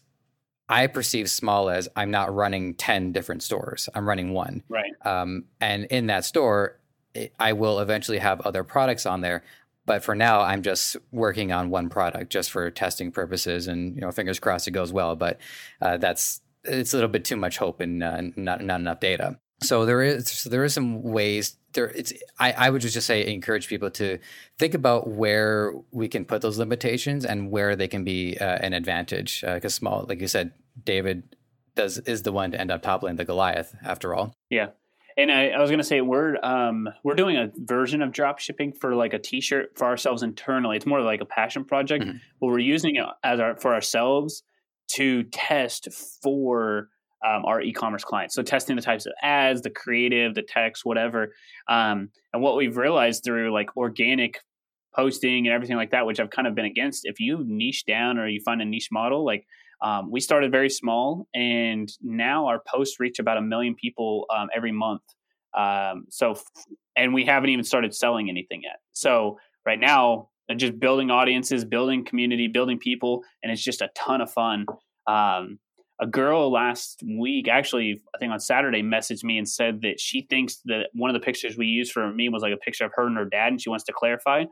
I 0.69 0.87
perceive 0.87 1.31
small 1.31 1.71
as 1.71 1.89
I'm 1.97 2.11
not 2.11 2.35
running 2.35 2.75
10 2.75 3.13
different 3.13 3.43
stores. 3.43 3.89
I'm 3.95 4.07
running 4.07 4.33
one. 4.33 4.63
Right. 4.69 4.93
Um, 5.05 5.45
and 5.61 5.85
in 5.87 6.07
that 6.09 6.25
store, 6.25 6.79
it, 7.15 7.33
I 7.39 7.55
will 7.55 7.81
eventually 7.81 8.19
have 8.19 8.41
other 8.43 8.65
products 8.65 9.07
on 9.07 9.21
there. 9.23 9.43
But 9.87 10.05
for 10.05 10.15
now, 10.15 10.43
I'm 10.43 10.63
just 10.63 10.97
working 11.11 11.51
on 11.51 11.71
one 11.71 11.89
product 11.89 12.31
just 12.31 12.51
for 12.51 12.71
testing 12.71 13.11
purposes. 13.11 13.69
And, 13.69 13.95
you 13.95 14.03
know, 14.03 14.13
fingers 14.13 14.39
crossed 14.39 14.69
it 14.69 14.73
goes 14.73 14.93
well. 14.93 15.17
But 15.17 15.41
uh, 15.81 15.97
that's, 15.97 16.43
it's 16.65 16.93
a 16.93 16.97
little 16.97 17.09
bit 17.09 17.25
too 17.25 17.37
much 17.37 17.57
hope 17.57 17.81
and 17.81 18.03
uh, 18.03 18.21
not, 18.37 18.63
not 18.63 18.81
enough 18.81 19.01
data. 19.01 19.39
So 19.63 19.87
there 19.87 20.03
is, 20.03 20.29
so 20.29 20.51
there 20.51 20.65
is 20.65 20.75
some 20.75 21.03
ways 21.03 21.57
there 21.73 21.89
it's 21.91 22.13
I, 22.39 22.53
I 22.53 22.71
would 22.71 22.83
just 22.83 23.07
say 23.07 23.27
encourage 23.27 23.69
people 23.69 23.91
to 23.93 24.19
think 24.59 24.75
about 24.75 25.09
where 25.09 25.75
we 25.91 26.09
can 26.09 26.25
put 26.25 26.43
those 26.43 26.59
limitations 26.59 27.25
and 27.25 27.51
where 27.51 27.77
they 27.77 27.89
can 27.89 28.05
be 28.05 28.39
uh, 28.39 28.59
an 28.61 28.73
advantage 28.73 29.43
because 29.43 29.65
uh, 29.65 29.69
small 29.69 30.07
like 30.09 30.21
you 30.21 30.29
said 30.29 30.53
david 30.83 31.37
does 31.75 31.99
is 31.99 32.23
the 32.23 32.33
one 32.33 32.51
to 32.51 32.61
end 32.61 32.71
up 32.71 32.83
toppling 32.83 33.17
the 33.17 33.25
goliath 33.25 33.75
after 33.85 34.15
all 34.15 34.35
yeah 34.51 34.69
and 35.19 35.33
I, 35.33 35.49
I 35.49 35.61
was 35.61 35.69
going 35.69 35.81
to 35.81 35.85
say 35.85 36.01
we're 36.01 36.37
um, 36.45 36.89
we're 37.03 37.17
doing 37.17 37.37
a 37.37 37.51
version 37.57 38.03
of 38.03 38.13
drop 38.13 38.39
shipping 38.39 38.73
for 38.73 38.95
like 38.95 39.13
a 39.13 39.19
T-shirt 39.19 39.77
for 39.77 39.85
ourselves 39.85 40.23
internally. 40.23 40.77
It's 40.77 40.87
more 40.87 41.01
like 41.01 41.21
a 41.21 41.25
passion 41.25 41.65
project, 41.65 42.05
mm-hmm. 42.05 42.19
but 42.41 42.47
we're 42.47 42.61
using 42.61 42.95
it 42.95 43.05
as 43.25 43.41
our 43.41 43.57
for 43.57 43.75
ourselves 43.75 44.45
to 44.93 45.25
test 45.25 45.89
for 46.23 46.89
um, 47.27 47.45
our 47.45 47.61
e-commerce 47.61 48.05
clients. 48.05 48.35
So 48.35 48.43
testing 48.43 48.77
the 48.77 48.83
types 48.83 49.07
of 49.07 49.13
ads, 49.23 49.63
the 49.63 49.71
creative, 49.71 50.35
the 50.35 50.43
text, 50.43 50.85
whatever. 50.85 51.35
Um, 51.69 52.11
and 52.33 52.43
what 52.43 52.57
we've 52.57 52.77
realized 52.77 53.25
through 53.25 53.53
like 53.53 53.77
organic 53.77 54.41
posting 54.95 55.47
and 55.47 55.55
everything 55.55 55.77
like 55.77 55.91
that, 55.91 56.07
which 56.07 56.21
I've 56.21 56.31
kind 56.31 56.49
of 56.49 56.55
been 56.55 56.65
against, 56.65 57.03
if 57.05 57.21
you 57.21 57.45
niche 57.47 57.85
down 57.87 58.19
or 58.19 58.29
you 58.29 58.41
find 58.45 58.63
a 58.63 58.65
niche 58.65 58.89
model, 58.91 59.25
like 59.25 59.47
um, 59.81 60.11
we 60.11 60.21
started 60.21 60.51
very 60.51 60.71
small, 60.71 61.29
and 61.35 61.89
now 62.03 62.47
our 62.47 62.61
posts 62.67 62.99
reach 62.99 63.19
about 63.21 63.37
a 63.37 63.43
million 63.43 63.75
people 63.75 64.27
um, 64.37 64.49
every 64.55 64.73
month. 64.73 65.03
Um, 65.57 66.07
so, 66.11 66.37
and 66.97 67.15
we 67.15 67.25
haven't 67.25 67.51
even 67.51 67.65
started 67.65 67.95
selling 67.95 68.29
anything 68.29 68.63
yet. 68.65 68.81
So 68.93 69.39
right 69.65 69.79
now, 69.79 70.31
just 70.57 70.81
building 70.81 71.11
audiences, 71.11 71.65
building 71.65 72.05
community, 72.05 72.49
building 72.49 72.79
people, 72.79 73.23
and 73.43 73.53
it's 73.53 73.63
just 73.63 73.81
a 73.81 73.89
ton 73.95 74.21
of 74.21 74.33
fun. 74.33 74.67
Um, 75.07 75.59
a 76.01 76.07
girl 76.07 76.51
last 76.51 77.03
week, 77.03 77.49
actually, 77.49 78.01
I 78.15 78.19
think 78.19 78.33
on 78.33 78.41
Saturday, 78.41 78.83
messaged 78.83 79.25
me 79.25 79.39
and 79.39 79.49
said 79.49 79.81
that 79.83 79.99
she 80.01 80.23
thinks 80.23 80.61
that 80.67 80.91
one 80.93 81.11
of 81.11 81.15
the 81.15 81.25
pictures 81.25 81.57
we 81.57 81.67
used 81.67 81.93
for 81.93 82.13
me 82.13 82.29
was 82.29 82.43
like 82.43 82.53
a 82.53 82.59
picture 82.59 82.85
of 82.85 82.93
her 82.95 83.07
and 83.07 83.17
her 83.17 83.25
dad, 83.25 83.49
and 83.49 83.61
she 83.61 83.69
wants 83.69 83.85
to 83.87 83.93
clarify. 83.93 84.45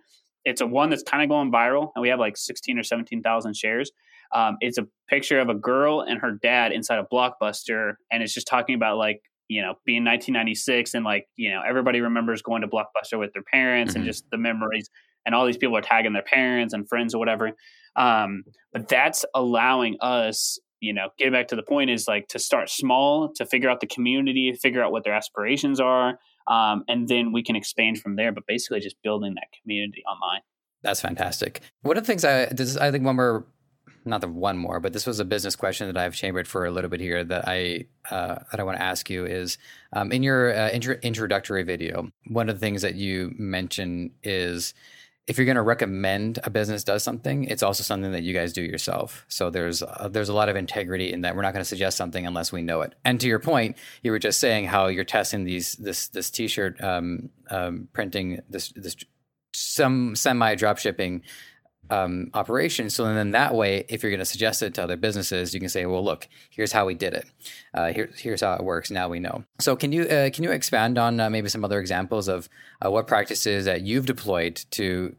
It's 0.45 0.61
a 0.61 0.67
one 0.67 0.91
that's 0.91 1.03
kind 1.03 1.23
of 1.23 1.29
going 1.29 1.53
viral, 1.53 1.91
and 1.95 2.03
we 2.03 2.09
have 2.09 2.19
like 2.19 2.37
sixteen 2.37 2.79
or 2.79 2.83
seventeen 2.83 3.23
thousand 3.23 3.57
shares. 3.57 3.93
Um, 4.33 4.57
it's 4.61 4.79
a 4.79 4.87
picture 5.09 5.39
of 5.39 5.49
a 5.49 5.55
girl 5.55 6.01
and 6.01 6.21
her 6.21 6.33
dad 6.33 6.73
inside 6.73 6.99
a 6.99 7.05
blockbuster, 7.05 7.95
and 8.11 8.23
it's 8.23 8.35
just 8.35 8.49
talking 8.49 8.75
about 8.75 8.99
like 8.99 9.23
you 9.49 9.63
know 9.63 9.75
being 9.85 10.05
1996 10.05 10.95
and 10.95 11.05
like 11.05 11.29
you 11.37 11.51
know 11.51 11.63
everybody 11.67 12.01
remembers 12.01 12.43
going 12.43 12.63
to 12.63 12.69
blockbuster 12.69 13.19
with 13.19 13.33
their 13.33 13.45
parents 13.45 13.93
mm-hmm. 13.93 14.03
and 14.03 14.07
just 14.07 14.29
the 14.31 14.37
memories 14.37 14.91
and 15.25 15.37
all 15.37 15.47
these 15.47 15.57
people 15.57 15.77
are 15.77 15.83
tagging 15.83 16.13
their 16.13 16.23
parents 16.23 16.75
and 16.75 16.89
friends 16.89 17.15
or 17.15 17.19
whatever 17.19 17.53
um, 17.95 18.43
but 18.73 18.89
that's 18.89 19.25
allowing 19.35 19.97
us 20.01 20.59
you 20.81 20.93
know, 20.93 21.09
getting 21.19 21.33
back 21.33 21.49
to 21.49 21.57
the 21.57 21.63
point 21.63 21.91
is 21.91 22.07
like 22.07 22.29
to 22.29 22.39
start 22.39 22.71
small, 22.71 23.33
to 23.35 23.47
figure 23.47 23.69
out 23.69 23.81
the 23.81 23.87
community, 23.87 24.53
figure 24.53 24.83
out 24.83 24.93
what 24.93 25.05
their 25.05 25.15
aspirations 25.15 25.81
are, 25.81 26.19
um, 26.49 26.85
and 26.89 27.09
then 27.09 27.33
we 27.33 27.43
can 27.43 27.57
expand 27.57 28.01
from 28.01 28.17
there. 28.17 28.33
But 28.33 28.47
basically, 28.47 28.81
just 28.81 28.97
building 29.03 29.35
that 29.35 29.49
community 29.63 30.03
online. 30.05 30.41
That's 30.83 31.01
fantastic. 31.01 31.61
One 31.83 31.97
of 31.97 32.05
the 32.05 32.07
things 32.07 32.25
I 32.25 32.47
this 32.47 32.77
I 32.77 32.91
think 32.91 33.05
one 33.05 33.17
more, 33.17 33.47
not 34.05 34.21
the 34.21 34.29
one 34.29 34.57
more, 34.57 34.79
but 34.79 34.93
this 34.93 35.07
was 35.07 35.19
a 35.19 35.25
business 35.25 35.57
question 35.57 35.87
that 35.87 35.97
I've 35.97 36.15
chambered 36.15 36.47
for 36.47 36.65
a 36.65 36.71
little 36.71 36.91
bit 36.91 37.01
here 37.01 37.25
that 37.25 37.49
I 37.49 37.87
uh, 38.11 38.37
that 38.51 38.61
I 38.61 38.63
want 38.63 38.79
to 38.79 38.83
ask 38.85 39.11
you 39.11 39.25
is 39.25 39.59
um, 39.93 40.13
in 40.13 40.23
your 40.23 40.55
uh, 40.55 40.71
intro- 40.71 40.99
introductory 41.03 41.63
video. 41.63 42.11
One 42.29 42.49
of 42.49 42.57
the 42.57 42.61
things 42.61 42.83
that 42.83 42.95
you 42.95 43.35
mention 43.37 44.13
is 44.23 44.75
if 45.27 45.37
you're 45.39 45.45
going 45.45 45.57
to 45.57 45.63
recommend 45.63 46.39
a 46.45 46.51
business 46.51 46.85
does 46.85 47.03
something, 47.03 47.45
it's 47.45 47.63
also 47.63 47.83
something 47.83 48.13
that 48.13 48.23
you 48.23 48.33
guys 48.33 48.53
do 48.53 48.63
yourself. 48.63 49.25
So 49.29 49.51
there's 49.51 49.83
uh, 49.83 50.09
there's 50.11 50.29
a 50.29 50.33
lot 50.35 50.49
of 50.49 50.57
integrity 50.57 51.13
in 51.13 51.23
that. 51.23 51.35
We're 51.35 51.43
not 51.43 51.53
going 51.53 51.63
to 51.63 51.69
suggest 51.69 51.97
something 51.97 52.27
unless 52.27 52.53
we 52.53 52.63
know 52.63 52.83
it. 52.83 52.95
And 53.05 53.21
to 53.21 53.27
your 53.27 53.41
point, 53.41 53.77
you 54.03 54.13
were 54.13 54.21
just 54.21 54.39
saying 54.39 54.67
how 54.67 54.87
you're 54.87 55.05
testing 55.05 55.45
these 55.45 55.75
this 55.75 56.09
this 56.09 56.31
t-shirt 56.31 56.83
um, 56.83 57.31
um, 57.51 57.89
printing 57.93 58.41
this 58.49 58.73
this 58.77 58.97
some 59.53 60.15
semi 60.15 60.55
drop 60.55 60.79
shipping 60.79 61.23
um, 61.91 62.31
operation. 62.35 62.91
So 62.91 63.05
then 63.05 63.31
that 63.33 63.55
way, 63.55 63.85
if 63.89 64.03
you're 64.03 64.11
going 64.11 64.21
to 64.21 64.25
suggest 64.25 64.63
it 64.63 64.75
to 64.75 64.83
other 64.83 64.97
businesses, 64.97 65.55
you 65.55 65.61
can 65.61 65.69
say, 65.69 65.87
"Well, 65.87 66.05
look, 66.05 66.29
here's 66.51 66.73
how 66.73 66.87
we 66.87 66.95
did 66.95 67.15
it. 67.15 67.27
Uh, 67.75 67.93
here, 67.93 68.11
here's 68.17 68.41
how 68.41 68.55
it 68.55 68.65
works. 68.65 68.91
Now 68.91 69.09
we 69.09 69.21
know." 69.21 69.45
So 69.61 69.77
can 69.77 69.93
you 69.93 70.03
uh, 70.03 70.31
can 70.31 70.45
you 70.45 70.51
expand 70.51 70.99
on 70.99 71.21
uh, 71.21 71.31
maybe 71.31 71.49
some 71.49 71.65
other 71.65 71.81
examples 71.81 72.29
of 72.29 72.49
uh, 72.85 72.91
what 72.91 73.07
practices 73.07 73.65
that 73.65 73.83
you've 73.83 74.07
deployed 74.07 74.65
to 74.73 75.15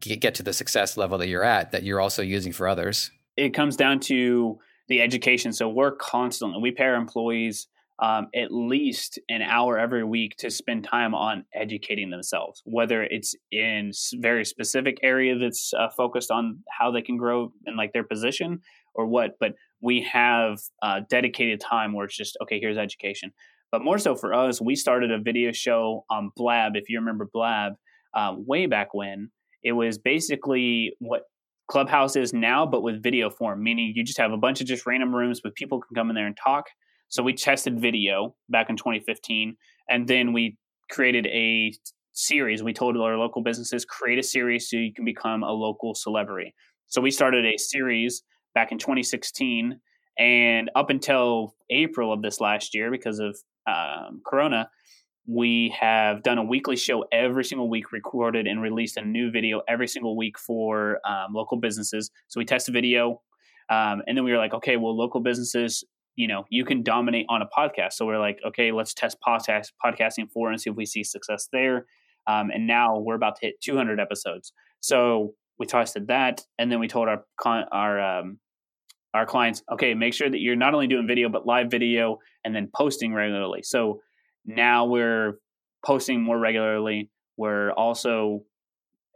get 0.00 0.34
to 0.34 0.42
the 0.42 0.52
success 0.52 0.96
level 0.96 1.18
that 1.18 1.28
you're 1.28 1.44
at 1.44 1.72
that 1.72 1.82
you're 1.82 2.00
also 2.00 2.22
using 2.22 2.52
for 2.52 2.68
others? 2.68 3.10
It 3.36 3.54
comes 3.54 3.76
down 3.76 4.00
to 4.00 4.58
the 4.88 5.00
education. 5.00 5.52
So 5.52 5.68
we're 5.68 5.92
constantly 5.92 6.60
we 6.60 6.70
pay 6.70 6.84
our 6.84 6.94
employees 6.94 7.68
um, 8.00 8.28
at 8.34 8.52
least 8.52 9.18
an 9.28 9.42
hour 9.42 9.78
every 9.78 10.04
week 10.04 10.36
to 10.38 10.50
spend 10.50 10.84
time 10.84 11.14
on 11.14 11.44
educating 11.54 12.10
themselves, 12.10 12.62
whether 12.64 13.02
it's 13.02 13.34
in 13.50 13.92
very 14.14 14.44
specific 14.44 14.98
area 15.02 15.36
that's 15.36 15.72
uh, 15.74 15.88
focused 15.96 16.30
on 16.30 16.60
how 16.70 16.90
they 16.90 17.02
can 17.02 17.16
grow 17.16 17.52
in 17.66 17.76
like 17.76 17.92
their 17.92 18.04
position 18.04 18.60
or 18.94 19.06
what. 19.06 19.32
But 19.40 19.54
we 19.80 20.02
have 20.02 20.60
uh, 20.82 21.00
dedicated 21.10 21.60
time 21.60 21.92
where 21.92 22.06
it's 22.06 22.16
just 22.16 22.36
okay. 22.42 22.60
Here's 22.60 22.78
education. 22.78 23.32
But 23.70 23.82
more 23.82 23.98
so 23.98 24.16
for 24.16 24.32
us, 24.32 24.60
we 24.60 24.76
started 24.76 25.10
a 25.10 25.18
video 25.18 25.52
show 25.52 26.04
on 26.10 26.30
Blab. 26.36 26.76
If 26.76 26.88
you 26.88 26.98
remember 27.00 27.28
Blab, 27.32 27.74
um, 28.14 28.46
way 28.46 28.66
back 28.66 28.94
when, 28.94 29.30
it 29.62 29.72
was 29.72 29.98
basically 29.98 30.94
what 31.00 31.22
Clubhouse 31.68 32.16
is 32.16 32.32
now, 32.32 32.64
but 32.64 32.82
with 32.82 33.02
video 33.02 33.28
form, 33.28 33.62
meaning 33.62 33.92
you 33.94 34.02
just 34.02 34.18
have 34.18 34.32
a 34.32 34.38
bunch 34.38 34.62
of 34.62 34.66
just 34.66 34.86
random 34.86 35.14
rooms 35.14 35.42
with 35.44 35.54
people 35.54 35.80
can 35.80 35.94
come 35.94 36.08
in 36.08 36.16
there 36.16 36.26
and 36.26 36.36
talk. 36.42 36.66
So 37.08 37.22
we 37.22 37.32
tested 37.32 37.80
video 37.80 38.34
back 38.48 38.68
in 38.68 38.76
2015, 38.76 39.56
and 39.88 40.06
then 40.06 40.32
we 40.32 40.56
created 40.90 41.26
a 41.26 41.72
series. 42.12 42.62
We 42.62 42.72
told 42.72 42.96
our 42.96 43.16
local 43.16 43.42
businesses 43.42 43.84
create 43.84 44.18
a 44.18 44.22
series 44.22 44.68
so 44.68 44.76
you 44.76 44.92
can 44.92 45.04
become 45.04 45.42
a 45.42 45.52
local 45.52 45.94
celebrity. 45.94 46.54
So 46.86 47.00
we 47.00 47.10
started 47.10 47.46
a 47.46 47.56
series 47.56 48.22
back 48.54 48.72
in 48.72 48.78
2016, 48.78 49.80
and 50.18 50.70
up 50.74 50.90
until 50.90 51.54
April 51.70 52.12
of 52.12 52.22
this 52.22 52.40
last 52.40 52.74
year, 52.74 52.90
because 52.90 53.20
of 53.20 53.38
um, 53.66 54.20
Corona, 54.26 54.68
we 55.26 55.74
have 55.78 56.22
done 56.22 56.38
a 56.38 56.44
weekly 56.44 56.76
show 56.76 57.04
every 57.12 57.44
single 57.44 57.68
week, 57.68 57.92
recorded 57.92 58.46
and 58.46 58.62
released 58.62 58.96
a 58.96 59.04
new 59.04 59.30
video 59.30 59.60
every 59.68 59.86
single 59.86 60.16
week 60.16 60.38
for 60.38 60.98
um, 61.06 61.34
local 61.34 61.58
businesses. 61.58 62.10
So 62.28 62.40
we 62.40 62.44
test 62.46 62.68
a 62.68 62.72
video, 62.72 63.22
um, 63.70 64.02
and 64.06 64.16
then 64.16 64.24
we 64.24 64.32
were 64.32 64.38
like, 64.38 64.54
okay, 64.54 64.76
well, 64.76 64.96
local 64.96 65.20
businesses, 65.20 65.84
you 66.18 66.26
know, 66.26 66.44
you 66.50 66.64
can 66.64 66.82
dominate 66.82 67.26
on 67.28 67.42
a 67.42 67.46
podcast. 67.46 67.92
So 67.92 68.04
we're 68.04 68.18
like, 68.18 68.40
okay, 68.44 68.72
let's 68.72 68.92
test 68.92 69.18
podcast 69.24 69.68
podcasting 69.82 70.28
for 70.32 70.50
and 70.50 70.60
see 70.60 70.68
if 70.68 70.74
we 70.74 70.84
see 70.84 71.04
success 71.04 71.48
there. 71.52 71.86
Um, 72.26 72.50
and 72.50 72.66
now 72.66 72.98
we're 72.98 73.14
about 73.14 73.36
to 73.36 73.46
hit 73.46 73.60
200 73.60 74.00
episodes. 74.00 74.52
So 74.80 75.34
we 75.60 75.66
tested 75.66 76.08
that, 76.08 76.42
and 76.58 76.72
then 76.72 76.80
we 76.80 76.88
told 76.88 77.08
our 77.08 77.24
our 77.70 78.00
um, 78.00 78.40
our 79.14 79.26
clients, 79.26 79.62
okay, 79.72 79.94
make 79.94 80.12
sure 80.12 80.28
that 80.28 80.40
you're 80.40 80.56
not 80.56 80.74
only 80.74 80.88
doing 80.88 81.06
video 81.06 81.28
but 81.28 81.46
live 81.46 81.70
video 81.70 82.18
and 82.44 82.54
then 82.54 82.68
posting 82.74 83.14
regularly. 83.14 83.62
So 83.62 84.00
now 84.44 84.86
we're 84.86 85.38
posting 85.86 86.20
more 86.20 86.38
regularly. 86.38 87.10
We're 87.36 87.70
also 87.70 88.42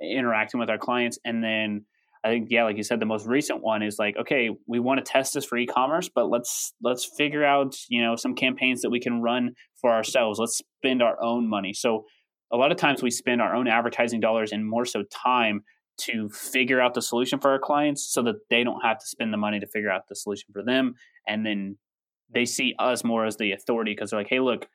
interacting 0.00 0.60
with 0.60 0.70
our 0.70 0.78
clients, 0.78 1.18
and 1.24 1.42
then 1.42 1.84
I 2.24 2.28
think 2.28 2.48
yeah, 2.50 2.64
like 2.64 2.76
you 2.76 2.84
said, 2.84 3.00
the 3.00 3.06
most 3.06 3.26
recent 3.26 3.62
one 3.62 3.82
is 3.82 3.98
like, 3.98 4.16
okay, 4.16 4.50
we 4.66 4.78
want 4.78 5.04
to 5.04 5.10
test 5.10 5.34
this 5.34 5.44
for 5.44 5.58
e-commerce, 5.58 6.08
but 6.14 6.30
let's 6.30 6.72
let's 6.82 7.04
figure 7.04 7.44
out 7.44 7.74
you 7.88 8.02
know 8.02 8.16
some 8.16 8.34
campaigns 8.34 8.82
that 8.82 8.90
we 8.90 9.00
can 9.00 9.20
run 9.20 9.54
for 9.80 9.90
ourselves. 9.90 10.38
Let's 10.38 10.58
spend 10.58 11.02
our 11.02 11.20
own 11.22 11.48
money. 11.48 11.72
So 11.72 12.04
a 12.52 12.56
lot 12.56 12.70
of 12.70 12.78
times 12.78 13.02
we 13.02 13.10
spend 13.10 13.40
our 13.40 13.54
own 13.54 13.66
advertising 13.66 14.20
dollars 14.20 14.52
and 14.52 14.68
more 14.68 14.84
so 14.84 15.02
time 15.10 15.62
to 15.98 16.28
figure 16.28 16.80
out 16.80 16.94
the 16.94 17.02
solution 17.02 17.38
for 17.38 17.50
our 17.50 17.58
clients 17.58 18.06
so 18.12 18.22
that 18.22 18.36
they 18.50 18.64
don't 18.64 18.80
have 18.82 18.98
to 18.98 19.06
spend 19.06 19.32
the 19.32 19.36
money 19.36 19.60
to 19.60 19.66
figure 19.66 19.90
out 19.90 20.08
the 20.08 20.16
solution 20.16 20.48
for 20.52 20.62
them 20.62 20.94
and 21.28 21.44
then 21.44 21.76
they 22.32 22.44
see 22.44 22.74
us 22.78 23.04
more 23.04 23.26
as 23.26 23.36
the 23.36 23.52
authority 23.52 23.92
because 23.92 24.10
they're 24.10 24.20
like 24.20 24.28
hey 24.28 24.40
look 24.40 24.66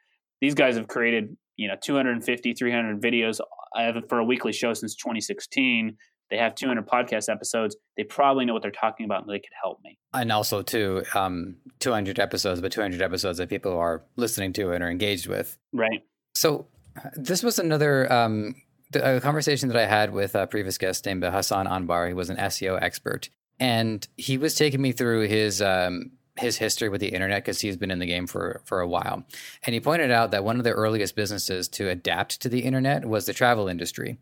these 0.41 0.53
guys 0.53 0.77
have 0.77 0.87
created 0.87 1.35
you 1.55 1.67
know 1.67 1.75
250 1.81 2.53
300 2.53 3.01
videos 3.01 3.39
uh, 3.75 3.93
for 4.07 4.19
a 4.19 4.23
weekly 4.23 4.53
show 4.53 4.73
since 4.73 4.95
2016 4.95 5.97
they 6.29 6.37
have 6.37 6.55
200 6.55 6.85
podcast 6.87 7.29
episodes 7.29 7.75
they 7.95 8.03
probably 8.03 8.45
know 8.45 8.53
what 8.53 8.61
they're 8.61 8.71
talking 8.71 9.05
about 9.05 9.23
and 9.23 9.29
they 9.29 9.39
could 9.39 9.53
help 9.61 9.79
me. 9.83 9.97
And 10.13 10.31
also 10.31 10.61
too 10.61 11.03
um, 11.13 11.55
200 11.79 12.19
episodes 12.19 12.61
but 12.61 12.71
200 12.71 13.01
episodes 13.01 13.37
that 13.37 13.49
people 13.49 13.77
are 13.77 14.03
listening 14.15 14.53
to 14.53 14.71
and 14.71 14.83
are 14.83 14.89
engaged 14.89 15.27
with. 15.27 15.57
Right. 15.73 16.03
So 16.35 16.67
this 17.15 17.43
was 17.43 17.59
another 17.59 18.11
um, 18.11 18.55
a 18.93 19.19
conversation 19.19 19.69
that 19.69 19.77
I 19.77 19.85
had 19.85 20.13
with 20.13 20.35
a 20.35 20.47
previous 20.47 20.77
guest 20.77 21.05
named 21.05 21.23
Hassan 21.23 21.67
Anbar. 21.67 22.07
He 22.07 22.13
was 22.13 22.29
an 22.29 22.37
SEO 22.37 22.81
expert, 22.81 23.29
and 23.59 24.07
he 24.17 24.37
was 24.37 24.55
taking 24.55 24.81
me 24.81 24.91
through 24.91 25.27
his 25.27 25.61
um, 25.61 26.11
his 26.37 26.57
history 26.57 26.89
with 26.89 27.01
the 27.01 27.09
internet 27.09 27.43
because 27.43 27.59
he's 27.59 27.77
been 27.77 27.91
in 27.91 27.99
the 27.99 28.05
game 28.05 28.27
for 28.27 28.61
for 28.65 28.79
a 28.79 28.87
while. 28.87 29.23
And 29.65 29.73
he 29.73 29.79
pointed 29.79 30.11
out 30.11 30.31
that 30.31 30.43
one 30.43 30.57
of 30.57 30.63
the 30.63 30.71
earliest 30.71 31.15
businesses 31.15 31.67
to 31.69 31.89
adapt 31.89 32.41
to 32.41 32.49
the 32.49 32.59
internet 32.59 33.05
was 33.05 33.25
the 33.25 33.33
travel 33.33 33.67
industry, 33.67 34.17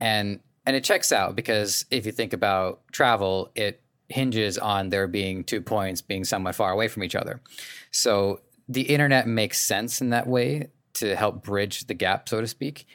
and 0.00 0.40
and 0.70 0.76
it 0.76 0.84
checks 0.84 1.10
out 1.10 1.34
because 1.34 1.84
if 1.90 2.06
you 2.06 2.12
think 2.12 2.32
about 2.32 2.80
travel, 2.92 3.50
it 3.56 3.82
hinges 4.08 4.56
on 4.56 4.90
there 4.90 5.08
being 5.08 5.42
two 5.42 5.60
points 5.60 6.00
being 6.00 6.22
somewhat 6.22 6.54
far 6.54 6.70
away 6.70 6.86
from 6.86 7.02
each 7.02 7.16
other. 7.16 7.40
So 7.90 8.42
the 8.68 8.82
internet 8.82 9.26
makes 9.26 9.60
sense 9.60 10.00
in 10.00 10.10
that 10.10 10.28
way 10.28 10.68
to 10.94 11.16
help 11.16 11.42
bridge 11.42 11.88
the 11.88 11.94
gap, 11.94 12.28
so 12.28 12.40
to 12.40 12.46
speak. 12.46 12.86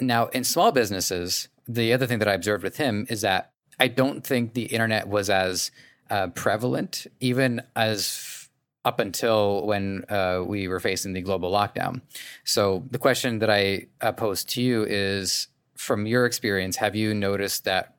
Now, 0.00 0.26
in 0.28 0.44
small 0.44 0.70
businesses, 0.70 1.48
the 1.66 1.92
other 1.92 2.06
thing 2.06 2.20
that 2.20 2.28
I 2.28 2.34
observed 2.34 2.62
with 2.62 2.76
him 2.76 3.04
is 3.10 3.22
that 3.22 3.50
I 3.80 3.88
don't 3.88 4.24
think 4.24 4.54
the 4.54 4.66
internet 4.66 5.08
was 5.08 5.28
as 5.28 5.72
uh, 6.10 6.28
prevalent, 6.28 7.08
even 7.18 7.62
as 7.74 8.48
up 8.84 9.00
until 9.00 9.66
when 9.66 10.04
uh, 10.08 10.44
we 10.46 10.68
were 10.68 10.78
facing 10.78 11.14
the 11.14 11.20
global 11.20 11.50
lockdown. 11.50 12.00
So, 12.44 12.84
the 12.92 12.98
question 12.98 13.40
that 13.40 13.50
I 13.50 13.88
uh, 14.00 14.12
pose 14.12 14.44
to 14.44 14.62
you 14.62 14.84
is 14.84 15.48
from 15.76 16.06
your 16.06 16.26
experience, 16.26 16.76
have 16.76 16.94
you 16.94 17.14
noticed 17.14 17.64
that 17.64 17.96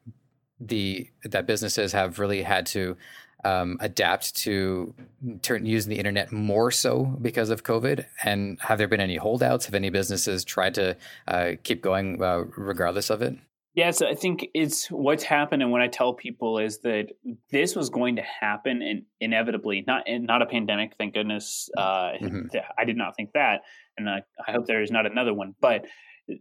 the 0.60 1.10
that 1.24 1.46
businesses 1.46 1.92
have 1.92 2.20
really 2.20 2.42
had 2.42 2.66
to 2.68 2.96
um, 3.44 3.78
adapt 3.80 4.36
to 4.38 4.94
turn 5.42 5.66
using 5.66 5.90
the 5.90 6.00
internet 6.00 6.32
more 6.32 6.72
so 6.72 7.04
because 7.22 7.50
of 7.50 7.64
COVID? 7.64 8.06
And 8.24 8.60
have 8.62 8.78
there 8.78 8.88
been 8.88 9.02
any 9.02 9.18
holdouts? 9.18 9.66
Have 9.66 9.76
any 9.76 9.90
businesses 9.90 10.44
tried 10.44 10.76
to 10.76 10.98
uh, 11.28 11.52
keep 11.64 11.82
going 11.82 12.22
uh, 12.22 12.46
regardless 12.58 13.10
of 13.10 13.22
it? 13.22 13.36
Yes, 13.76 14.02
I 14.02 14.16
think 14.16 14.48
it's 14.54 14.90
what's 14.90 15.24
happened, 15.24 15.62
and 15.62 15.70
what 15.70 15.82
I 15.82 15.88
tell 15.88 16.14
people 16.14 16.60
is 16.60 16.80
that 16.80 17.08
this 17.52 17.76
was 17.76 17.90
going 17.90 18.16
to 18.16 18.22
happen, 18.22 18.82
and 18.82 19.04
inevitably, 19.20 19.84
not 19.86 20.04
not 20.08 20.42
a 20.42 20.46
pandemic. 20.46 20.94
Thank 20.98 21.14
goodness, 21.14 21.70
uh, 21.78 22.12
mm-hmm. 22.22 22.58
I 22.78 22.86
did 22.86 22.96
not 22.96 23.18
think 23.18 23.34
that, 23.34 23.64
and 23.98 24.10
I, 24.10 24.24
I 24.48 24.54
hope 24.54 24.66
there 24.66 24.82
is 24.82 24.92
not 24.92 25.06
another 25.06 25.34
one. 25.34 25.56
But 25.60 25.88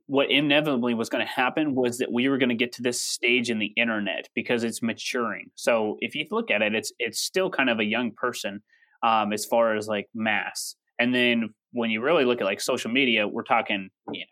what 0.06 0.30
inevitably 0.30 0.94
was 0.94 1.08
going 1.08 1.24
to 1.24 1.30
happen 1.30 1.74
was 1.74 1.98
that 1.98 2.10
we 2.10 2.28
were 2.28 2.38
going 2.38 2.48
to 2.48 2.54
get 2.54 2.72
to 2.72 2.82
this 2.82 3.02
stage 3.02 3.50
in 3.50 3.58
the 3.58 3.72
internet 3.76 4.28
because 4.34 4.64
it's 4.64 4.82
maturing. 4.82 5.50
So 5.54 5.96
if 6.00 6.14
you 6.14 6.26
look 6.30 6.50
at 6.50 6.62
it, 6.62 6.74
it's 6.74 6.92
it's 6.98 7.20
still 7.20 7.50
kind 7.50 7.68
of 7.68 7.80
a 7.80 7.84
young 7.84 8.12
person 8.12 8.62
um, 9.02 9.32
as 9.32 9.44
far 9.44 9.76
as 9.76 9.86
like 9.86 10.08
mass. 10.14 10.76
And 10.98 11.14
then 11.14 11.54
when 11.72 11.90
you 11.90 12.00
really 12.00 12.24
look 12.24 12.40
at 12.40 12.44
like 12.44 12.60
social 12.60 12.90
media, 12.90 13.28
we're 13.28 13.42
talking, 13.42 13.90
you 14.12 14.20
know, 14.20 14.26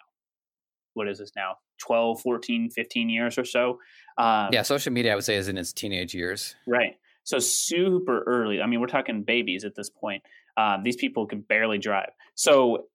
what 0.94 1.08
is 1.08 1.18
this 1.18 1.32
now? 1.36 1.56
12, 1.80 2.20
14, 2.20 2.70
15 2.70 3.08
years 3.08 3.38
or 3.38 3.44
so. 3.44 3.78
Um, 4.16 4.50
yeah, 4.52 4.62
social 4.62 4.92
media, 4.92 5.12
I 5.12 5.14
would 5.16 5.24
say, 5.24 5.36
is 5.36 5.48
in 5.48 5.58
its 5.58 5.72
teenage 5.72 6.14
years. 6.14 6.54
Right. 6.66 6.96
So 7.24 7.38
super 7.38 8.22
early. 8.22 8.60
I 8.60 8.66
mean, 8.66 8.80
we're 8.80 8.86
talking 8.86 9.22
babies 9.22 9.64
at 9.64 9.74
this 9.74 9.90
point. 9.90 10.22
Um, 10.56 10.82
these 10.82 10.96
people 10.96 11.26
can 11.26 11.40
barely 11.40 11.78
drive. 11.78 12.10
So 12.34 12.86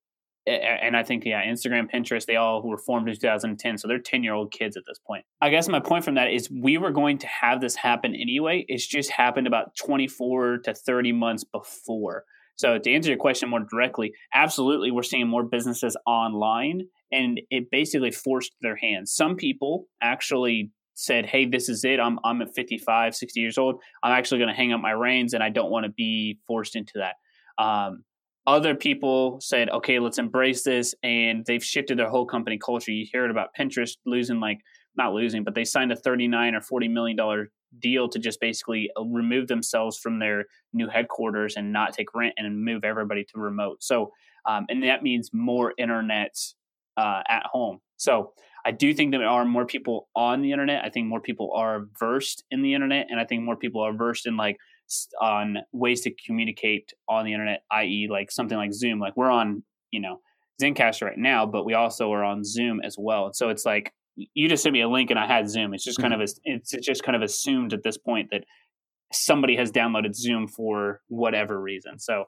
and 0.48 0.96
I 0.96 1.04
think 1.04 1.26
yeah, 1.26 1.46
Instagram, 1.46 1.92
Pinterest, 1.92 2.26
they 2.26 2.38
all 2.38 2.64
were 2.64 2.78
formed 2.78 3.10
in 3.10 3.16
2010, 3.16 3.78
so 3.78 3.88
they're 3.88 4.00
10 4.00 4.24
year 4.24 4.34
old 4.34 4.52
kids 4.52 4.78
at 4.78 4.84
this 4.88 5.00
point. 5.06 5.26
I 5.42 5.50
guess 5.50 5.68
my 5.68 5.80
point 5.80 6.06
from 6.06 6.16
that 6.16 6.32
is 6.32 6.50
we 6.50 6.78
were 6.78 6.92
going 6.92 7.18
to 7.20 7.28
have 7.28 7.62
this 7.62 7.76
happen 7.76 8.16
anyway. 8.16 8.66
It's 8.68 8.88
just 8.88 9.12
happened 9.12 9.48
about 9.48 9.76
24 9.76 10.60
to 10.60 10.74
30 10.74 11.12
months 11.12 11.44
before. 11.44 12.24
So 12.56 12.80
to 12.80 12.92
answer 12.92 13.10
your 13.10 13.20
question 13.20 13.50
more 13.50 13.66
directly, 13.70 14.14
absolutely, 14.34 14.90
we're 14.90 15.04
seeing 15.04 15.28
more 15.28 15.44
businesses 15.44 15.96
online, 16.08 16.88
and 17.12 17.40
it 17.52 17.66
basically 17.72 18.12
forced 18.12 18.54
their 18.62 18.76
hands. 18.76 19.14
Some 19.14 19.36
people 19.36 19.86
actually 20.02 20.72
said, 20.96 21.28
"Hey, 21.28 21.46
this 21.46 21.70
is 21.70 21.84
it. 21.84 22.00
I'm 22.00 22.20
I'm 22.24 22.42
at 22.42 22.56
55, 22.56 23.16
60 23.16 23.40
years 23.40 23.58
old. 23.60 23.82
I'm 24.02 24.18
actually 24.18 24.40
going 24.40 24.50
to 24.50 24.56
hang 24.56 24.74
up 24.74 24.82
my 24.82 24.92
reins, 24.92 25.36
and 25.36 25.44
I 25.44 25.50
don't 25.50 25.70
want 25.70 25.86
to 25.86 25.92
be 25.92 26.40
forced 26.48 26.76
into 26.76 26.94
that." 26.96 27.16
Um, 27.64 28.04
other 28.48 28.74
people 28.74 29.40
said, 29.42 29.70
okay, 29.70 30.00
let's 30.00 30.18
embrace 30.18 30.64
this. 30.64 30.96
And 31.04 31.46
they've 31.46 31.64
shifted 31.64 32.00
their 32.00 32.10
whole 32.10 32.26
company 32.26 32.58
culture. 32.58 32.92
You 32.92 33.06
hear 33.12 33.26
it 33.26 33.32
about 33.32 33.50
Pinterest 33.60 33.98
losing, 34.06 34.40
like, 34.40 34.60
not 34.96 35.14
losing, 35.14 35.44
but 35.44 35.54
they 35.54 35.66
signed 35.66 35.92
a 35.92 35.96
39 35.98 36.56
or 36.56 36.62
40 36.62 36.88
million 36.88 37.18
dollar 37.18 37.50
deal 37.80 38.08
to 38.08 38.18
just 38.18 38.40
basically 38.40 38.90
uh, 38.98 39.04
remove 39.04 39.48
themselves 39.48 40.00
from 40.00 40.20
their 40.20 40.46
new 40.74 40.88
headquarters 40.88 41.56
and 41.58 41.74
not 41.74 41.94
take 41.94 42.16
rent 42.16 42.34
and 42.38 42.64
move 42.64 42.86
everybody 42.86 43.26
to 43.26 43.40
remote. 43.40 43.84
So, 43.84 44.12
um, 44.48 44.66
and 44.70 44.82
that 44.84 45.04
means 45.04 45.30
more 45.34 45.74
internet 45.78 46.34
uh, 46.96 47.22
at 47.28 47.44
home. 47.52 47.80
So, 47.98 48.32
I 48.66 48.72
do 48.72 48.94
think 48.94 49.12
there 49.12 49.24
are 49.26 49.46
more 49.46 49.66
people 49.66 50.10
on 50.14 50.42
the 50.42 50.52
internet. 50.52 50.84
I 50.84 50.90
think 50.90 51.08
more 51.08 51.22
people 51.22 51.54
are 51.56 51.86
versed 51.98 52.44
in 52.52 52.62
the 52.62 52.74
internet, 52.74 53.08
and 53.10 53.18
I 53.18 53.24
think 53.24 53.44
more 53.44 53.56
people 53.56 53.80
are 53.82 53.94
versed 53.94 54.26
in 54.26 54.36
like 54.36 54.58
on 55.22 55.58
ways 55.72 56.02
to 56.02 56.12
communicate 56.26 56.94
on 57.08 57.26
the 57.26 57.34
internet, 57.34 57.64
i.e., 57.72 58.08
like 58.10 58.32
something 58.32 58.58
like 58.58 58.74
Zoom. 58.74 59.00
Like 59.00 59.16
we're 59.18 59.32
on, 59.32 59.64
you 59.92 60.00
know, 60.00 60.20
Zencastr 60.62 61.04
right 61.04 61.18
now, 61.18 61.46
but 61.46 61.66
we 61.66 61.74
also 61.74 62.12
are 62.14 62.24
on 62.24 62.44
Zoom 62.44 62.82
as 62.84 62.96
well. 62.98 63.32
So 63.34 63.50
it's 63.50 63.66
like 63.66 63.94
you 64.34 64.50
just 64.50 64.64
sent 64.64 64.74
me 64.74 64.82
a 64.82 64.90
link 64.90 65.12
and 65.12 65.20
I 65.20 65.28
had 65.28 65.50
Zoom. 65.50 65.74
It's 65.74 65.84
just 65.84 66.00
kind 66.00 66.14
mm-hmm. 66.14 66.22
of 66.22 66.30
it's 66.44 66.72
just 66.86 67.04
kind 67.04 67.16
of 67.16 67.22
assumed 67.22 67.74
at 67.74 67.84
this 67.84 67.98
point 67.98 68.30
that 68.32 68.44
somebody 69.14 69.56
has 69.56 69.72
downloaded 69.72 70.16
Zoom 70.16 70.48
for 70.48 71.02
whatever 71.08 71.60
reason. 71.62 72.00
So 72.00 72.26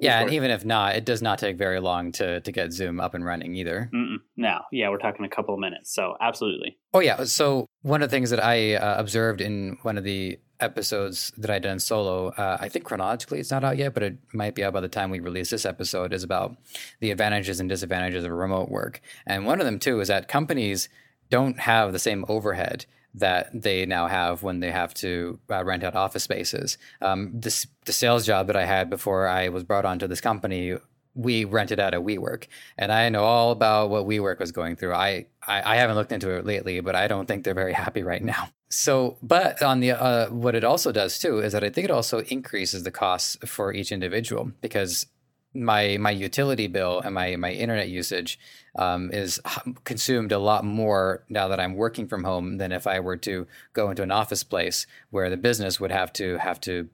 yeah, 0.00 0.22
and 0.22 0.32
even 0.32 0.50
if 0.50 0.64
not, 0.64 0.96
it 0.96 1.04
does 1.04 1.20
not 1.20 1.38
take 1.38 1.58
very 1.58 1.80
long 1.80 2.12
to 2.12 2.40
to 2.40 2.52
get 2.52 2.72
Zoom 2.72 2.98
up 2.98 3.12
and 3.12 3.24
running 3.24 3.54
either. 3.56 3.90
Mm-mm. 3.94 4.16
No, 4.36 4.60
yeah, 4.72 4.88
we're 4.88 4.98
talking 4.98 5.26
a 5.26 5.28
couple 5.28 5.52
of 5.52 5.60
minutes. 5.60 5.94
So 5.94 6.16
absolutely. 6.20 6.78
Oh 6.94 7.00
yeah. 7.00 7.24
So 7.24 7.66
one 7.82 8.02
of 8.02 8.08
the 8.08 8.16
things 8.16 8.30
that 8.30 8.42
I 8.42 8.74
uh, 8.74 8.98
observed 8.98 9.42
in 9.42 9.76
one 9.82 9.98
of 9.98 10.04
the 10.04 10.38
episodes 10.60 11.32
that 11.36 11.50
I 11.50 11.58
done 11.58 11.78
solo, 11.78 12.28
uh, 12.28 12.56
I 12.60 12.68
think 12.68 12.84
chronologically 12.84 13.40
it's 13.40 13.50
not 13.50 13.64
out 13.64 13.76
yet, 13.76 13.94
but 13.94 14.02
it 14.02 14.18
might 14.32 14.54
be 14.54 14.64
out 14.64 14.72
by 14.72 14.80
the 14.80 14.88
time 14.88 15.10
we 15.10 15.20
release 15.20 15.50
this 15.50 15.66
episode. 15.66 16.12
Is 16.12 16.22
about 16.22 16.56
the 17.00 17.10
advantages 17.10 17.60
and 17.60 17.68
disadvantages 17.68 18.24
of 18.24 18.30
remote 18.30 18.70
work, 18.70 19.00
and 19.26 19.46
one 19.46 19.60
of 19.60 19.66
them 19.66 19.78
too 19.78 20.00
is 20.00 20.08
that 20.08 20.28
companies 20.28 20.88
don't 21.30 21.60
have 21.60 21.92
the 21.92 21.98
same 21.98 22.24
overhead 22.28 22.86
that 23.16 23.48
they 23.62 23.86
now 23.86 24.06
have 24.06 24.42
when 24.42 24.60
they 24.60 24.70
have 24.70 24.92
to 24.92 25.38
uh, 25.50 25.64
rent 25.64 25.82
out 25.82 25.94
office 25.94 26.22
spaces. 26.22 26.76
Um, 27.00 27.32
this, 27.34 27.66
the 27.86 27.92
sales 27.92 28.26
job 28.26 28.46
that 28.46 28.56
I 28.56 28.66
had 28.66 28.90
before 28.90 29.26
I 29.26 29.48
was 29.48 29.64
brought 29.64 29.86
onto 29.86 30.06
this 30.06 30.20
company, 30.20 30.76
we 31.14 31.46
rented 31.46 31.80
out 31.80 31.94
a 31.94 32.00
WeWork, 32.00 32.46
and 32.76 32.92
I 32.92 33.08
know 33.08 33.24
all 33.24 33.50
about 33.52 33.88
what 33.88 34.06
WeWork 34.06 34.38
was 34.38 34.52
going 34.52 34.76
through. 34.76 34.92
I 34.92 35.26
I, 35.46 35.74
I, 35.74 35.76
haven't 35.76 35.96
looked 35.96 36.12
into 36.12 36.30
it 36.30 36.44
lately, 36.44 36.80
but 36.80 36.94
I 36.94 37.08
don't 37.08 37.26
think 37.26 37.44
they're 37.44 37.54
very 37.54 37.72
happy 37.72 38.02
right 38.02 38.22
now. 38.22 38.48
So, 38.68 39.16
but 39.22 39.62
on 39.62 39.80
the 39.80 39.92
uh, 39.92 40.28
what 40.28 40.54
it 40.54 40.64
also 40.64 40.92
does 40.92 41.18
too 41.18 41.38
is 41.38 41.52
that 41.52 41.62
I 41.62 41.70
think 41.70 41.84
it 41.84 41.90
also 41.90 42.20
increases 42.22 42.82
the 42.82 42.90
costs 42.90 43.36
for 43.46 43.72
each 43.72 43.92
individual 43.92 44.52
because 44.60 45.06
my 45.54 45.96
my 45.98 46.10
utility 46.10 46.66
bill 46.66 47.00
and 47.00 47.14
my 47.14 47.36
my 47.36 47.52
internet 47.52 47.88
usage 47.88 48.38
um, 48.78 49.10
is 49.12 49.40
consumed 49.84 50.32
a 50.32 50.38
lot 50.38 50.64
more 50.64 51.24
now 51.28 51.48
that 51.48 51.60
I'm 51.60 51.74
working 51.74 52.06
from 52.06 52.24
home 52.24 52.58
than 52.58 52.72
if 52.72 52.86
I 52.86 53.00
were 53.00 53.16
to 53.18 53.46
go 53.72 53.90
into 53.90 54.02
an 54.02 54.10
office 54.10 54.44
place 54.44 54.86
where 55.10 55.30
the 55.30 55.36
business 55.36 55.80
would 55.80 55.92
have 55.92 56.12
to 56.14 56.38
have 56.38 56.60
to 56.62 56.88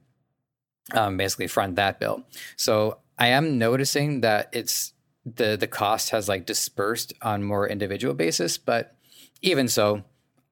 um, 0.93 1.17
basically 1.17 1.47
front 1.47 1.75
that 1.75 1.99
bill. 1.99 2.23
So 2.55 2.99
I 3.17 3.27
am 3.27 3.57
noticing 3.57 4.21
that 4.21 4.49
it's 4.51 4.93
the 5.25 5.57
the 5.57 5.67
cost 5.67 6.09
has 6.09 6.27
like 6.27 6.45
dispersed 6.45 7.13
on 7.21 7.43
more 7.43 7.67
individual 7.67 8.13
basis, 8.13 8.57
but 8.57 8.95
even 9.41 9.67
so, 9.67 10.03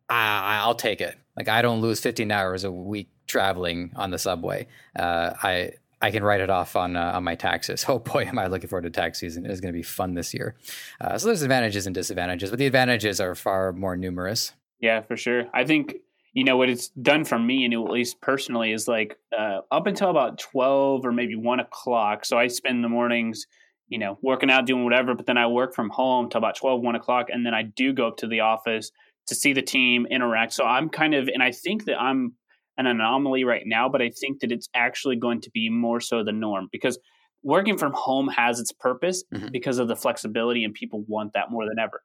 I, 0.10 0.60
I'll 0.64 0.76
take 0.76 1.02
it. 1.02 1.18
Like 1.36 1.50
I 1.50 1.62
don't 1.62 1.82
lose 1.82 2.00
15 2.00 2.32
hours 2.32 2.64
a 2.64 2.72
week 2.72 3.10
traveling 3.28 3.92
on 3.96 4.12
the 4.12 4.20
subway. 4.20 4.68
Uh, 4.96 5.34
I 5.42 5.72
I 6.02 6.10
can 6.12 6.24
write 6.24 6.42
it 6.42 6.50
off 6.50 6.76
on 6.76 6.96
uh, 6.96 7.14
on 7.16 7.24
my 7.24 7.36
taxes. 7.36 7.86
Oh 7.92 8.00
boy, 8.00 8.24
am 8.24 8.40
I 8.40 8.48
looking 8.48 8.70
forward 8.70 8.84
to 8.84 8.90
tax 8.90 9.20
season! 9.20 9.46
It 9.46 9.52
is 9.52 9.62
going 9.62 9.74
to 9.74 9.78
be 9.78 9.84
fun 9.84 10.14
this 10.14 10.34
year. 10.34 10.56
Uh, 11.00 11.18
so 11.18 11.28
there's 11.28 11.42
advantages 11.42 11.86
and 11.86 11.94
disadvantages, 11.94 12.50
but 12.50 12.60
the 12.60 12.66
advantages 12.66 13.20
are 13.20 13.36
far 13.36 13.74
more 13.74 13.96
numerous. 13.98 14.54
Yeah, 14.80 15.02
for 15.02 15.16
sure. 15.16 15.46
I 15.54 15.64
think 15.66 15.96
you 16.34 16.44
know 16.44 16.58
what 16.58 16.70
it's 16.70 16.90
done 16.90 17.26
for 17.26 17.38
me, 17.38 17.66
and 17.66 17.74
at 17.74 17.80
least 17.82 18.22
personally, 18.22 18.72
is 18.72 18.88
like 18.88 19.18
uh, 19.38 19.62
up 19.72 19.88
until 19.88 20.10
about 20.10 20.40
twelve 20.40 21.06
or 21.06 21.12
maybe 21.12 21.36
one 21.36 21.60
o'clock. 21.60 22.26
So 22.26 22.38
I 22.38 22.48
spend 22.48 22.84
the 22.84 22.90
mornings, 22.90 23.46
you 23.92 24.00
know, 24.00 24.18
working 24.22 24.50
out, 24.50 24.66
doing 24.66 24.86
whatever. 24.86 25.14
But 25.14 25.26
then 25.26 25.38
I 25.38 25.46
work 25.48 25.76
from 25.76 25.90
home 25.90 26.30
till 26.30 26.40
about 26.40 26.56
12, 26.56 26.82
1 26.82 26.96
o'clock, 26.96 27.28
and 27.30 27.46
then 27.46 27.54
I 27.54 27.64
do 27.64 27.92
go 27.94 28.08
up 28.08 28.18
to 28.18 28.28
the 28.28 28.40
office 28.40 28.90
to 29.28 29.36
see 29.36 29.54
the 29.54 29.62
team 29.62 30.08
interact. 30.10 30.54
So 30.54 30.64
I'm 30.64 30.90
kind 30.90 31.14
of, 31.14 31.28
and 31.28 31.44
I 31.44 31.52
think 31.52 31.86
that 31.86 32.02
I'm 32.02 32.34
an 32.78 32.88
anomaly 32.88 33.44
right 33.44 33.64
now, 33.66 33.90
but 33.90 34.02
I 34.02 34.10
think 34.10 34.40
that 34.40 34.52
it's 34.52 34.70
actually 34.74 35.18
going 35.18 35.42
to 35.42 35.52
be 35.52 35.70
more 35.70 36.00
so 36.00 36.24
the 36.24 36.32
norm 36.32 36.70
because 36.72 36.98
working 37.44 37.78
from 37.78 37.92
home 37.94 38.30
has 38.30 38.62
its 38.62 38.72
purpose 38.72 39.26
mm-hmm. 39.34 39.50
because 39.52 39.78
of 39.78 39.90
the 39.90 39.96
flexibility 39.96 40.64
and 40.64 40.74
people 40.74 41.04
want 41.08 41.34
that 41.34 41.52
more 41.52 41.66
than 41.66 41.78
ever. 41.78 42.02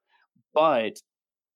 But 0.52 0.98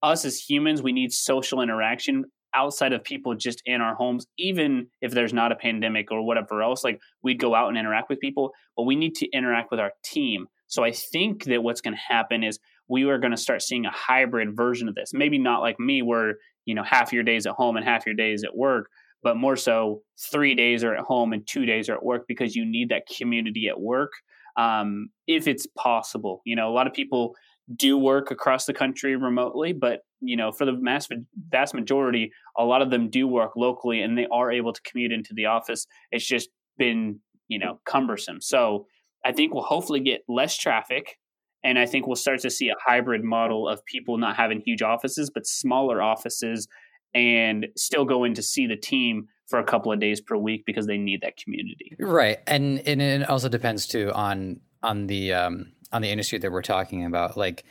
us 0.00 0.24
as 0.24 0.38
humans, 0.38 0.80
we 0.80 0.92
need 0.92 1.12
social 1.12 1.60
interaction 1.60 2.24
outside 2.54 2.92
of 2.92 3.04
people 3.04 3.34
just 3.34 3.62
in 3.66 3.80
our 3.80 3.94
homes, 3.94 4.26
even 4.38 4.88
if 5.00 5.12
there's 5.12 5.32
not 5.32 5.52
a 5.52 5.56
pandemic 5.56 6.10
or 6.10 6.22
whatever 6.22 6.62
else. 6.62 6.84
Like 6.84 7.00
we'd 7.22 7.40
go 7.40 7.54
out 7.54 7.68
and 7.68 7.78
interact 7.78 8.08
with 8.08 8.20
people, 8.20 8.52
but 8.76 8.84
we 8.84 8.96
need 8.96 9.14
to 9.16 9.28
interact 9.30 9.70
with 9.70 9.80
our 9.80 9.92
team. 10.04 10.46
So 10.66 10.84
I 10.84 10.92
think 10.92 11.44
that 11.44 11.62
what's 11.62 11.80
going 11.80 11.94
to 11.94 12.14
happen 12.14 12.44
is 12.44 12.58
we 12.88 13.04
are 13.04 13.18
going 13.18 13.32
to 13.32 13.36
start 13.36 13.62
seeing 13.62 13.86
a 13.86 13.90
hybrid 13.90 14.56
version 14.56 14.88
of 14.88 14.94
this. 14.94 15.12
Maybe 15.12 15.38
not 15.38 15.60
like 15.60 15.78
me, 15.80 16.02
where 16.02 16.36
you 16.64 16.74
know 16.74 16.84
half 16.84 17.12
your 17.12 17.22
days 17.22 17.46
at 17.46 17.54
home 17.54 17.76
and 17.76 17.84
half 17.84 18.06
your 18.06 18.14
days 18.14 18.44
at 18.44 18.56
work, 18.56 18.88
but 19.22 19.36
more 19.36 19.56
so 19.56 20.02
three 20.30 20.54
days 20.54 20.84
are 20.84 20.94
at 20.94 21.04
home 21.04 21.32
and 21.32 21.46
two 21.46 21.66
days 21.66 21.88
are 21.88 21.94
at 21.94 22.04
work 22.04 22.24
because 22.28 22.54
you 22.54 22.64
need 22.64 22.88
that 22.90 23.06
community 23.06 23.68
at 23.68 23.80
work 23.80 24.12
um, 24.56 25.08
if 25.26 25.46
it's 25.46 25.66
possible. 25.76 26.40
You 26.44 26.56
know, 26.56 26.68
a 26.68 26.74
lot 26.74 26.86
of 26.86 26.92
people 26.92 27.34
do 27.74 27.96
work 27.96 28.30
across 28.30 28.66
the 28.66 28.74
country 28.74 29.16
remotely, 29.16 29.72
but 29.72 30.00
you 30.20 30.36
know, 30.36 30.52
for 30.52 30.64
the 30.64 30.72
mass, 30.72 31.08
vast 31.50 31.74
majority, 31.74 32.32
a 32.58 32.64
lot 32.64 32.82
of 32.82 32.90
them 32.90 33.08
do 33.08 33.26
work 33.26 33.52
locally 33.56 34.02
and 34.02 34.18
they 34.18 34.26
are 34.30 34.50
able 34.50 34.72
to 34.72 34.80
commute 34.82 35.12
into 35.12 35.32
the 35.34 35.46
office. 35.46 35.86
It's 36.10 36.26
just 36.26 36.50
been, 36.78 37.20
you 37.48 37.58
know, 37.58 37.80
cumbersome. 37.86 38.40
So 38.40 38.86
I 39.24 39.32
think 39.32 39.54
we'll 39.54 39.64
hopefully 39.64 40.00
get 40.00 40.22
less 40.28 40.56
traffic. 40.56 41.16
And 41.62 41.78
I 41.78 41.86
think 41.86 42.06
we'll 42.06 42.16
start 42.16 42.40
to 42.40 42.50
see 42.50 42.68
a 42.68 42.74
hybrid 42.84 43.22
model 43.22 43.68
of 43.68 43.84
people 43.84 44.16
not 44.18 44.36
having 44.36 44.60
huge 44.60 44.82
offices, 44.82 45.30
but 45.32 45.46
smaller 45.46 46.02
offices 46.02 46.66
and 47.14 47.66
still 47.76 48.04
going 48.04 48.34
to 48.34 48.42
see 48.42 48.66
the 48.66 48.76
team 48.76 49.26
for 49.48 49.58
a 49.58 49.64
couple 49.64 49.92
of 49.92 50.00
days 50.00 50.20
per 50.20 50.36
week 50.36 50.64
because 50.64 50.86
they 50.86 50.96
need 50.96 51.20
that 51.22 51.36
community. 51.36 51.96
Right. 51.98 52.38
And 52.46 52.80
and 52.86 53.02
it 53.02 53.28
also 53.28 53.48
depends 53.48 53.86
too 53.86 54.10
on 54.14 54.60
on 54.82 55.06
the 55.06 55.34
um 55.34 55.72
on 55.92 56.02
the 56.02 56.10
industry 56.10 56.38
that 56.38 56.52
we're 56.52 56.62
talking 56.62 57.04
about. 57.04 57.36
Like 57.36 57.64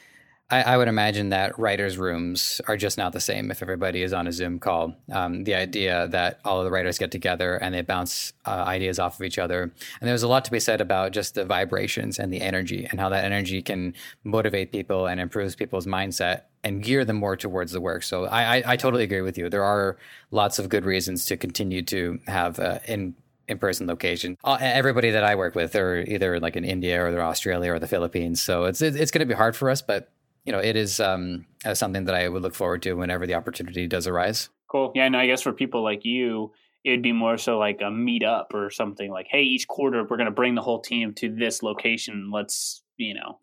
I, 0.52 0.62
I, 0.64 0.78
would 0.78 0.88
imagine 0.88 1.30
that 1.30 1.58
writers' 1.60 1.98
rooms 1.98 2.60
are 2.68 2.76
just 2.76 2.98
not 2.98 3.14
the 3.14 3.20
same 3.20 3.52
if 3.52 3.62
everybody 3.62 4.02
is 4.02 4.14
on 4.14 4.26
a 4.26 4.32
Zoom 4.32 4.58
call. 4.58 4.96
Um, 5.12 5.44
the 5.44 5.54
idea 5.54 6.08
that 6.08 6.40
all 6.44 6.58
of 6.60 6.66
the 6.66 6.72
writers 6.72 6.98
get 6.98 7.12
together 7.12 7.56
and 7.56 7.74
they 7.74 7.82
bounce 7.82 8.34
uh, 8.46 8.64
ideas 8.66 8.98
off 8.98 9.20
of 9.20 9.26
each 9.26 9.38
other. 9.38 9.62
And 9.62 10.10
there's 10.10 10.24
a 10.24 10.28
lot 10.28 10.46
to 10.46 10.52
be 10.52 10.60
said 10.60 10.82
about 10.82 11.12
just 11.12 11.36
the 11.36 11.46
vibrations 11.46 12.18
and 12.18 12.34
the 12.34 12.42
energy 12.42 12.88
and 12.90 13.00
how 13.00 13.10
that 13.10 13.26
energy 13.26 13.62
can 13.62 13.94
motivate 14.24 14.72
people 14.72 15.06
and 15.06 15.22
improves 15.22 15.56
people's 15.56 15.86
mindset 15.86 16.44
and 16.64 16.84
gear 16.84 17.06
them 17.06 17.18
more 17.18 17.38
towards 17.38 17.72
the 17.72 17.80
work. 17.82 18.02
So 18.02 18.26
I, 18.26 18.58
I, 18.58 18.64
I 18.74 18.76
totally 18.76 19.04
agree 19.04 19.22
with 19.22 19.38
you. 19.38 19.50
There 19.50 19.64
are 19.64 19.98
lots 20.32 20.58
of 20.58 20.68
good 20.68 20.84
reasons 20.84 21.26
to 21.28 21.38
continue 21.38 21.84
to 21.84 22.20
have 22.28 22.60
uh, 22.60 22.80
in 22.88 23.14
in-person 23.50 23.88
location. 23.88 24.38
Uh, 24.44 24.58
everybody 24.62 25.12
that 25.12 25.24
I 25.24 25.36
work 25.36 25.56
with 25.56 25.76
are 25.76 26.00
either 26.02 26.40
like 26.40 26.56
in 26.56 26.64
India 26.64 27.04
or 27.04 27.12
they're 27.12 27.22
Australia 27.22 27.74
or 27.74 27.80
the 27.80 27.88
Philippines. 27.88 28.42
So 28.42 28.64
it's 28.66 28.82
it's 28.82 29.12
going 29.12 29.20
to 29.20 29.26
be 29.26 29.34
hard 29.34 29.56
for 29.56 29.70
us, 29.70 29.82
but 29.82 30.12
you 30.46 30.54
know, 30.54 30.60
it 30.60 30.76
is 30.76 31.00
um, 31.00 31.46
uh, 31.66 31.74
something 31.74 32.06
that 32.06 32.16
I 32.16 32.30
would 32.30 32.42
look 32.42 32.56
forward 32.56 32.82
to 32.84 32.94
whenever 32.94 33.28
the 33.28 33.34
opportunity 33.34 33.88
does 33.88 34.08
arise. 34.08 34.50
Cool. 34.72 34.92
Yeah, 34.96 35.06
and 35.06 35.18
I 35.18 35.28
guess 35.28 35.42
for 35.42 35.52
people 35.52 35.84
like 35.84 36.06
you, 36.06 36.54
it'd 36.86 37.02
be 37.02 37.12
more 37.12 37.38
so 37.38 37.58
like 37.58 37.82
a 37.86 37.92
meet 37.92 38.24
up 38.24 38.54
or 38.54 38.70
something 38.70 39.12
like, 39.12 39.28
hey, 39.30 39.42
each 39.42 39.68
quarter 39.68 40.04
we're 40.04 40.18
going 40.18 40.26
to 40.26 40.32
bring 40.32 40.56
the 40.56 40.62
whole 40.62 40.82
team 40.82 41.14
to 41.16 41.36
this 41.36 41.62
location. 41.62 42.32
Let's, 42.34 42.84
you 42.98 43.16
know, 43.16 43.40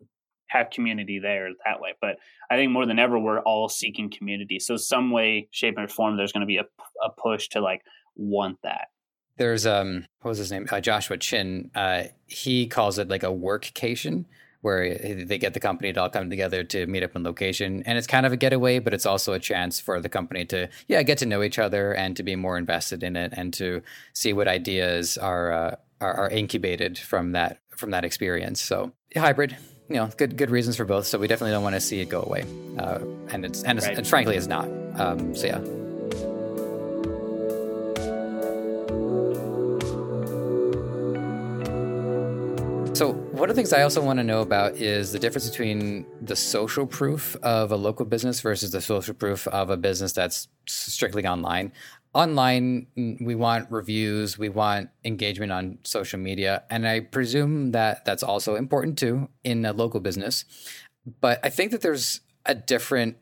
have 0.47 0.69
community 0.69 1.19
there 1.19 1.49
that 1.65 1.79
way. 1.79 1.93
But 2.01 2.17
I 2.49 2.55
think 2.55 2.71
more 2.71 2.85
than 2.85 2.99
ever, 2.99 3.19
we're 3.19 3.41
all 3.41 3.69
seeking 3.69 4.09
community. 4.09 4.59
So 4.59 4.75
some 4.77 5.11
way, 5.11 5.49
shape, 5.51 5.77
or 5.77 5.87
form, 5.87 6.17
there's 6.17 6.31
going 6.31 6.41
to 6.41 6.47
be 6.47 6.57
a, 6.57 6.65
a 7.03 7.09
push 7.09 7.49
to 7.49 7.61
like 7.61 7.83
want 8.15 8.57
that. 8.63 8.87
There's 9.37 9.65
um, 9.65 10.05
what 10.21 10.29
was 10.29 10.37
his 10.37 10.51
name? 10.51 10.67
Uh, 10.71 10.81
Joshua 10.81 11.17
Chin. 11.17 11.71
Uh, 11.73 12.03
he 12.25 12.67
calls 12.67 12.97
it 12.97 13.07
like 13.07 13.23
a 13.23 13.27
workcation, 13.27 14.25
where 14.61 14.97
they 14.97 15.37
get 15.37 15.53
the 15.53 15.59
company 15.59 15.93
to 15.93 16.01
all 16.01 16.09
come 16.09 16.29
together 16.29 16.63
to 16.63 16.85
meet 16.87 17.03
up 17.03 17.15
in 17.15 17.23
location. 17.23 17.83
And 17.85 17.97
it's 17.97 18.07
kind 18.07 18.25
of 18.25 18.33
a 18.33 18.37
getaway, 18.37 18.79
but 18.79 18.93
it's 18.93 19.05
also 19.05 19.33
a 19.33 19.39
chance 19.39 19.79
for 19.79 20.01
the 20.01 20.09
company 20.09 20.45
to, 20.45 20.67
yeah, 20.87 21.03
get 21.03 21.19
to 21.19 21.25
know 21.25 21.43
each 21.43 21.59
other 21.59 21.93
and 21.93 22.17
to 22.17 22.23
be 22.23 22.35
more 22.35 22.57
invested 22.57 23.03
in 23.03 23.15
it 23.15 23.33
and 23.35 23.53
to 23.53 23.81
see 24.13 24.33
what 24.33 24.47
ideas 24.47 25.17
are, 25.17 25.51
uh, 25.51 25.75
are, 26.01 26.13
are, 26.13 26.29
incubated 26.29 26.97
from 26.97 27.31
that, 27.31 27.59
from 27.69 27.91
that 27.91 28.03
experience. 28.03 28.61
So 28.61 28.91
hybrid, 29.15 29.55
you 29.89 29.95
know, 29.95 30.09
good, 30.17 30.35
good 30.35 30.49
reasons 30.49 30.75
for 30.75 30.85
both. 30.85 31.07
So 31.07 31.17
we 31.17 31.27
definitely 31.27 31.51
don't 31.51 31.63
want 31.63 31.75
to 31.75 31.81
see 31.81 32.01
it 32.01 32.09
go 32.09 32.21
away. 32.21 32.43
Uh, 32.77 32.99
and 33.29 33.45
it's, 33.45 33.63
and, 33.63 33.77
it's, 33.77 33.87
right. 33.87 33.97
and 33.97 34.07
frankly, 34.07 34.35
it's 34.35 34.47
not. 34.47 34.67
Um, 34.95 35.35
so 35.35 35.47
yeah. 35.47 35.86
So, 42.97 43.13
one 43.13 43.47
of 43.47 43.55
the 43.55 43.59
things 43.59 43.73
I 43.73 43.83
also 43.83 44.01
want 44.01 44.17
to 44.17 44.23
know 44.23 44.41
about 44.41 44.77
is 44.77 45.11
the 45.11 45.19
difference 45.19 45.47
between 45.47 46.07
the 46.19 46.35
social 46.35 46.87
proof 46.87 47.35
of 47.43 47.71
a 47.71 47.75
local 47.75 48.07
business 48.07 48.41
versus 48.41 48.71
the 48.71 48.81
social 48.81 49.13
proof 49.13 49.47
of 49.49 49.69
a 49.69 49.77
business 49.77 50.13
that's 50.13 50.47
strictly 50.67 51.23
online. 51.27 51.73
Online, 52.15 52.87
we 53.21 53.35
want 53.35 53.69
reviews, 53.69 54.39
we 54.39 54.49
want 54.49 54.89
engagement 55.05 55.51
on 55.51 55.77
social 55.83 56.17
media, 56.17 56.63
and 56.71 56.87
I 56.87 57.01
presume 57.01 57.71
that 57.73 58.03
that's 58.03 58.23
also 58.23 58.55
important 58.55 58.97
too 58.97 59.29
in 59.43 59.63
a 59.63 59.73
local 59.73 59.99
business. 59.99 60.43
But 61.21 61.39
I 61.43 61.49
think 61.49 61.69
that 61.73 61.81
there's 61.81 62.21
a 62.47 62.55
different 62.55 63.17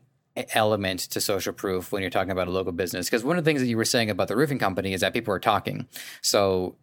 element 0.54 1.00
to 1.00 1.20
social 1.20 1.52
proof 1.52 1.92
when 1.92 2.00
you're 2.00 2.10
talking 2.10 2.30
about 2.30 2.48
a 2.48 2.50
local 2.50 2.72
business 2.72 3.08
because 3.08 3.24
one 3.24 3.36
of 3.36 3.44
the 3.44 3.48
things 3.50 3.60
that 3.60 3.68
you 3.68 3.76
were 3.76 3.84
saying 3.84 4.08
about 4.08 4.28
the 4.28 4.36
roofing 4.36 4.58
company 4.58 4.94
is 4.94 5.00
that 5.02 5.14
people 5.14 5.32
are 5.32 5.38
talking 5.38 5.86
so 6.20 6.76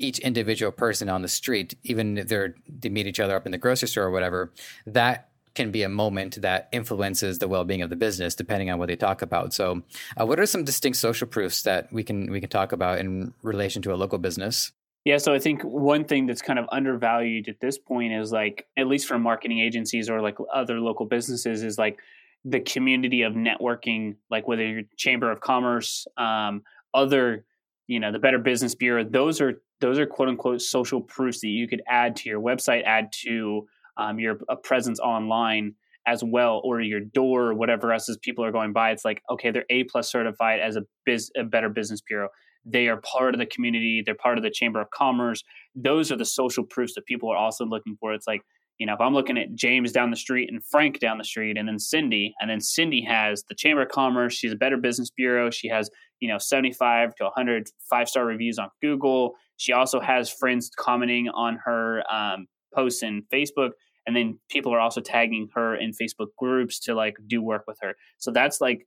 each 0.00 0.18
individual 0.20 0.72
person 0.72 1.08
on 1.08 1.22
the 1.22 1.28
street, 1.28 1.74
even 1.84 2.18
if 2.18 2.28
they're 2.28 2.54
they 2.68 2.88
meet 2.88 3.06
each 3.06 3.20
other 3.20 3.36
up 3.36 3.46
in 3.46 3.52
the 3.52 3.58
grocery 3.58 3.88
store 3.88 4.04
or 4.04 4.10
whatever, 4.10 4.52
that 4.86 5.28
can 5.54 5.70
be 5.70 5.82
a 5.82 5.88
moment 5.88 6.40
that 6.42 6.68
influences 6.72 7.38
the 7.38 7.48
well-being 7.48 7.82
of 7.82 7.90
the 7.90 7.96
business 7.96 8.34
depending 8.34 8.70
on 8.70 8.78
what 8.78 8.86
they 8.86 8.96
talk 8.96 9.20
about. 9.20 9.52
So, 9.52 9.82
uh, 10.18 10.24
what 10.24 10.40
are 10.40 10.46
some 10.46 10.64
distinct 10.64 10.98
social 10.98 11.26
proofs 11.26 11.62
that 11.62 11.92
we 11.92 12.02
can 12.02 12.30
we 12.30 12.40
can 12.40 12.48
talk 12.48 12.72
about 12.72 12.98
in 12.98 13.34
relation 13.42 13.82
to 13.82 13.92
a 13.92 13.96
local 13.96 14.18
business? 14.18 14.72
Yeah, 15.04 15.16
so 15.18 15.32
I 15.32 15.38
think 15.38 15.62
one 15.62 16.04
thing 16.04 16.26
that's 16.26 16.42
kind 16.42 16.58
of 16.58 16.66
undervalued 16.70 17.48
at 17.48 17.60
this 17.60 17.78
point 17.78 18.12
is 18.12 18.32
like 18.32 18.66
at 18.76 18.86
least 18.86 19.06
for 19.06 19.18
marketing 19.18 19.60
agencies 19.60 20.10
or 20.10 20.20
like 20.20 20.36
other 20.52 20.78
local 20.78 21.06
businesses 21.06 21.62
is 21.62 21.78
like 21.78 21.98
the 22.44 22.60
community 22.60 23.22
of 23.22 23.32
networking, 23.34 24.16
like 24.30 24.46
whether 24.46 24.66
you're 24.66 24.82
chamber 24.96 25.30
of 25.30 25.40
commerce, 25.40 26.06
um, 26.16 26.62
other 26.94 27.44
you 27.90 27.98
know 27.98 28.12
the 28.12 28.18
better 28.18 28.38
business 28.38 28.74
bureau 28.74 29.04
those 29.04 29.40
are 29.40 29.60
those 29.80 29.98
are 29.98 30.06
quote 30.06 30.28
unquote 30.28 30.60
social 30.60 31.00
proofs 31.00 31.40
that 31.40 31.48
you 31.48 31.68
could 31.68 31.82
add 31.88 32.16
to 32.16 32.28
your 32.28 32.40
website 32.40 32.82
add 32.84 33.12
to 33.12 33.66
um, 33.96 34.18
your 34.18 34.38
presence 34.62 35.00
online 35.00 35.74
as 36.06 36.24
well 36.24 36.60
or 36.64 36.80
your 36.80 37.00
door 37.00 37.48
or 37.48 37.54
whatever 37.54 37.92
else 37.92 38.08
as 38.08 38.16
people 38.18 38.44
are 38.44 38.52
going 38.52 38.72
by 38.72 38.90
it's 38.90 39.04
like 39.04 39.22
okay 39.30 39.50
they're 39.50 39.66
a 39.70 39.84
plus 39.84 40.10
certified 40.10 40.60
as 40.60 40.76
a 40.76 40.82
biz 41.04 41.30
a 41.36 41.44
better 41.44 41.68
business 41.68 42.00
bureau 42.00 42.28
they 42.64 42.88
are 42.88 43.00
part 43.02 43.34
of 43.34 43.38
the 43.38 43.46
community 43.46 44.02
they're 44.04 44.14
part 44.14 44.38
of 44.38 44.44
the 44.44 44.50
chamber 44.50 44.80
of 44.80 44.90
commerce 44.90 45.42
those 45.74 46.10
are 46.10 46.16
the 46.16 46.24
social 46.24 46.64
proofs 46.64 46.94
that 46.94 47.06
people 47.06 47.30
are 47.30 47.36
also 47.36 47.64
looking 47.64 47.96
for 48.00 48.12
it's 48.12 48.26
like 48.26 48.42
you 48.80 48.86
know, 48.86 48.94
if 48.94 49.00
I'm 49.00 49.12
looking 49.12 49.36
at 49.36 49.54
James 49.54 49.92
down 49.92 50.10
the 50.10 50.16
street 50.16 50.48
and 50.50 50.64
Frank 50.64 51.00
down 51.00 51.18
the 51.18 51.24
street 51.24 51.58
and 51.58 51.68
then 51.68 51.78
Cindy, 51.78 52.34
and 52.40 52.48
then 52.50 52.62
Cindy 52.62 53.02
has 53.02 53.44
the 53.46 53.54
Chamber 53.54 53.82
of 53.82 53.90
Commerce, 53.90 54.32
she's 54.32 54.52
a 54.52 54.56
Better 54.56 54.78
Business 54.78 55.10
Bureau. 55.10 55.50
She 55.50 55.68
has, 55.68 55.90
you 56.18 56.28
know, 56.28 56.38
75 56.38 57.14
to 57.16 57.24
100 57.24 57.68
five 57.90 58.08
star 58.08 58.24
reviews 58.24 58.58
on 58.58 58.70
Google. 58.80 59.34
She 59.60 59.74
also 59.74 60.00
has 60.00 60.30
friends 60.30 60.70
commenting 60.74 61.28
on 61.28 61.58
her 61.66 62.02
um, 62.10 62.46
posts 62.74 63.02
in 63.02 63.24
Facebook. 63.30 63.72
And 64.06 64.16
then 64.16 64.38
people 64.48 64.72
are 64.72 64.80
also 64.80 65.02
tagging 65.02 65.48
her 65.54 65.76
in 65.76 65.90
Facebook 65.90 66.28
groups 66.38 66.80
to 66.80 66.94
like 66.94 67.16
do 67.26 67.42
work 67.42 67.64
with 67.68 67.76
her. 67.82 67.92
So 68.16 68.30
that's 68.30 68.62
like 68.62 68.86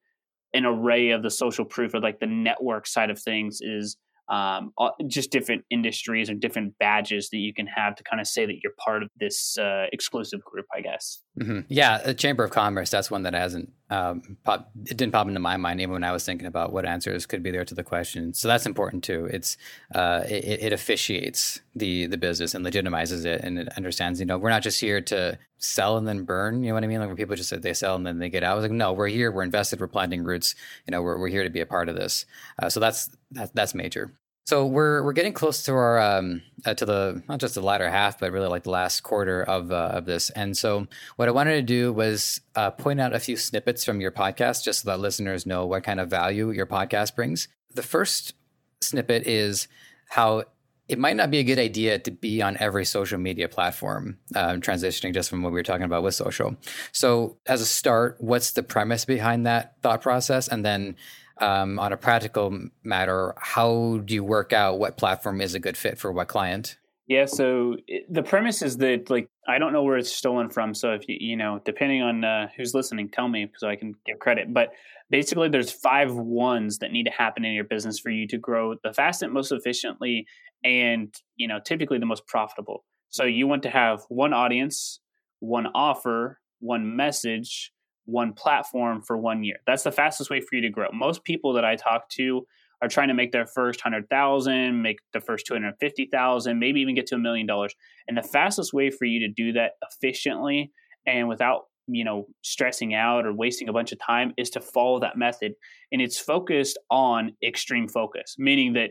an 0.52 0.66
array 0.66 1.12
of 1.12 1.22
the 1.22 1.30
social 1.30 1.64
proof 1.64 1.94
or 1.94 2.00
like 2.00 2.20
the 2.20 2.26
network 2.26 2.88
side 2.88 3.12
of 3.12 3.22
things 3.22 3.60
is 3.62 3.98
um, 4.30 4.72
just 5.08 5.32
different 5.32 5.66
industries 5.70 6.30
or 6.30 6.34
different 6.34 6.78
badges 6.80 7.30
that 7.30 7.38
you 7.38 7.54
can 7.54 7.68
have 7.68 7.96
to 7.96 8.04
kind 8.04 8.22
of 8.22 8.28
say 8.28 8.46
that 8.46 8.56
you're 8.64 8.74
part 8.84 9.04
of 9.04 9.10
this 9.20 9.58
uh, 9.58 9.86
exclusive 9.92 10.42
group, 10.44 10.66
I 10.74 10.82
guess. 10.82 11.22
Mm-hmm. 11.40 11.62
Yeah, 11.68 11.98
the 12.00 12.14
Chamber 12.14 12.44
of 12.44 12.52
Commerce. 12.52 12.90
That's 12.90 13.12
one 13.12 13.24
that 13.24 13.34
hasn't 13.34 13.72
um, 13.90 14.38
it 14.48 14.98
didn't 14.98 15.12
pop 15.12 15.28
into 15.28 15.40
my 15.40 15.58
mind 15.58 15.82
even 15.82 15.94
when 15.94 16.04
I 16.04 16.12
was 16.12 16.26
thinking 16.26 16.48
about 16.48 16.72
what 16.72 16.86
answers 16.86 17.26
could 17.26 17.44
be 17.44 17.52
there 17.52 17.66
to 17.66 17.76
the 17.76 17.84
question. 17.84 18.34
So 18.34 18.48
that's 18.48 18.66
important 18.66 19.04
too. 19.04 19.28
It's 19.32 19.58
uh, 19.94 20.24
it, 20.28 20.64
it 20.64 20.74
officiates 20.74 21.62
the 21.76 22.06
the 22.08 22.18
business 22.18 22.54
and 22.54 22.66
legitimizes 22.66 23.26
it, 23.26 23.42
and 23.42 23.58
it 23.58 23.70
understands. 23.76 24.20
You 24.20 24.26
know, 24.26 24.38
we're 24.38 24.50
not 24.50 24.64
just 24.64 24.80
here 24.80 25.02
to 25.02 25.38
sell 25.58 25.98
and 25.98 26.08
then 26.08 26.24
burn. 26.24 26.64
You 26.64 26.70
know 26.70 26.76
what 26.76 26.84
I 26.84 26.88
mean? 26.88 27.00
Like 27.00 27.08
when 27.08 27.18
people 27.18 27.36
just 27.36 27.50
say 27.50 27.58
they 27.58 27.74
sell 27.74 27.96
and 27.96 28.06
then 28.06 28.20
they 28.20 28.30
get 28.30 28.44
out. 28.44 28.54
I 28.54 28.56
was 28.56 28.64
like, 28.64 28.72
no, 28.72 28.94
we're 28.94 29.08
here. 29.08 29.32
We're 29.32 29.44
invested. 29.44 29.80
We're 29.80 29.88
planting 29.88 30.24
roots. 30.24 30.56
You 30.88 30.92
know, 30.92 31.02
we're 31.02 31.18
we're 31.18 31.30
here 31.30 31.44
to 31.44 31.50
be 31.50 31.62
a 31.62 31.66
part 31.66 31.90
of 31.90 31.96
this. 31.96 32.26
Uh, 32.62 32.70
so 32.70 32.80
that's 32.80 33.10
that's 33.32 33.52
that's 33.52 33.74
major. 33.74 34.14
So 34.46 34.66
we're 34.66 35.02
we're 35.04 35.14
getting 35.14 35.34
close 35.34 35.64
to 35.64 35.74
our 35.74 36.00
um, 36.02 36.42
uh, 36.66 36.74
to 36.74 36.86
the 36.86 37.24
not 37.30 37.40
just 37.40 37.56
the 37.56 37.62
latter 37.62 37.90
half, 37.90 38.20
but 38.20 38.32
really 38.32 38.50
like 38.50 38.64
the 38.64 38.72
last 38.72 39.02
quarter 39.02 39.42
of 39.42 39.72
uh, 39.72 39.92
of 39.94 40.06
this. 40.06 40.30
And 40.32 40.56
so 40.58 40.88
what 41.16 41.30
I 41.30 41.32
wanted 41.32 41.56
to 41.56 41.62
do 41.62 41.94
was 41.94 42.42
uh, 42.56 42.70
point 42.72 43.00
out 43.00 43.16
a 43.16 43.20
few 43.20 43.38
snippets 43.38 43.86
from 43.86 44.02
your 44.02 44.12
podcast, 44.12 44.64
just 44.64 44.84
so 44.84 44.90
that 44.92 45.00
listeners 45.00 45.46
know 45.46 45.66
what 45.66 45.84
kind 45.84 46.00
of 46.00 46.10
value 46.10 46.52
your 46.52 46.66
podcast 46.66 47.16
brings. 47.16 47.48
The 47.74 47.84
first 47.84 48.34
snippet 48.82 49.26
is 49.26 49.70
how 50.10 50.44
it 50.88 51.00
might 51.00 51.16
not 51.16 51.32
be 51.32 51.40
a 51.40 51.44
good 51.44 51.60
idea 51.60 51.98
to 52.00 52.12
be 52.12 52.42
on 52.42 52.58
every 52.60 52.86
social 52.86 53.18
media 53.18 53.48
platform. 53.48 54.18
Uh, 54.36 54.54
transitioning 54.56 55.14
just 55.14 55.30
from 55.30 55.42
what 55.42 55.52
we 55.52 55.60
were 55.60 55.64
talking 55.64 55.86
about 55.86 56.04
with 56.04 56.16
social. 56.16 56.56
So 56.92 57.38
as 57.46 57.62
a 57.62 57.66
start, 57.66 58.18
what's 58.20 58.52
the 58.52 58.64
premise 58.64 59.06
behind 59.06 59.46
that 59.46 59.76
thought 59.82 60.02
process, 60.02 60.48
and 60.48 60.66
then 60.66 60.96
um, 61.40 61.80
on 61.80 61.92
a 61.94 61.98
practical 61.98 62.70
matter, 62.84 63.34
how 63.38 64.02
do 64.06 64.14
you 64.14 64.24
work 64.24 64.54
out 64.54 64.80
what 64.80 64.98
platform 64.98 65.42
is 65.42 65.56
a 65.56 65.60
good 65.60 65.78
fit 65.78 65.98
for 65.98 66.12
what 66.12 66.28
client? 66.28 66.78
Yeah, 67.08 67.26
so 67.26 67.76
the 68.10 68.24
premise 68.24 68.62
is 68.62 68.78
that 68.78 69.10
like 69.10 69.30
I 69.48 69.60
don't 69.60 69.74
know 69.74 69.84
where 69.84 69.98
it's 69.98 70.12
stolen 70.12 70.50
from. 70.50 70.74
So 70.74 70.94
if 70.94 71.08
you 71.08 71.18
you 71.20 71.36
know, 71.36 71.60
depending 71.66 72.02
on 72.02 72.24
uh, 72.24 72.48
who's 72.56 72.74
listening, 72.74 73.10
tell 73.10 73.28
me 73.28 73.52
so 73.58 73.68
I 73.68 73.76
can 73.76 73.94
give 74.06 74.20
credit. 74.20 74.54
But 74.54 74.70
basically, 75.10 75.50
there's 75.50 75.72
five 75.72 76.16
ones 76.16 76.78
that 76.78 76.92
need 76.92 77.04
to 77.04 77.12
happen 77.12 77.44
in 77.44 77.54
your 77.54 77.66
business 77.66 78.00
for 78.00 78.10
you 78.10 78.26
to 78.30 78.38
grow 78.38 78.76
the 78.84 78.94
fastest, 78.94 79.32
most 79.32 79.52
efficiently, 79.52 80.28
and 80.64 81.14
you 81.36 81.48
know, 81.48 81.60
typically 81.64 82.00
the 82.00 82.06
most 82.06 82.26
profitable. 82.28 82.84
So 83.10 83.26
you 83.26 83.48
want 83.48 83.64
to 83.64 83.70
have 83.70 84.02
one 84.10 84.34
audience, 84.34 85.00
one 85.40 85.68
offer, 85.76 86.40
one 86.60 86.96
message, 86.96 87.72
one 88.06 88.34
platform 88.34 89.02
for 89.02 89.18
one 89.18 89.44
year. 89.44 89.58
That's 89.68 89.84
the 89.84 89.92
fastest 89.92 90.30
way 90.30 90.42
for 90.42 90.56
you 90.56 90.62
to 90.62 90.70
grow. 90.70 90.88
Most 90.94 91.24
people 91.24 91.54
that 91.54 91.66
I 91.66 91.76
talk 91.76 92.10
to 92.18 92.46
are 92.82 92.90
trying 92.90 93.08
to 93.08 93.14
make 93.14 93.32
their 93.32 93.46
first 93.46 93.84
100,000, 93.84 94.82
make 94.82 94.98
the 95.14 95.22
first 95.22 95.46
250,000, 95.46 96.60
maybe 96.60 96.82
even 96.82 96.96
get 96.96 97.08
to 97.08 97.16
a 97.16 97.20
million 97.20 97.48
dollars. 97.48 97.74
And 98.08 98.18
the 98.18 98.24
fastest 98.24 98.74
way 98.74 98.90
for 98.90 99.06
you 99.06 99.20
to 99.20 99.30
do 99.30 99.54
that 99.54 99.74
efficiently 99.90 100.72
and 101.08 101.30
without, 101.30 101.62
you 101.88 102.04
know, 102.04 102.28
stressing 102.42 102.94
out 102.94 103.26
or 103.26 103.34
wasting 103.34 103.70
a 103.70 103.74
bunch 103.74 103.94
of 103.94 104.00
time 104.00 104.34
is 104.38 104.50
to 104.52 104.60
follow 104.60 105.00
that 105.00 105.18
method. 105.18 105.54
And 105.92 106.02
it's 106.02 106.20
focused 106.20 106.78
on 106.90 107.36
extreme 107.42 107.88
focus, 107.88 108.36
meaning 108.38 108.74
that 108.74 108.90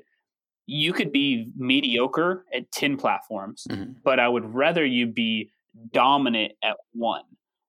you 0.67 0.93
could 0.93 1.13
be 1.13 1.51
mediocre 1.57 2.45
at 2.55 2.71
10 2.71 2.97
platforms, 2.97 3.67
mm-hmm. 3.69 3.93
but 4.05 4.21
I 4.21 4.29
would 4.29 4.55
rather 4.55 4.85
you 4.85 5.07
be 5.07 5.51
dominant 5.93 6.53
at 6.63 6.77
one 6.93 7.25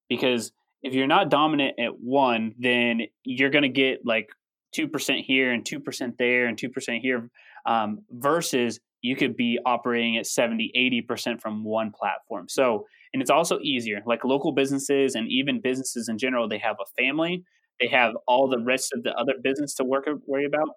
because 0.09 0.51
if 0.81 0.93
you're 0.93 1.07
not 1.07 1.29
dominant 1.29 1.79
at 1.79 1.99
one, 1.99 2.53
then 2.59 3.01
you're 3.23 3.49
going 3.49 3.63
to 3.63 3.69
get 3.69 4.05
like 4.05 4.29
2% 4.75 5.23
here 5.23 5.51
and 5.51 5.63
2% 5.63 6.17
there 6.17 6.45
and 6.45 6.57
2% 6.57 6.99
here 6.99 7.29
um, 7.65 7.99
versus 8.11 8.79
you 9.01 9.15
could 9.15 9.35
be 9.35 9.59
operating 9.65 10.17
at 10.17 10.27
70, 10.27 10.71
80% 11.09 11.41
from 11.41 11.63
one 11.63 11.91
platform. 11.91 12.47
So, 12.49 12.85
and 13.13 13.21
it's 13.21 13.31
also 13.31 13.59
easier. 13.61 14.01
Like 14.05 14.23
local 14.23 14.51
businesses 14.51 15.15
and 15.15 15.27
even 15.29 15.61
businesses 15.61 16.09
in 16.09 16.17
general, 16.17 16.47
they 16.47 16.57
have 16.57 16.77
a 16.81 17.01
family, 17.01 17.43
they 17.79 17.87
have 17.87 18.13
all 18.27 18.47
the 18.47 18.59
rest 18.59 18.91
of 18.93 19.03
the 19.03 19.13
other 19.13 19.33
business 19.41 19.73
to 19.75 19.83
work 19.83 20.07
worry 20.25 20.45
about. 20.45 20.69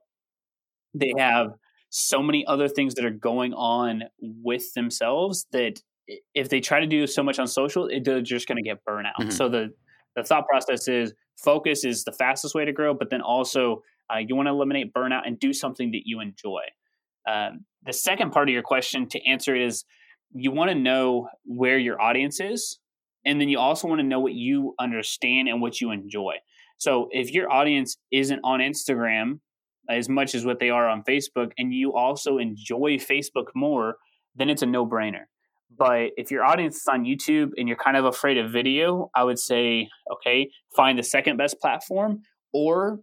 They 0.94 1.12
have 1.18 1.52
so 1.99 2.22
many 2.22 2.47
other 2.47 2.68
things 2.68 2.94
that 2.94 3.07
are 3.07 3.11
going 3.11 3.55
on 3.55 4.03
with 4.20 4.74
themselves 4.74 5.47
that 5.53 5.80
if 6.34 6.51
they 6.51 6.61
try 6.61 6.78
to 6.78 6.86
do 6.86 7.07
so 7.07 7.22
much 7.22 7.38
on 7.38 7.47
social, 7.47 7.86
it, 7.86 8.05
they're 8.05 8.20
just 8.20 8.47
going 8.47 8.62
to 8.62 8.62
get 8.62 8.84
burnout. 8.84 9.16
Mm-hmm. 9.18 9.30
So 9.30 9.49
the 9.49 9.70
the 10.14 10.22
thought 10.22 10.47
process 10.47 10.88
is 10.88 11.14
focus 11.42 11.84
is 11.84 12.05
the 12.05 12.12
fastest 12.12 12.55
way 12.55 12.66
to 12.66 12.72
grow, 12.72 12.92
but 12.92 13.09
then 13.09 13.22
also 13.22 13.82
uh, 14.12 14.18
you 14.18 14.36
want 14.36 14.47
to 14.47 14.51
eliminate 14.51 14.92
burnout 14.92 15.22
and 15.26 15.38
do 15.40 15.55
something 15.55 15.90
that 15.92 16.03
you 16.05 16.20
enjoy. 16.20 16.61
Um, 17.26 17.64
the 17.84 17.94
second 17.94 18.30
part 18.30 18.49
of 18.49 18.53
your 18.53 18.62
question 18.62 19.09
to 19.09 19.26
answer 19.26 19.57
is 19.57 19.84
you 20.34 20.51
want 20.51 20.70
to 20.70 20.74
know 20.74 21.28
where 21.44 21.78
your 21.78 22.01
audience 22.01 22.40
is, 22.40 22.78
and 23.24 23.40
then 23.40 23.49
you 23.49 23.59
also 23.59 23.88
want 23.88 24.01
to 24.01 24.07
know 24.07 24.20
what 24.20 24.34
you 24.34 24.74
understand 24.78 25.49
and 25.49 25.62
what 25.62 25.80
you 25.80 25.92
enjoy. 25.92 26.34
So 26.76 27.09
if 27.11 27.32
your 27.32 27.51
audience 27.51 27.97
isn't 28.12 28.40
on 28.44 28.61
Instagram 28.61 29.40
as 29.89 30.09
much 30.09 30.34
as 30.34 30.45
what 30.45 30.61
they 30.61 30.70
are 30.70 30.89
on 30.89 31.03
Facebook, 31.03 31.53
and 31.59 31.72
you 31.72 31.95
also 31.95 32.39
enjoy 32.39 32.97
Facebook 32.97 33.47
more, 33.55 33.97
then 34.34 34.51
it's 34.51 34.62
a 34.62 34.66
no 34.66 34.87
brainer. 34.87 35.24
But 35.76 36.11
if 36.16 36.30
your 36.30 36.45
audience 36.45 36.76
is 36.76 36.87
on 36.89 37.05
YouTube 37.05 37.51
and 37.57 37.66
you're 37.68 37.76
kind 37.76 37.97
of 37.97 38.05
afraid 38.05 38.39
of 38.39 38.51
video, 38.51 39.11
I 39.14 39.24
would 39.24 39.39
say, 39.39 39.89
okay, 40.12 40.49
find 40.76 40.99
the 40.99 41.03
second 41.03 41.37
best 41.37 41.61
platform 41.61 42.22
or 42.53 43.01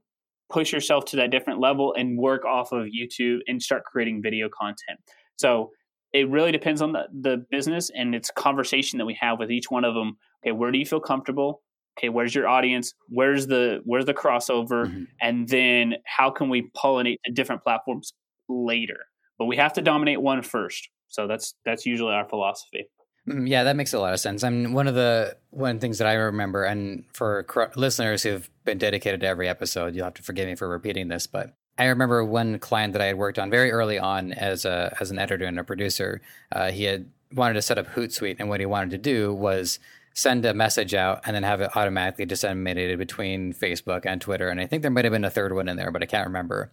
push 0.49 0.71
yourself 0.71 1.05
to 1.05 1.15
that 1.17 1.31
different 1.31 1.59
level 1.59 1.93
and 1.97 2.17
work 2.17 2.45
off 2.45 2.71
of 2.71 2.85
YouTube 2.87 3.39
and 3.47 3.61
start 3.61 3.83
creating 3.85 4.21
video 4.21 4.49
content. 4.49 4.99
So 5.35 5.71
it 6.13 6.29
really 6.29 6.51
depends 6.51 6.81
on 6.81 6.93
the, 6.93 7.07
the 7.11 7.45
business 7.49 7.89
and 7.93 8.13
it's 8.15 8.31
conversation 8.31 8.99
that 8.99 9.05
we 9.05 9.17
have 9.19 9.39
with 9.39 9.51
each 9.51 9.69
one 9.69 9.83
of 9.83 9.95
them. 9.95 10.17
Okay, 10.43 10.51
where 10.51 10.71
do 10.71 10.77
you 10.77 10.85
feel 10.85 10.99
comfortable? 10.99 11.61
Okay, 11.97 12.09
where's 12.09 12.33
your 12.33 12.47
audience? 12.47 12.93
Where's 13.09 13.47
the 13.47 13.81
where's 13.85 14.05
the 14.05 14.13
crossover? 14.13 14.87
Mm-hmm. 14.87 15.03
And 15.21 15.47
then 15.47 15.95
how 16.05 16.31
can 16.31 16.49
we 16.49 16.69
pollinate 16.75 17.17
to 17.25 17.31
different 17.31 17.61
platforms 17.61 18.13
later? 18.49 19.05
But 19.37 19.45
we 19.45 19.57
have 19.57 19.73
to 19.73 19.81
dominate 19.81 20.21
one 20.21 20.41
first. 20.41 20.89
So 21.07 21.27
that's 21.27 21.53
that's 21.65 21.85
usually 21.85 22.13
our 22.13 22.27
philosophy. 22.27 22.87
Mm, 23.27 23.47
yeah, 23.47 23.63
that 23.63 23.75
makes 23.75 23.93
a 23.93 23.99
lot 23.99 24.13
of 24.13 24.19
sense. 24.19 24.43
I 24.43 24.49
mean, 24.49 24.73
one 24.73 24.87
of 24.87 24.95
the 24.95 25.37
one 25.51 25.71
of 25.71 25.77
the 25.77 25.81
things 25.81 25.99
that 25.99 26.07
I 26.07 26.13
remember, 26.13 26.63
and 26.63 27.05
for 27.13 27.45
listeners 27.75 28.23
who've 28.23 28.49
been 28.65 28.77
dedicated 28.77 29.21
to 29.21 29.27
every 29.27 29.47
episode, 29.47 29.95
you'll 29.95 30.05
have 30.05 30.15
to 30.15 30.23
forgive 30.23 30.47
me 30.47 30.55
for 30.55 30.67
repeating 30.67 31.07
this, 31.07 31.27
but 31.27 31.53
I 31.77 31.85
remember 31.85 32.23
one 32.23 32.59
client 32.59 32.93
that 32.93 33.01
I 33.01 33.05
had 33.05 33.17
worked 33.17 33.39
on 33.39 33.49
very 33.49 33.71
early 33.71 33.97
on 33.97 34.31
as 34.33 34.65
a 34.65 34.95
as 34.99 35.11
an 35.11 35.19
editor 35.19 35.45
and 35.45 35.59
a 35.59 35.63
producer. 35.63 36.21
Uh, 36.51 36.71
he 36.71 36.83
had 36.83 37.09
wanted 37.33 37.55
to 37.55 37.61
set 37.61 37.77
up 37.77 37.87
Hootsuite, 37.87 38.37
and 38.39 38.49
what 38.49 38.59
he 38.59 38.65
wanted 38.65 38.91
to 38.91 38.97
do 38.97 39.33
was 39.33 39.79
send 40.13 40.45
a 40.45 40.53
message 40.53 40.93
out 40.93 41.21
and 41.25 41.35
then 41.35 41.43
have 41.43 41.61
it 41.61 41.75
automatically 41.75 42.25
disseminated 42.25 42.99
between 42.99 43.53
Facebook 43.53 44.05
and 44.05 44.21
Twitter. 44.21 44.49
And 44.49 44.59
I 44.59 44.67
think 44.67 44.81
there 44.81 44.91
might 44.91 45.05
have 45.05 45.11
been 45.11 45.25
a 45.25 45.29
third 45.29 45.53
one 45.53 45.67
in 45.67 45.75
there, 45.75 45.91
but 45.91 46.03
I 46.03 46.05
can't 46.05 46.27
remember. 46.27 46.71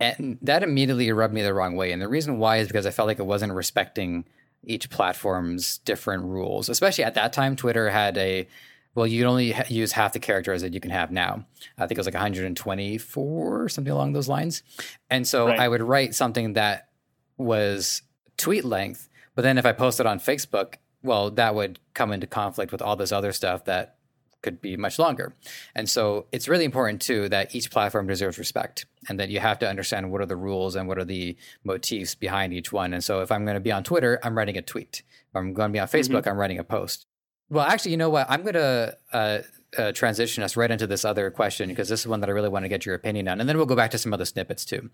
And 0.00 0.38
that 0.42 0.62
immediately 0.62 1.10
rubbed 1.10 1.34
me 1.34 1.42
the 1.42 1.54
wrong 1.54 1.74
way. 1.74 1.90
And 1.90 2.00
the 2.00 2.08
reason 2.08 2.38
why 2.38 2.58
is 2.58 2.68
because 2.68 2.86
I 2.86 2.92
felt 2.92 3.08
like 3.08 3.18
it 3.18 3.26
wasn't 3.26 3.52
respecting 3.52 4.24
each 4.62 4.90
platform's 4.90 5.78
different 5.78 6.24
rules. 6.24 6.68
Especially 6.68 7.04
at 7.04 7.14
that 7.14 7.32
time, 7.32 7.56
Twitter 7.56 7.90
had 7.90 8.16
a 8.16 8.46
well, 8.94 9.06
you 9.06 9.20
can 9.20 9.28
only 9.28 9.54
use 9.68 9.92
half 9.92 10.12
the 10.12 10.18
characters 10.18 10.62
that 10.62 10.74
you 10.74 10.80
can 10.80 10.90
have 10.90 11.12
now. 11.12 11.46
I 11.76 11.82
think 11.82 11.92
it 11.92 11.98
was 11.98 12.06
like 12.06 12.14
124, 12.14 13.68
something 13.68 13.92
along 13.92 14.12
those 14.12 14.28
lines. 14.28 14.64
And 15.08 15.26
so 15.26 15.46
right. 15.46 15.60
I 15.60 15.68
would 15.68 15.82
write 15.82 16.16
something 16.16 16.54
that 16.54 16.88
was 17.36 18.02
tweet 18.36 18.64
length, 18.64 19.08
but 19.36 19.42
then 19.42 19.56
if 19.56 19.64
I 19.64 19.70
posted 19.70 20.06
on 20.06 20.18
Facebook, 20.18 20.74
well, 21.02 21.30
that 21.30 21.54
would 21.54 21.78
come 21.94 22.12
into 22.12 22.26
conflict 22.26 22.72
with 22.72 22.82
all 22.82 22.96
this 22.96 23.12
other 23.12 23.32
stuff 23.32 23.64
that 23.64 23.96
could 24.42 24.60
be 24.60 24.76
much 24.76 24.98
longer. 24.98 25.34
And 25.74 25.88
so 25.88 26.26
it's 26.30 26.48
really 26.48 26.64
important 26.64 27.02
too 27.02 27.28
that 27.28 27.54
each 27.54 27.70
platform 27.70 28.06
deserves 28.06 28.38
respect 28.38 28.86
and 29.08 29.18
that 29.18 29.30
you 29.30 29.40
have 29.40 29.58
to 29.60 29.68
understand 29.68 30.10
what 30.12 30.20
are 30.20 30.26
the 30.26 30.36
rules 30.36 30.76
and 30.76 30.86
what 30.86 30.98
are 30.98 31.04
the 31.04 31.36
motifs 31.64 32.14
behind 32.14 32.52
each 32.52 32.72
one. 32.72 32.92
And 32.94 33.02
so 33.02 33.20
if 33.20 33.32
I'm 33.32 33.44
going 33.44 33.56
to 33.56 33.60
be 33.60 33.72
on 33.72 33.82
Twitter, 33.82 34.20
I'm 34.22 34.36
writing 34.36 34.56
a 34.56 34.62
tweet. 34.62 35.02
If 35.28 35.36
I'm 35.36 35.54
going 35.54 35.70
to 35.70 35.72
be 35.72 35.80
on 35.80 35.88
Facebook, 35.88 36.20
mm-hmm. 36.20 36.28
I'm 36.28 36.36
writing 36.36 36.58
a 36.58 36.64
post. 36.64 37.06
Well, 37.50 37.64
actually, 37.64 37.92
you 37.92 37.96
know 37.96 38.10
what? 38.10 38.26
I'm 38.28 38.42
going 38.42 38.54
to 38.54 38.96
uh, 39.12 39.38
uh, 39.76 39.92
transition 39.92 40.42
us 40.42 40.56
right 40.56 40.70
into 40.70 40.86
this 40.86 41.04
other 41.04 41.30
question 41.30 41.68
because 41.68 41.88
this 41.88 42.00
is 42.00 42.06
one 42.06 42.20
that 42.20 42.28
I 42.28 42.32
really 42.32 42.48
want 42.48 42.64
to 42.64 42.68
get 42.68 42.86
your 42.86 42.94
opinion 42.94 43.26
on, 43.28 43.40
and 43.40 43.48
then 43.48 43.56
we'll 43.56 43.66
go 43.66 43.76
back 43.76 43.90
to 43.92 43.98
some 43.98 44.12
other 44.12 44.24
snippets 44.24 44.64
too. 44.64 44.90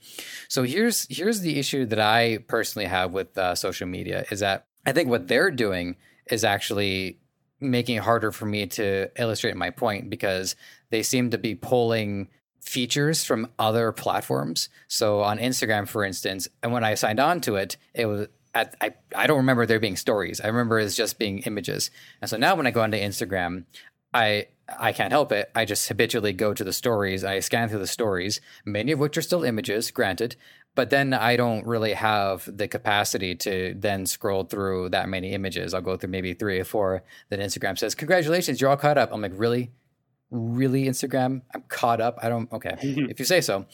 So 0.48 0.62
here's 0.62 1.06
here's 1.10 1.40
the 1.40 1.58
issue 1.58 1.84
that 1.86 1.98
I 1.98 2.38
personally 2.46 2.86
have 2.86 3.12
with 3.12 3.36
uh, 3.36 3.54
social 3.54 3.88
media 3.88 4.24
is 4.30 4.40
that 4.40 4.66
I 4.86 4.92
think 4.92 5.08
what 5.08 5.28
they're 5.28 5.50
doing 5.50 5.96
is 6.30 6.44
actually 6.44 7.18
making 7.60 7.96
it 7.96 8.02
harder 8.02 8.32
for 8.32 8.46
me 8.46 8.66
to 8.66 9.08
illustrate 9.20 9.56
my 9.56 9.70
point 9.70 10.10
because 10.10 10.56
they 10.90 11.02
seem 11.02 11.30
to 11.30 11.38
be 11.38 11.54
pulling 11.54 12.28
features 12.60 13.24
from 13.24 13.48
other 13.58 13.92
platforms. 13.92 14.68
So 14.88 15.20
on 15.22 15.38
Instagram, 15.38 15.86
for 15.88 16.04
instance, 16.04 16.48
and 16.62 16.72
when 16.72 16.84
I 16.84 16.94
signed 16.94 17.20
on 17.20 17.40
to 17.42 17.56
it, 17.56 17.76
it 17.94 18.06
was 18.06 18.28
at, 18.54 18.74
I, 18.80 18.94
I 19.14 19.26
don't 19.26 19.38
remember 19.38 19.66
there 19.66 19.80
being 19.80 19.96
stories. 19.96 20.40
I 20.40 20.46
remember 20.46 20.78
it's 20.78 20.96
just 20.96 21.18
being 21.18 21.40
images. 21.40 21.90
And 22.20 22.30
so 22.30 22.36
now 22.36 22.54
when 22.54 22.66
I 22.66 22.70
go 22.70 22.82
onto 22.82 22.96
Instagram, 22.96 23.64
I 24.12 24.46
I 24.66 24.92
can't 24.92 25.12
help 25.12 25.30
it. 25.30 25.50
I 25.54 25.66
just 25.66 25.88
habitually 25.88 26.32
go 26.32 26.54
to 26.54 26.64
the 26.64 26.72
stories. 26.72 27.22
I 27.22 27.40
scan 27.40 27.68
through 27.68 27.80
the 27.80 27.86
stories, 27.86 28.40
many 28.64 28.92
of 28.92 28.98
which 28.98 29.18
are 29.18 29.22
still 29.22 29.44
images, 29.44 29.90
granted, 29.90 30.36
but 30.74 30.90
then 30.90 31.12
I 31.12 31.36
don't 31.36 31.66
really 31.66 31.92
have 31.92 32.48
the 32.50 32.68
capacity 32.68 33.34
to 33.36 33.74
then 33.76 34.06
scroll 34.06 34.44
through 34.44 34.90
that 34.90 35.08
many 35.08 35.32
images. 35.32 35.74
I'll 35.74 35.80
go 35.80 35.96
through 35.96 36.10
maybe 36.10 36.34
three 36.34 36.58
or 36.58 36.64
four. 36.64 37.02
Then 37.28 37.40
Instagram 37.40 37.78
says, 37.78 37.94
"Congratulations, 37.94 38.60
you're 38.60 38.70
all 38.70 38.76
caught 38.76 38.98
up." 38.98 39.10
I'm 39.12 39.20
like, 39.20 39.32
"Really? 39.34 39.72
Really, 40.30 40.84
Instagram? 40.84 41.42
I'm 41.54 41.62
caught 41.68 42.00
up? 42.00 42.18
I 42.22 42.28
don't. 42.28 42.50
Okay, 42.52 42.76
if 42.82 43.18
you 43.18 43.24
say 43.24 43.40
so." 43.40 43.66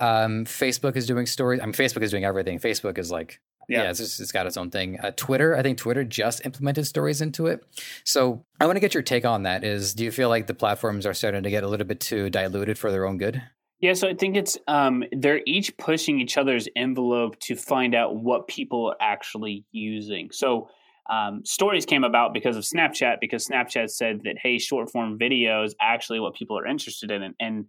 Um, 0.00 0.44
Facebook 0.46 0.96
is 0.96 1.06
doing 1.06 1.26
stories. 1.26 1.60
I 1.60 1.66
mean, 1.66 1.74
Facebook 1.74 2.02
is 2.02 2.10
doing 2.10 2.24
everything. 2.24 2.58
Facebook 2.58 2.98
is 2.98 3.10
like 3.10 3.40
yeah, 3.70 3.84
yeah 3.84 3.90
it's, 3.90 4.00
just, 4.00 4.20
it's 4.20 4.32
got 4.32 4.46
its 4.46 4.56
own 4.56 4.70
thing. 4.70 4.98
Uh, 5.00 5.12
Twitter, 5.16 5.56
I 5.56 5.62
think 5.62 5.78
Twitter 5.78 6.02
just 6.04 6.44
implemented 6.44 6.86
stories 6.86 7.20
into 7.20 7.46
it. 7.46 7.64
So 8.04 8.44
I 8.60 8.66
want 8.66 8.76
to 8.76 8.80
get 8.80 8.94
your 8.94 9.02
take 9.02 9.24
on 9.24 9.44
that. 9.44 9.62
Is 9.62 9.94
do 9.94 10.04
you 10.04 10.10
feel 10.10 10.28
like 10.28 10.48
the 10.48 10.54
platforms 10.54 11.06
are 11.06 11.14
starting 11.14 11.44
to 11.44 11.50
get 11.50 11.62
a 11.62 11.68
little 11.68 11.86
bit 11.86 12.00
too 12.00 12.28
diluted 12.28 12.76
for 12.76 12.90
their 12.90 13.06
own 13.06 13.16
good? 13.16 13.42
Yeah, 13.80 13.94
so 13.94 14.08
I 14.08 14.14
think 14.14 14.36
it's 14.36 14.58
um, 14.68 15.04
they're 15.10 15.40
each 15.46 15.76
pushing 15.78 16.20
each 16.20 16.36
other's 16.36 16.68
envelope 16.76 17.38
to 17.40 17.56
find 17.56 17.94
out 17.94 18.16
what 18.16 18.46
people 18.46 18.90
are 18.90 18.96
actually 19.00 19.64
using. 19.72 20.28
So 20.32 20.68
um, 21.08 21.42
stories 21.46 21.86
came 21.86 22.04
about 22.04 22.34
because 22.34 22.58
of 22.58 22.64
Snapchat, 22.64 23.16
because 23.22 23.48
Snapchat 23.48 23.90
said 23.90 24.20
that 24.24 24.36
hey, 24.42 24.58
short 24.58 24.90
form 24.90 25.18
video 25.18 25.64
is 25.64 25.74
actually 25.80 26.20
what 26.20 26.34
people 26.34 26.58
are 26.58 26.66
interested 26.66 27.10
in, 27.10 27.22
and, 27.22 27.34
and 27.40 27.64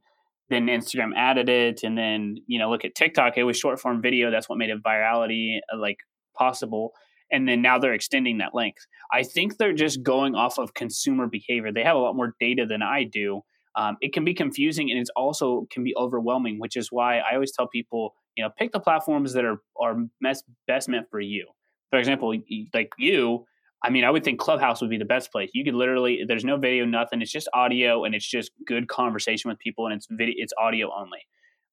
then 0.49 0.67
Instagram 0.67 1.11
added 1.15 1.47
it, 1.47 1.83
and 1.83 1.97
then 1.97 2.35
you 2.45 2.59
know 2.59 2.69
look 2.69 2.83
at 2.83 2.93
TikTok, 2.93 3.37
it 3.37 3.43
was 3.43 3.57
short 3.57 3.79
form 3.79 4.01
video. 4.01 4.31
That's 4.31 4.49
what 4.49 4.57
made 4.57 4.69
it 4.69 4.83
virality 4.83 5.59
uh, 5.73 5.77
like 5.77 5.97
possible. 6.37 6.91
And 7.33 7.47
then 7.47 7.61
now 7.61 7.79
they're 7.79 7.93
extending 7.93 8.39
that 8.39 8.53
length. 8.53 8.85
I 9.13 9.23
think 9.23 9.55
they're 9.55 9.71
just 9.71 10.03
going 10.03 10.35
off 10.35 10.59
of 10.59 10.73
consumer 10.73 11.27
behavior. 11.27 11.71
They 11.71 11.83
have 11.85 11.95
a 11.95 11.99
lot 11.99 12.17
more 12.17 12.35
data 12.41 12.65
than 12.65 12.81
I 12.81 13.05
do 13.05 13.43
um, 13.75 13.97
it 14.01 14.13
can 14.13 14.25
be 14.25 14.33
confusing 14.33 14.91
and 14.91 14.99
it's 14.99 15.11
also 15.15 15.67
can 15.71 15.83
be 15.83 15.95
overwhelming, 15.97 16.59
which 16.59 16.75
is 16.75 16.91
why 16.91 17.19
I 17.19 17.35
always 17.35 17.51
tell 17.51 17.67
people, 17.67 18.13
you 18.35 18.43
know, 18.43 18.49
pick 18.57 18.71
the 18.71 18.79
platforms 18.79 19.33
that 19.33 19.45
are 19.45 19.61
are 19.79 19.95
best 20.21 20.45
best 20.67 20.89
meant 20.89 21.07
for 21.09 21.19
you. 21.19 21.47
For 21.89 21.99
example, 21.99 22.35
like 22.73 22.91
you, 22.97 23.45
I 23.83 23.89
mean, 23.89 24.03
I 24.03 24.11
would 24.11 24.23
think 24.23 24.39
Clubhouse 24.39 24.81
would 24.81 24.89
be 24.89 24.97
the 24.97 25.05
best 25.05 25.31
place. 25.31 25.49
You 25.53 25.63
could 25.63 25.73
literally, 25.73 26.23
there's 26.27 26.45
no 26.45 26.57
video, 26.57 26.85
nothing. 26.85 27.21
It's 27.21 27.31
just 27.31 27.49
audio, 27.53 28.03
and 28.03 28.13
it's 28.13 28.29
just 28.29 28.51
good 28.67 28.87
conversation 28.87 29.49
with 29.49 29.59
people, 29.59 29.87
and 29.87 29.95
it's 29.95 30.07
video, 30.09 30.35
it's 30.37 30.53
audio 30.57 30.89
only. 30.95 31.19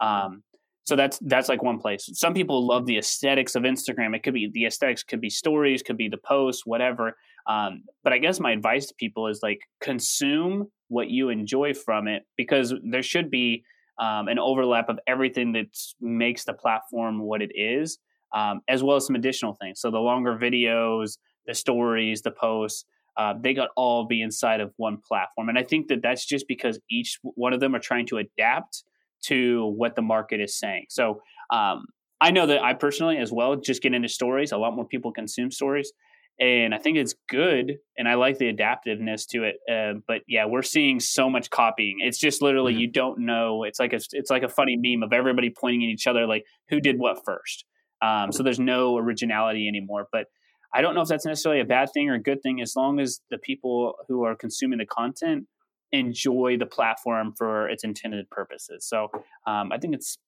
Um, 0.00 0.42
so 0.88 0.96
that's 0.96 1.18
that's 1.20 1.50
like 1.50 1.62
one 1.62 1.78
place. 1.78 2.08
Some 2.14 2.32
people 2.32 2.66
love 2.66 2.86
the 2.86 2.96
aesthetics 2.96 3.54
of 3.54 3.64
Instagram. 3.64 4.16
It 4.16 4.22
could 4.22 4.32
be 4.32 4.48
the 4.50 4.64
aesthetics, 4.64 5.02
could 5.02 5.20
be 5.20 5.28
stories, 5.28 5.82
could 5.82 5.98
be 5.98 6.08
the 6.08 6.16
posts, 6.16 6.64
whatever. 6.64 7.14
Um, 7.46 7.82
but 8.02 8.14
I 8.14 8.18
guess 8.18 8.40
my 8.40 8.52
advice 8.52 8.86
to 8.86 8.94
people 8.94 9.26
is 9.26 9.40
like 9.42 9.60
consume 9.82 10.68
what 10.88 11.10
you 11.10 11.28
enjoy 11.28 11.74
from 11.74 12.08
it 12.08 12.22
because 12.38 12.72
there 12.90 13.02
should 13.02 13.30
be 13.30 13.64
um, 13.98 14.28
an 14.28 14.38
overlap 14.38 14.88
of 14.88 14.98
everything 15.06 15.52
that 15.52 15.66
makes 16.00 16.44
the 16.44 16.54
platform 16.54 17.20
what 17.20 17.42
it 17.42 17.50
is, 17.54 17.98
um, 18.34 18.62
as 18.66 18.82
well 18.82 18.96
as 18.96 19.04
some 19.04 19.16
additional 19.16 19.52
things. 19.60 19.82
So 19.82 19.90
the 19.90 19.98
longer 19.98 20.38
videos, 20.38 21.18
the 21.46 21.54
stories, 21.54 22.22
the 22.22 22.30
posts, 22.30 22.86
uh, 23.18 23.34
they 23.38 23.52
got 23.52 23.68
all 23.76 24.06
be 24.06 24.22
inside 24.22 24.62
of 24.62 24.72
one 24.78 24.96
platform. 25.06 25.50
And 25.50 25.58
I 25.58 25.64
think 25.64 25.88
that 25.88 26.00
that's 26.00 26.24
just 26.24 26.48
because 26.48 26.80
each 26.90 27.18
one 27.22 27.52
of 27.52 27.60
them 27.60 27.74
are 27.74 27.78
trying 27.78 28.06
to 28.06 28.16
adapt 28.16 28.84
to 29.26 29.66
what 29.76 29.96
the 29.96 30.02
market 30.02 30.40
is 30.40 30.58
saying. 30.58 30.86
So 30.88 31.22
um, 31.50 31.86
I 32.20 32.30
know 32.30 32.46
that 32.46 32.62
I 32.62 32.74
personally, 32.74 33.18
as 33.18 33.32
well, 33.32 33.56
just 33.56 33.82
get 33.82 33.94
into 33.94 34.08
stories. 34.08 34.52
A 34.52 34.56
lot 34.56 34.74
more 34.74 34.86
people 34.86 35.12
consume 35.12 35.50
stories 35.50 35.92
and 36.40 36.72
I 36.72 36.78
think 36.78 36.96
it's 36.96 37.14
good, 37.28 37.78
and 37.96 38.08
I 38.08 38.14
like 38.14 38.38
the 38.38 38.52
adaptiveness 38.52 39.26
to 39.30 39.42
it. 39.42 39.56
Uh, 39.70 39.98
but 40.06 40.20
yeah, 40.28 40.46
we're 40.46 40.62
seeing 40.62 41.00
so 41.00 41.28
much 41.28 41.50
copying. 41.50 41.96
It's 42.00 42.18
just 42.18 42.42
literally 42.42 42.74
mm-hmm. 42.74 42.80
you 42.80 42.92
don't 42.92 43.20
know. 43.20 43.64
It's 43.64 43.80
like 43.80 43.92
a 43.92 43.98
it's 44.12 44.30
like 44.30 44.44
a 44.44 44.48
funny 44.48 44.76
meme 44.76 45.02
of 45.02 45.12
everybody 45.12 45.50
pointing 45.50 45.82
at 45.84 45.88
each 45.88 46.06
other, 46.06 46.26
like 46.26 46.44
who 46.68 46.80
did 46.80 46.98
what 46.98 47.24
first. 47.24 47.64
Um, 48.00 48.30
so 48.30 48.44
there's 48.44 48.60
no 48.60 48.96
originality 48.96 49.66
anymore. 49.66 50.06
But 50.12 50.26
I 50.72 50.80
don't 50.80 50.94
know 50.94 51.00
if 51.00 51.08
that's 51.08 51.26
necessarily 51.26 51.60
a 51.60 51.64
bad 51.64 51.88
thing 51.92 52.08
or 52.08 52.14
a 52.14 52.22
good 52.22 52.40
thing, 52.40 52.60
as 52.60 52.74
long 52.76 53.00
as 53.00 53.20
the 53.30 53.38
people 53.38 53.94
who 54.06 54.22
are 54.22 54.36
consuming 54.36 54.78
the 54.78 54.86
content 54.86 55.46
enjoy 55.92 56.56
the 56.58 56.66
platform 56.66 57.34
for 57.36 57.68
its 57.68 57.84
intended 57.84 58.28
purposes. 58.30 58.84
So 58.86 59.10
um, 59.46 59.72
I 59.72 59.78
think 59.78 59.94
it's 59.94 60.18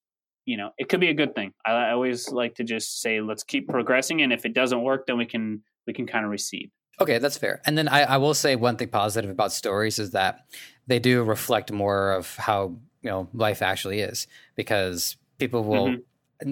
you 0.47 0.57
know 0.57 0.71
it 0.79 0.89
could 0.89 1.01
be 1.01 1.09
a 1.09 1.15
good 1.15 1.35
thing. 1.35 1.53
I, 1.65 1.73
I 1.73 1.93
always 1.93 2.31
like 2.31 2.57
to 2.57 2.65
just 2.65 3.01
say 3.01 3.21
let's 3.21 3.43
keep 3.43 3.69
progressing, 3.69 4.23
and 4.23 4.33
if 4.33 4.45
it 4.45 4.55
doesn't 4.55 4.83
work, 4.83 5.07
then 5.07 5.19
we 5.19 5.27
can 5.27 5.63
we 5.87 5.93
can 5.93 6.07
kind 6.07 6.25
of 6.25 6.31
recede. 6.31 6.71
Okay, 7.01 7.19
that's 7.19 7.39
fair. 7.39 7.63
And 7.65 7.79
then 7.79 7.89
I, 7.89 8.03
I, 8.03 8.17
will 8.19 8.35
say 8.35 8.57
one 8.57 8.77
thing 8.77 8.89
positive 8.89 9.31
about 9.31 9.53
stories 9.53 9.99
is 9.99 10.11
that 10.11 10.45
they 10.87 10.99
do 10.99 11.23
reflect 11.23 11.73
more 11.73 12.13
of 12.13 12.37
how 12.37 12.77
you 13.03 13.11
know 13.11 13.29
life 13.33 13.63
actually 13.63 14.01
is 14.01 14.27
because 14.57 15.17
people 15.39 15.65
will. 15.65 15.89
Mm-hmm. 15.89 16.03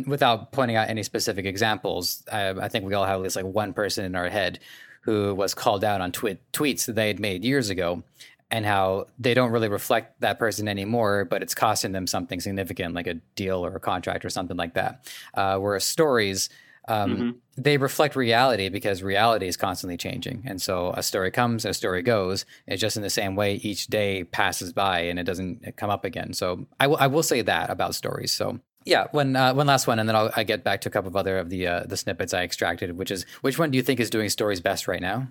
Without 0.07 0.53
pointing 0.53 0.77
out 0.77 0.91
any 0.91 1.03
specific 1.03 1.47
examples, 1.47 2.23
I, 2.31 2.51
I, 2.51 2.69
think 2.69 2.85
we 2.85 2.93
all 2.93 3.07
have 3.07 3.15
at 3.15 3.23
least 3.23 3.37
like 3.37 3.47
one 3.47 3.73
person 3.73 4.05
in 4.05 4.15
our 4.15 4.29
head 4.29 4.59
who 5.01 5.35
was 5.35 5.55
called 5.55 5.83
out 5.83 6.03
on 6.03 6.13
twi- 6.13 6.37
tweets 6.53 6.85
that 6.85 6.95
they 6.95 7.09
had 7.09 7.19
made 7.19 7.43
years 7.43 7.71
ago, 7.71 8.03
and 8.51 8.65
how 8.65 9.07
they 9.19 9.35
don't 9.35 9.51
really 9.51 9.69
reflect 9.69 10.21
that 10.21 10.39
person 10.39 10.69
anymore, 10.69 11.25
but 11.25 11.43
it's 11.43 11.55
costing 11.55 11.93
them 11.93 12.07
something 12.07 12.41
significant, 12.41 12.95
like 12.95 13.07
a 13.07 13.15
deal 13.35 13.65
or 13.65 13.77
a 13.77 13.81
contract 13.81 14.25
or 14.25 14.31
something 14.31 14.57
like 14.57 14.75
that. 14.75 15.07
Uh, 15.35 15.59
whereas 15.59 15.85
stories, 15.85 16.49
um, 16.89 17.17
mm-hmm. 17.17 17.31
they 17.59 17.77
reflect 17.77 18.17
reality 18.17 18.71
because 18.71 19.03
reality 19.03 19.47
is 19.47 19.59
constantly 19.59 19.99
changing. 19.99 20.45
And 20.47 20.61
so 20.63 20.93
a 20.97 21.03
story 21.03 21.31
comes, 21.31 21.67
a 21.67 21.75
story 21.75 22.03
goes. 22.03 22.47
It's 22.67 22.81
just 22.81 22.97
in 22.97 23.03
the 23.03 23.11
same 23.11 23.37
way 23.37 23.57
each 23.57 23.89
day 23.89 24.25
passes 24.25 24.73
by 24.73 25.01
and 25.01 25.19
it 25.19 25.25
doesn't 25.25 25.77
come 25.77 25.91
up 25.91 26.07
again. 26.07 26.33
So 26.33 26.67
I, 26.81 26.85
w- 26.85 26.99
I 26.99 27.07
will 27.09 27.23
say 27.23 27.43
that 27.43 27.69
about 27.69 27.95
stories. 27.95 28.33
So 28.33 28.61
yeah, 28.85 29.09
one 29.11 29.37
uh, 29.37 29.53
one 29.53 29.67
last 29.67 29.87
one, 29.87 29.99
and 29.99 30.09
then 30.09 30.17
I'll 30.17 30.31
I 30.35 30.45
get 30.45 30.65
back 30.65 30.81
to 30.83 30.89
a 30.89 30.93
couple 30.93 31.09
of 31.09 31.17
other 31.17 31.39
of 31.39 31.51
the 31.51 31.67
uh, 31.67 31.83
the 31.85 31.97
snippets 31.97 32.33
I 32.33 32.43
extracted. 32.43 32.97
Which 32.97 33.11
is 33.11 33.27
which 33.43 33.59
one 33.59 33.71
do 33.71 33.77
you 33.77 33.83
think 33.83 34.01
is 34.01 34.09
doing 34.09 34.31
stories 34.31 34.63
best 34.63 34.89
right 34.89 35.03
now? 35.03 35.29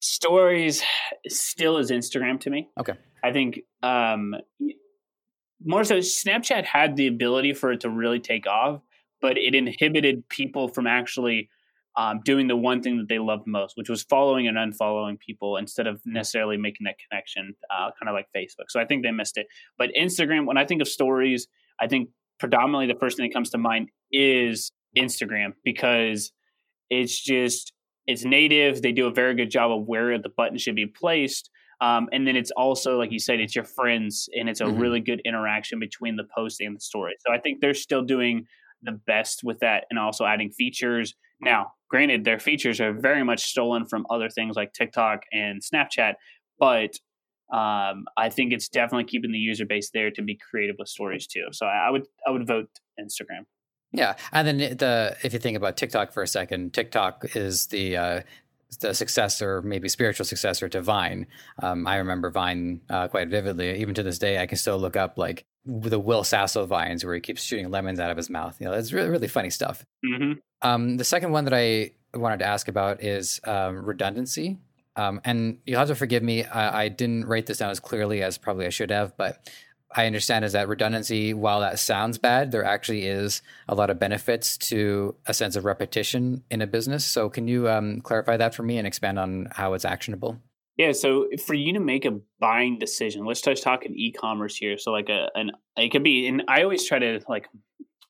Stories 0.00 0.82
still 1.28 1.76
is 1.76 1.90
Instagram 1.90 2.40
to 2.40 2.50
me. 2.50 2.68
Okay, 2.78 2.94
I 3.22 3.32
think 3.32 3.60
um, 3.82 4.34
more 5.64 5.84
so. 5.84 5.98
Snapchat 5.98 6.64
had 6.64 6.96
the 6.96 7.06
ability 7.06 7.52
for 7.52 7.72
it 7.72 7.80
to 7.80 7.90
really 7.90 8.20
take 8.20 8.46
off, 8.46 8.80
but 9.20 9.36
it 9.36 9.54
inhibited 9.54 10.28
people 10.28 10.68
from 10.68 10.86
actually 10.86 11.48
um, 11.96 12.20
doing 12.24 12.46
the 12.46 12.56
one 12.56 12.82
thing 12.82 12.98
that 12.98 13.08
they 13.08 13.18
loved 13.18 13.46
most, 13.46 13.76
which 13.76 13.88
was 13.88 14.02
following 14.04 14.46
and 14.46 14.56
unfollowing 14.56 15.18
people 15.18 15.56
instead 15.56 15.86
of 15.86 16.00
necessarily 16.06 16.56
making 16.56 16.84
that 16.84 16.96
connection, 17.08 17.54
uh, 17.70 17.90
kind 17.98 18.08
of 18.08 18.14
like 18.14 18.26
Facebook. 18.34 18.66
So 18.68 18.80
I 18.80 18.84
think 18.84 19.02
they 19.02 19.10
missed 19.10 19.36
it. 19.36 19.46
But 19.76 19.90
Instagram, 19.98 20.46
when 20.46 20.56
I 20.56 20.64
think 20.64 20.80
of 20.80 20.88
stories, 20.88 21.48
I 21.80 21.88
think 21.88 22.10
predominantly 22.38 22.86
the 22.92 22.98
first 22.98 23.16
thing 23.16 23.28
that 23.28 23.34
comes 23.34 23.50
to 23.50 23.58
mind 23.58 23.90
is 24.12 24.72
Instagram 24.96 25.52
because 25.64 26.32
it's 26.88 27.20
just 27.20 27.72
it's 28.10 28.24
native. 28.24 28.82
They 28.82 28.92
do 28.92 29.06
a 29.06 29.12
very 29.12 29.34
good 29.34 29.50
job 29.50 29.70
of 29.70 29.86
where 29.86 30.18
the 30.18 30.28
button 30.28 30.58
should 30.58 30.74
be 30.74 30.86
placed. 30.86 31.50
Um, 31.80 32.08
and 32.12 32.26
then 32.26 32.36
it's 32.36 32.50
also, 32.50 32.98
like 32.98 33.12
you 33.12 33.18
said, 33.18 33.40
it's 33.40 33.54
your 33.54 33.64
friends, 33.64 34.28
and 34.34 34.48
it's 34.48 34.60
a 34.60 34.64
mm-hmm. 34.64 34.78
really 34.78 35.00
good 35.00 35.22
interaction 35.24 35.78
between 35.78 36.16
the 36.16 36.26
post 36.34 36.60
and 36.60 36.76
the 36.76 36.80
story. 36.80 37.14
So 37.26 37.32
I 37.32 37.38
think 37.38 37.60
they're 37.60 37.72
still 37.72 38.02
doing 38.02 38.46
the 38.82 38.92
best 38.92 39.42
with 39.44 39.60
that 39.60 39.84
and 39.90 39.98
also 39.98 40.26
adding 40.26 40.50
features. 40.50 41.14
Now, 41.40 41.72
granted, 41.88 42.24
their 42.24 42.38
features 42.38 42.80
are 42.80 42.92
very 42.92 43.22
much 43.22 43.44
stolen 43.44 43.86
from 43.86 44.06
other 44.10 44.28
things 44.28 44.56
like 44.56 44.72
TikTok 44.72 45.22
and 45.32 45.62
Snapchat, 45.62 46.14
but 46.58 46.96
um, 47.52 48.04
I 48.16 48.28
think 48.28 48.52
it's 48.52 48.68
definitely 48.68 49.04
keeping 49.04 49.32
the 49.32 49.38
user 49.38 49.64
base 49.64 49.90
there 49.92 50.10
to 50.12 50.22
be 50.22 50.38
creative 50.50 50.76
with 50.78 50.88
stories 50.88 51.26
too. 51.26 51.46
So 51.52 51.66
I 51.66 51.90
would 51.90 52.06
I 52.26 52.30
would 52.30 52.46
vote 52.46 52.68
Instagram. 52.98 53.46
Yeah, 53.92 54.16
and 54.32 54.46
then 54.46 54.58
the 54.76 55.16
if 55.24 55.32
you 55.32 55.38
think 55.38 55.56
about 55.56 55.76
TikTok 55.76 56.12
for 56.12 56.22
a 56.22 56.26
second, 56.26 56.72
TikTok 56.72 57.34
is 57.34 57.66
the 57.66 57.96
uh, 57.96 58.20
the 58.80 58.94
successor, 58.94 59.62
maybe 59.62 59.88
spiritual 59.88 60.24
successor 60.24 60.68
to 60.68 60.80
Vine. 60.80 61.26
Um, 61.60 61.86
I 61.86 61.96
remember 61.96 62.30
Vine 62.30 62.80
uh, 62.88 63.08
quite 63.08 63.28
vividly. 63.28 63.80
Even 63.80 63.94
to 63.94 64.02
this 64.02 64.18
day, 64.18 64.38
I 64.38 64.46
can 64.46 64.58
still 64.58 64.78
look 64.78 64.96
up 64.96 65.18
like 65.18 65.44
the 65.66 65.98
Will 65.98 66.24
Sasso 66.24 66.66
vines 66.66 67.04
where 67.04 67.14
he 67.14 67.20
keeps 67.20 67.42
shooting 67.42 67.70
lemons 67.70 68.00
out 68.00 68.10
of 68.10 68.16
his 68.16 68.30
mouth. 68.30 68.56
You 68.60 68.66
know, 68.66 68.72
it's 68.74 68.92
really 68.92 69.10
really 69.10 69.28
funny 69.28 69.50
stuff. 69.50 69.84
Mm-hmm. 70.04 70.32
Um, 70.62 70.96
the 70.96 71.04
second 71.04 71.32
one 71.32 71.44
that 71.44 71.54
I 71.54 71.92
wanted 72.14 72.38
to 72.40 72.46
ask 72.46 72.68
about 72.68 73.02
is 73.02 73.40
um, 73.44 73.84
redundancy. 73.84 74.58
Um, 74.96 75.20
and 75.24 75.58
you'll 75.66 75.78
have 75.78 75.88
to 75.88 75.94
forgive 75.94 76.22
me, 76.22 76.44
I, 76.44 76.82
I, 76.82 76.88
didn't 76.88 77.24
write 77.26 77.46
this 77.46 77.58
down 77.58 77.70
as 77.70 77.78
clearly 77.78 78.22
as 78.22 78.36
probably 78.36 78.66
I 78.66 78.70
should 78.70 78.90
have, 78.90 79.16
but 79.16 79.48
I 79.92 80.06
understand 80.06 80.44
is 80.44 80.52
that 80.52 80.68
redundancy, 80.68 81.34
while 81.34 81.60
that 81.60 81.78
sounds 81.78 82.16
bad, 82.16 82.52
there 82.52 82.64
actually 82.64 83.06
is 83.06 83.42
a 83.68 83.74
lot 83.74 83.90
of 83.90 83.98
benefits 83.98 84.56
to 84.68 85.16
a 85.26 85.34
sense 85.34 85.56
of 85.56 85.64
repetition 85.64 86.44
in 86.50 86.62
a 86.62 86.66
business. 86.66 87.04
So, 87.04 87.28
can 87.28 87.48
you 87.48 87.68
um, 87.68 88.00
clarify 88.00 88.36
that 88.36 88.54
for 88.54 88.62
me 88.62 88.78
and 88.78 88.86
expand 88.86 89.18
on 89.18 89.48
how 89.50 89.74
it's 89.74 89.84
actionable? 89.84 90.38
Yeah, 90.76 90.92
so 90.92 91.26
for 91.44 91.54
you 91.54 91.72
to 91.74 91.80
make 91.80 92.04
a 92.04 92.20
buying 92.38 92.78
decision, 92.78 93.24
let's 93.24 93.42
just 93.42 93.62
talk 93.62 93.84
in 93.84 93.94
e-commerce 93.96 94.56
here. 94.56 94.78
So, 94.78 94.92
like 94.92 95.08
a 95.08 95.28
an 95.34 95.50
it 95.76 95.90
could 95.90 96.04
be, 96.04 96.28
and 96.28 96.44
I 96.46 96.62
always 96.62 96.86
try 96.86 97.00
to 97.00 97.20
like 97.28 97.48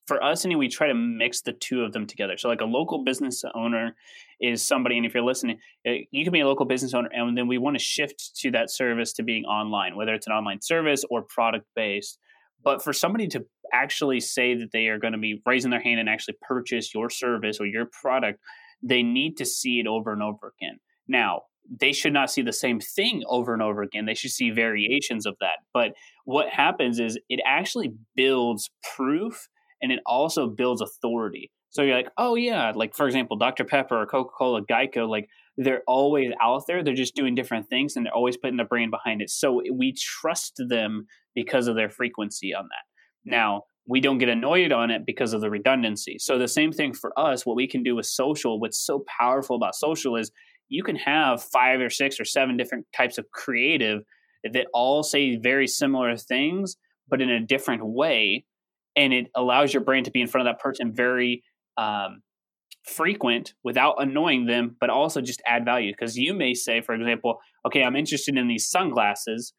for 0.07 0.23
us 0.23 0.45
anyway, 0.45 0.61
we 0.61 0.69
try 0.69 0.89
to 0.89 0.95
mix 0.95 1.41
the 1.41 1.53
two 1.53 1.83
of 1.83 1.93
them 1.93 2.07
together. 2.07 2.37
So, 2.37 2.49
like 2.49 2.61
a 2.61 2.67
local 2.67 3.05
business 3.05 3.43
owner 3.55 3.97
is 4.41 4.67
somebody, 4.67 4.97
and 4.97 5.07
if 5.07 5.15
you're 5.15 5.23
listening, 5.23 5.59
eh, 5.85 5.99
you 6.11 6.25
can 6.25 6.33
be 6.33 6.41
a 6.41 6.47
local 6.47 6.67
business 6.67 6.95
owner, 6.95 7.11
and 7.13 7.37
then 7.37 7.47
we 7.47 7.59
want 7.59 7.77
to 7.77 7.83
shift 7.83 8.37
to 8.37 8.51
that 8.53 8.71
service 8.71 9.13
to 9.15 9.23
being 9.23 9.45
online, 9.45 9.97
whether 9.97 10.15
it's 10.15 10.27
an 10.27 10.33
online 10.33 10.61
service 10.61 11.05
or 11.11 11.23
product 11.23 11.67
based. 11.75 12.19
But 12.63 12.83
for 12.83 12.93
somebody 12.93 13.27
to 13.29 13.45
actually 13.73 14.21
say 14.21 14.55
that 14.55 14.73
they 14.73 14.89
are 14.89 14.99
going 14.99 15.13
to 15.13 15.19
be 15.19 15.41
raising 15.47 15.71
their 15.71 15.81
hand 15.81 16.01
and 16.01 16.09
actually 16.09 16.37
purchase 16.43 16.95
your 16.95 17.09
service 17.09 17.59
or 17.61 17.67
your 17.67 17.87
product, 17.87 18.41
they 18.83 19.03
need 19.03 19.37
to 19.39 19.47
see 19.47 19.81
it 19.81 19.87
over 19.87 20.13
and 20.13 20.23
over 20.23 20.53
again. 20.59 20.79
Now, 21.09 21.43
they 21.79 21.93
should 21.93 22.13
not 22.13 22.31
see 22.31 22.43
the 22.43 22.53
same 22.53 22.81
thing 22.81 23.23
over 23.27 23.53
and 23.53 23.63
over 23.63 23.83
again. 23.83 24.07
They 24.07 24.15
should 24.15 24.33
see 24.33 24.51
variations 24.51 25.27
of 25.27 25.37
that. 25.41 25.59
But 25.73 25.93
what 26.25 26.49
happens 26.49 26.99
is 26.99 27.19
it 27.29 27.41
actually 27.47 27.93
builds 28.17 28.71
proof 28.97 29.49
and 29.81 29.93
it 29.93 30.01
also 30.05 30.49
builds 30.49 30.81
authority. 30.81 31.51
So 31.71 31.83
you're 31.83 31.97
like, 31.97 32.11
oh 32.19 32.35
yeah, 32.35 32.73
like 32.75 32.95
for 32.95 33.07
example, 33.07 33.37
Dr. 33.37 33.65
Pepper 33.65 34.01
or 34.01 34.07
Coca 34.07 34.31
Cola, 34.37 34.63
Geico, 34.63 35.09
like 35.09 35.29
they're 35.57 35.83
always 35.87 36.33
out 36.43 36.63
there. 36.67 36.83
They're 36.83 36.95
just 36.95 37.15
doing 37.15 37.35
different 37.35 37.69
things 37.69 37.97
and 37.97 38.05
they're 38.05 38.15
always 38.15 38.37
putting 38.37 38.57
the 38.57 38.65
brand 38.65 38.91
behind 38.91 39.23
it. 39.23 39.31
So 39.31 39.63
we 39.73 39.95
trust 39.97 40.61
them 40.69 41.07
because 41.35 41.69
of 41.69 41.77
their 41.77 41.89
frequency 41.89 42.55
on 42.55 42.65
that. 42.65 43.31
Now, 43.31 43.65
we 43.87 44.01
don't 44.01 44.19
get 44.19 44.29
annoyed 44.29 44.73
on 44.73 44.91
it 44.91 45.03
because 45.07 45.33
of 45.33 45.41
the 45.41 45.51
redundancy. 45.51 46.17
So 46.19 46.39
the 46.39 46.49
same 46.49 46.73
thing 46.73 46.93
for 46.93 47.19
us, 47.19 47.47
what 47.47 47.57
we 47.57 47.67
can 47.67 47.83
do 47.83 47.97
with 47.97 48.07
social, 48.07 48.61
what's 48.61 48.79
so 48.79 49.05
powerful 49.19 49.57
about 49.57 49.75
social 49.75 50.17
is 50.17 50.31
you 50.69 50.83
can 50.83 50.97
have 50.97 51.43
five 51.43 51.81
or 51.81 51.91
six 51.91 52.21
or 52.21 52.25
seven 52.25 52.57
different 52.57 52.87
types 52.97 53.19
of 53.19 53.31
creative 53.33 54.03
that 54.45 54.67
all 54.73 55.03
say 55.03 55.37
very 55.37 55.67
similar 55.67 56.17
things, 56.17 56.77
but 57.09 57.21
in 57.21 57.31
a 57.31 57.45
different 57.45 57.85
way 57.85 58.45
and 58.97 59.13
it 59.13 59.27
allows 59.37 59.73
your 59.73 59.83
brain 59.83 60.05
to 60.05 60.11
be 60.11 60.21
in 60.21 60.27
front 60.27 60.47
of 60.47 60.53
that 60.53 60.61
person 60.61 60.93
very 60.93 61.43
um, 61.81 62.23
frequent 62.85 63.55
without 63.65 63.95
annoying 63.99 64.47
them, 64.47 64.77
but 64.81 64.91
also 64.91 65.21
just 65.21 65.43
add 65.47 65.65
value. 65.65 65.93
Because 65.93 66.17
you 66.17 66.35
may 66.35 66.55
say, 66.55 66.81
for 66.81 66.95
example, 66.95 67.41
okay, 67.67 67.83
I'm 67.83 67.97
interested 67.97 68.37
in 68.37 68.49
these 68.49 68.69
sunglasses. 68.69 69.53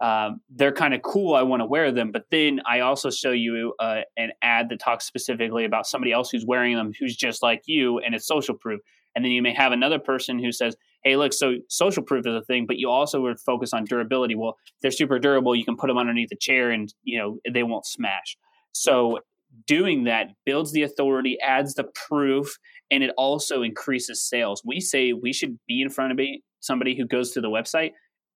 Um, 0.00 0.40
they're 0.48 0.72
kind 0.72 0.94
of 0.94 1.02
cool. 1.02 1.34
I 1.34 1.42
want 1.42 1.60
to 1.60 1.66
wear 1.66 1.90
them. 1.90 2.12
But 2.12 2.26
then 2.30 2.60
I 2.66 2.80
also 2.80 3.10
show 3.10 3.32
you 3.32 3.74
uh, 3.80 4.02
an 4.16 4.30
ad 4.42 4.68
that 4.68 4.80
talks 4.80 5.04
specifically 5.06 5.64
about 5.64 5.86
somebody 5.86 6.12
else 6.12 6.30
who's 6.30 6.46
wearing 6.46 6.76
them 6.76 6.92
who's 6.98 7.16
just 7.16 7.42
like 7.42 7.62
you 7.66 7.98
and 7.98 8.14
it's 8.14 8.26
social 8.26 8.54
proof. 8.54 8.80
And 9.14 9.24
then 9.24 9.32
you 9.32 9.42
may 9.42 9.54
have 9.54 9.72
another 9.72 9.98
person 9.98 10.38
who 10.38 10.52
says, 10.52 10.76
hey, 11.02 11.16
look, 11.16 11.32
so 11.32 11.54
social 11.68 12.04
proof 12.04 12.26
is 12.26 12.34
a 12.34 12.42
thing, 12.42 12.66
but 12.66 12.76
you 12.76 12.88
also 12.88 13.20
would 13.22 13.40
focus 13.40 13.72
on 13.72 13.84
durability. 13.84 14.36
Well, 14.36 14.56
they're 14.82 14.92
super 14.92 15.18
durable. 15.18 15.56
You 15.56 15.64
can 15.64 15.76
put 15.76 15.88
them 15.88 15.98
underneath 15.98 16.30
a 16.32 16.36
chair 16.36 16.70
and, 16.70 16.92
you 17.02 17.18
know, 17.18 17.38
they 17.52 17.64
won't 17.64 17.86
smash. 17.86 18.36
So 18.72 19.18
doing 19.66 20.04
that 20.04 20.28
builds 20.44 20.72
the 20.72 20.82
authority, 20.82 21.38
adds 21.40 21.74
the 21.74 21.84
proof, 22.08 22.56
and 22.90 23.02
it 23.02 23.10
also 23.16 23.62
increases 23.62 24.22
sales. 24.22 24.62
We 24.64 24.80
say 24.80 25.12
we 25.12 25.32
should 25.32 25.58
be 25.66 25.82
in 25.82 25.90
front 25.90 26.12
of 26.12 26.26
somebody 26.60 26.96
who 26.96 27.06
goes 27.06 27.32
to 27.32 27.40
the 27.40 27.48
website 27.48 27.92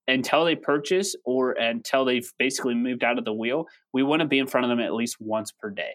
until 0.07 0.45
they 0.45 0.55
purchase 0.55 1.15
or 1.25 1.51
until 1.53 2.05
they've 2.05 2.29
basically 2.37 2.75
moved 2.75 3.03
out 3.03 3.17
of 3.17 3.25
the 3.25 3.33
wheel. 3.33 3.65
We 3.93 4.03
want 4.03 4.21
to 4.21 4.27
be 4.27 4.39
in 4.39 4.47
front 4.47 4.65
of 4.65 4.69
them 4.69 4.79
at 4.79 4.93
least 4.93 5.17
once 5.19 5.51
per 5.51 5.69
day. 5.69 5.93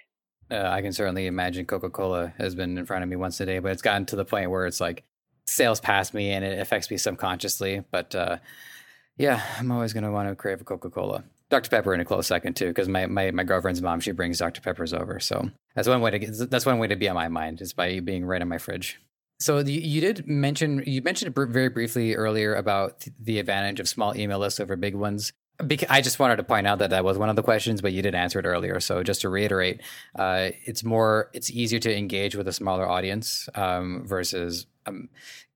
Uh, 0.50 0.66
I 0.66 0.80
can 0.80 0.92
certainly 0.92 1.26
imagine 1.26 1.66
Coca 1.66 1.90
Cola 1.90 2.32
has 2.38 2.54
been 2.54 2.78
in 2.78 2.86
front 2.86 3.02
of 3.02 3.10
me 3.10 3.16
once 3.16 3.38
a 3.40 3.46
day, 3.46 3.58
but 3.58 3.72
it's 3.72 3.82
gotten 3.82 4.06
to 4.06 4.16
the 4.16 4.24
point 4.24 4.50
where 4.50 4.66
it's 4.66 4.80
like 4.80 5.04
sales 5.46 5.80
past 5.80 6.14
me 6.14 6.30
and 6.30 6.44
it 6.44 6.58
affects 6.58 6.90
me 6.90 6.96
subconsciously. 6.96 7.84
But 7.90 8.14
uh, 8.14 8.38
yeah, 9.18 9.42
I'm 9.58 9.70
always 9.70 9.92
going 9.92 10.04
to 10.04 10.10
want 10.10 10.28
to 10.28 10.36
crave 10.36 10.60
a 10.60 10.64
Coca 10.64 10.88
Cola. 10.88 11.24
Dr. 11.50 11.70
Pepper 11.70 11.94
in 11.94 12.00
a 12.00 12.04
close 12.04 12.26
second 12.26 12.56
too, 12.56 12.68
because 12.68 12.88
my, 12.88 13.06
my, 13.06 13.30
my 13.30 13.44
girlfriend's 13.44 13.80
mom 13.80 14.00
she 14.00 14.12
brings 14.12 14.38
Dr. 14.38 14.60
Peppers 14.60 14.92
over, 14.92 15.18
so 15.20 15.50
that's 15.74 15.88
one 15.88 16.00
way 16.00 16.10
to 16.10 16.18
get, 16.18 16.50
that's 16.50 16.66
one 16.66 16.78
way 16.78 16.88
to 16.88 16.96
be 16.96 17.08
on 17.08 17.14
my 17.14 17.28
mind 17.28 17.60
is 17.60 17.72
by 17.72 18.00
being 18.00 18.24
right 18.24 18.42
in 18.42 18.48
my 18.48 18.58
fridge. 18.58 19.00
So 19.40 19.58
you 19.58 20.00
did 20.00 20.26
mention 20.26 20.82
you 20.84 21.00
mentioned 21.02 21.34
very 21.34 21.68
briefly 21.68 22.14
earlier 22.14 22.54
about 22.54 23.06
the 23.20 23.38
advantage 23.38 23.78
of 23.78 23.88
small 23.88 24.16
email 24.16 24.38
lists 24.38 24.58
over 24.58 24.76
big 24.76 24.94
ones. 24.94 25.32
Because 25.64 25.88
I 25.90 26.02
just 26.02 26.20
wanted 26.20 26.36
to 26.36 26.44
point 26.44 26.68
out 26.68 26.78
that 26.78 26.90
that 26.90 27.04
was 27.04 27.18
one 27.18 27.28
of 27.28 27.36
the 27.36 27.42
questions, 27.42 27.80
but 27.80 27.92
you 27.92 28.00
did 28.00 28.14
answer 28.14 28.38
it 28.38 28.46
earlier. 28.46 28.78
So 28.78 29.02
just 29.02 29.22
to 29.22 29.28
reiterate, 29.28 29.80
uh, 30.16 30.50
it's 30.64 30.84
more 30.84 31.30
it's 31.32 31.50
easier 31.50 31.80
to 31.80 31.96
engage 31.96 32.36
with 32.36 32.46
a 32.46 32.52
smaller 32.52 32.88
audience 32.88 33.48
um, 33.56 34.04
versus 34.06 34.66
um, 34.86 35.08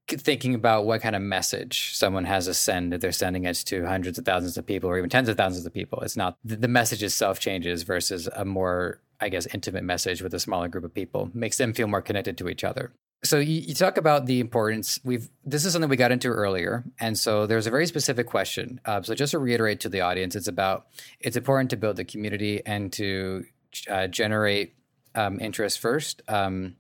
thinking 0.09 0.55
about 0.55 0.85
what 0.85 1.01
kind 1.01 1.17
of 1.17 1.23
message 1.23 1.95
someone 1.95 2.25
has 2.25 2.47
to 2.47 2.55
send 2.55 2.93
if 2.93 3.01
they're 3.01 3.13
sending 3.13 3.45
it 3.45 3.57
to 3.57 3.87
hundreds 3.87 4.19
of 4.19 4.25
thousands 4.25 4.57
of 4.57 4.67
people 4.67 4.91
or 4.91 4.99
even 4.99 5.11
tens 5.11 5.29
of 5.29 5.37
thousands 5.37 5.65
of 5.67 5.73
people. 5.73 6.01
It's 6.01 6.17
not 6.17 6.37
the 6.45 6.69
message 6.69 7.03
itself 7.03 7.39
changes 7.39 7.83
versus 7.83 8.29
a 8.35 8.45
more, 8.45 9.01
I 9.21 9.29
guess, 9.29 9.47
intimate 9.55 9.85
message 9.85 10.23
with 10.23 10.35
a 10.35 10.41
smaller 10.41 10.69
group 10.69 10.85
of 10.85 10.95
people 10.95 11.31
makes 11.35 11.57
them 11.57 11.73
feel 11.73 11.87
more 11.87 12.03
connected 12.03 12.37
to 12.39 12.49
each 12.49 12.65
other. 12.65 12.93
So 13.25 13.39
you, 13.39 13.61
you 13.61 13.75
talk 13.75 13.97
about 13.97 14.27
the 14.27 14.41
importance. 14.41 14.99
We've 15.05 15.29
this 15.45 15.65
is 15.65 15.73
something 15.73 15.89
we 15.89 15.97
got 15.97 16.11
into 16.11 16.29
earlier, 16.29 16.85
and 16.99 17.17
so 17.17 17.47
there's 17.47 17.69
a 17.69 17.71
very 17.71 17.87
specific 17.87 18.27
question. 18.27 18.81
Uh, 18.85 19.01
so 19.03 19.15
just 19.15 19.31
to 19.31 19.39
reiterate 19.39 19.79
to 19.81 19.89
the 19.89 20.01
audience, 20.01 20.35
it's 20.35 20.49
about 20.49 20.87
it's 21.21 21.37
important 21.37 21.71
to 21.71 21.77
build 21.77 21.97
the 21.97 22.05
community 22.05 22.63
and 22.67 22.93
to 22.95 23.45
uh, 23.89 24.09
generate 24.09 24.75
um, 25.15 25.39
interest 25.41 25.79
first 25.79 26.23
um, 26.27 26.75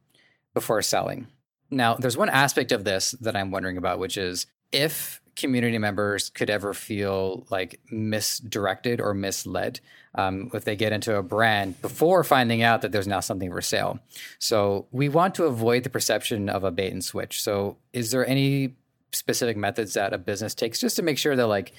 before 0.52 0.82
selling. 0.82 1.28
Now, 1.72 1.94
there's 1.94 2.16
one 2.16 2.28
aspect 2.28 2.70
of 2.70 2.84
this 2.84 3.12
that 3.20 3.34
I'm 3.34 3.50
wondering 3.50 3.76
about, 3.76 3.98
which 3.98 4.16
is 4.16 4.46
if 4.70 5.20
community 5.34 5.78
members 5.78 6.28
could 6.28 6.50
ever 6.50 6.74
feel 6.74 7.46
like 7.50 7.80
misdirected 7.90 9.00
or 9.00 9.14
misled 9.14 9.80
um, 10.14 10.50
if 10.52 10.64
they 10.64 10.76
get 10.76 10.92
into 10.92 11.16
a 11.16 11.22
brand 11.22 11.80
before 11.80 12.22
finding 12.22 12.62
out 12.62 12.82
that 12.82 12.92
there's 12.92 13.08
now 13.08 13.20
something 13.20 13.50
for 13.50 13.62
sale. 13.62 13.98
So 14.38 14.86
we 14.92 15.08
want 15.08 15.34
to 15.36 15.44
avoid 15.44 15.84
the 15.84 15.90
perception 15.90 16.50
of 16.50 16.64
a 16.64 16.70
bait 16.70 16.92
and 16.92 17.02
switch. 17.02 17.42
So 17.42 17.78
is 17.94 18.10
there 18.10 18.26
any 18.26 18.76
specific 19.12 19.56
methods 19.56 19.94
that 19.94 20.12
a 20.12 20.18
business 20.18 20.54
takes 20.54 20.78
just 20.78 20.96
to 20.96 21.02
make 21.02 21.18
sure 21.18 21.36
that 21.36 21.46
like 21.46 21.72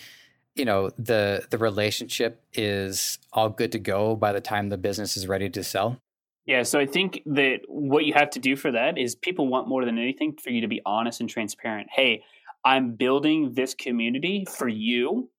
you 0.56 0.66
know 0.66 0.92
the 0.98 1.46
the 1.50 1.58
relationship 1.58 2.44
is 2.54 3.18
all 3.32 3.50
good 3.50 3.72
to 3.72 3.80
go 3.80 4.16
by 4.16 4.32
the 4.32 4.42
time 4.42 4.70
the 4.70 4.78
business 4.78 5.18
is 5.18 5.28
ready 5.28 5.50
to 5.50 5.64
sell 5.64 6.00
yeah, 6.46 6.64
so 6.64 6.80
I 6.80 6.86
think 6.86 7.22
that 7.26 7.62
what 7.68 8.06
you 8.06 8.14
have 8.14 8.30
to 8.32 8.40
do 8.40 8.56
for 8.56 8.72
that 8.72 8.98
is 8.98 9.16
people 9.16 9.48
want 9.48 9.68
more 9.68 9.86
than 9.86 9.98
anything 9.98 10.36
for 10.42 10.50
you 10.50 10.62
to 10.62 10.68
be 10.68 10.82
honest 10.86 11.22
and 11.22 11.30
transparent. 11.30 11.88
Hey, 11.92 12.24
I'm 12.66 12.96
building 12.96 13.54
this 13.54 13.74
community 13.74 14.46
for 14.50 14.68
you. 14.68 15.30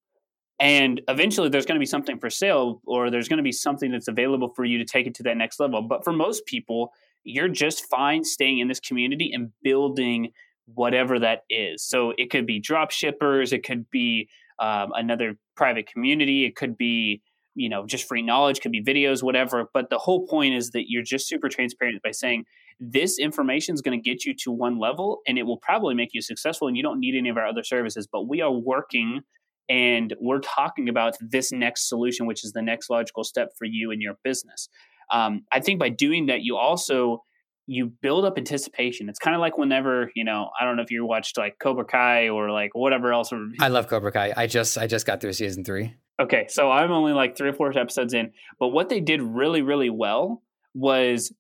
And 0.61 1.01
eventually 1.09 1.49
there's 1.49 1.67
going 1.67 1.77
to 1.77 1.81
be 1.81 1.87
something 1.87 2.19
for 2.19 2.31
sale 2.31 2.81
or 2.87 3.11
there's 3.11 3.29
going 3.29 3.39
to 3.39 3.43
be 3.43 3.53
something 3.53 3.91
that's 3.91 4.09
available 4.09 4.49
for 4.49 4.65
you 4.65 4.79
to 4.79 4.85
take 4.85 5.07
it 5.07 5.15
to 5.17 5.23
that 5.25 5.37
next 5.37 5.61
level. 5.61 5.83
But 5.83 6.05
for 6.05 6.13
most 6.13 6.47
people, 6.47 6.93
you're 7.25 7.49
just 7.49 7.87
fine 7.87 8.25
staying 8.25 8.61
in 8.61 8.69
this 8.69 8.81
community 8.81 9.33
and 9.33 9.51
building 9.63 10.31
whatever 10.67 11.19
that 11.19 11.41
is. 11.51 11.83
So 11.83 12.15
it 12.17 12.31
could 12.31 12.47
be 12.47 12.61
drop 12.61 12.91
shippers, 12.91 13.53
it 13.53 13.65
could 13.65 13.91
be 13.91 14.29
um, 14.59 14.93
another 14.95 15.37
private 15.57 15.87
community, 15.87 16.45
it 16.45 16.57
could 16.57 16.79
be 16.79 17.21
you 17.55 17.69
know 17.69 17.87
just 17.87 18.07
free 18.07 18.23
knowledge 18.23 18.61
could 18.61 18.73
be 18.73 18.83
videos 18.83 19.23
whatever. 19.23 19.69
But 19.73 19.91
the 19.91 19.99
whole 19.99 20.27
point 20.27 20.55
is 20.55 20.71
that 20.71 20.85
you're 20.89 21.03
just 21.03 21.29
super 21.29 21.49
transparent 21.49 22.03
by 22.03 22.11
saying 22.11 22.45
this 22.81 23.19
information 23.19 23.75
is 23.75 23.83
going 23.83 24.01
to 24.01 24.03
get 24.03 24.25
you 24.25 24.35
to 24.43 24.51
one 24.51 24.79
level 24.79 25.21
and 25.27 25.39
it 25.39 25.45
will 25.45 25.59
probably 25.59 25.95
make 25.95 26.11
you 26.13 26.23
successful 26.23 26.69
and 26.69 26.77
you 26.77 26.83
don't 26.83 27.01
need 27.01 27.17
any 27.17 27.29
of 27.29 27.37
our 27.37 27.47
other 27.47 27.63
services. 27.63 28.09
But 28.11 28.29
we 28.29 28.41
are 28.41 28.53
working 28.53 29.23
and 29.69 30.15
we're 30.21 30.41
talking 30.41 30.89
about 30.89 31.17
this 31.21 31.51
next 31.51 31.89
solution 31.89 32.27
which 32.27 32.45
is 32.45 32.53
the 32.53 32.63
next 32.63 32.91
logical 32.91 33.25
step 33.25 33.53
for 33.57 33.65
you 33.65 33.91
and 33.91 34.03
your 34.03 34.15
business. 34.23 34.69
Um, 35.11 35.43
i 35.53 35.61
think 35.61 35.79
by 35.79 35.91
doing 35.91 36.27
that 36.27 36.43
you 36.43 36.57
also 36.57 37.23
you 37.67 37.87
build 37.87 38.25
up 38.25 38.37
anticipation. 38.37 39.09
It's 39.09 39.19
kind 39.19 39.35
of 39.35 39.41
like 39.41 39.59
whenever 39.59 40.11
you 40.15 40.25
know, 40.25 40.51
I 40.59 40.65
don't 40.65 40.77
know 40.77 40.83
if 40.83 40.91
you 40.91 41.05
watched 41.05 41.39
like 41.39 41.59
Cobra 41.59 41.85
Kai 41.85 42.29
or 42.29 42.51
like 42.51 42.75
whatever 42.75 43.13
else. 43.13 43.33
I 43.61 43.69
love 43.69 43.89
Cobra 43.89 44.13
Kai. 44.13 44.33
I 44.37 44.47
just 44.47 44.79
I 44.79 44.87
just 44.87 45.07
got 45.07 45.21
through 45.21 45.33
season 45.33 45.65
three. 45.65 45.95
Okay, 46.21 46.47
so 46.49 46.71
I'm 46.71 46.93
only 46.93 47.13
like 47.13 47.37
three 47.37 47.49
or 47.49 47.53
four 47.53 47.77
episodes 47.77 48.15
in, 48.15 48.33
but 48.61 48.69
what 48.69 48.89
they 48.89 49.01
did 49.01 49.21
really, 49.21 49.63
really 49.63 49.91
well 49.91 50.43
was 50.73 51.33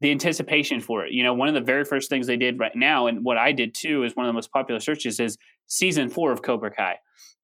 the 0.00 0.10
anticipation 0.10 0.80
for 0.80 1.04
it. 1.04 1.12
You 1.12 1.22
know, 1.22 1.34
one 1.34 1.48
of 1.48 1.54
the 1.54 1.60
very 1.60 1.84
first 1.84 2.08
things 2.08 2.26
they 2.26 2.38
did 2.38 2.58
right 2.58 2.74
now, 2.74 3.08
and 3.08 3.24
what 3.24 3.36
I 3.36 3.52
did 3.52 3.74
too, 3.74 4.04
is 4.04 4.16
one 4.16 4.24
of 4.24 4.30
the 4.30 4.34
most 4.34 4.50
popular 4.50 4.80
searches 4.80 5.20
is 5.20 5.36
season 5.66 6.08
four 6.08 6.32
of 6.32 6.42
Cobra 6.42 6.70
Kai, 6.70 6.96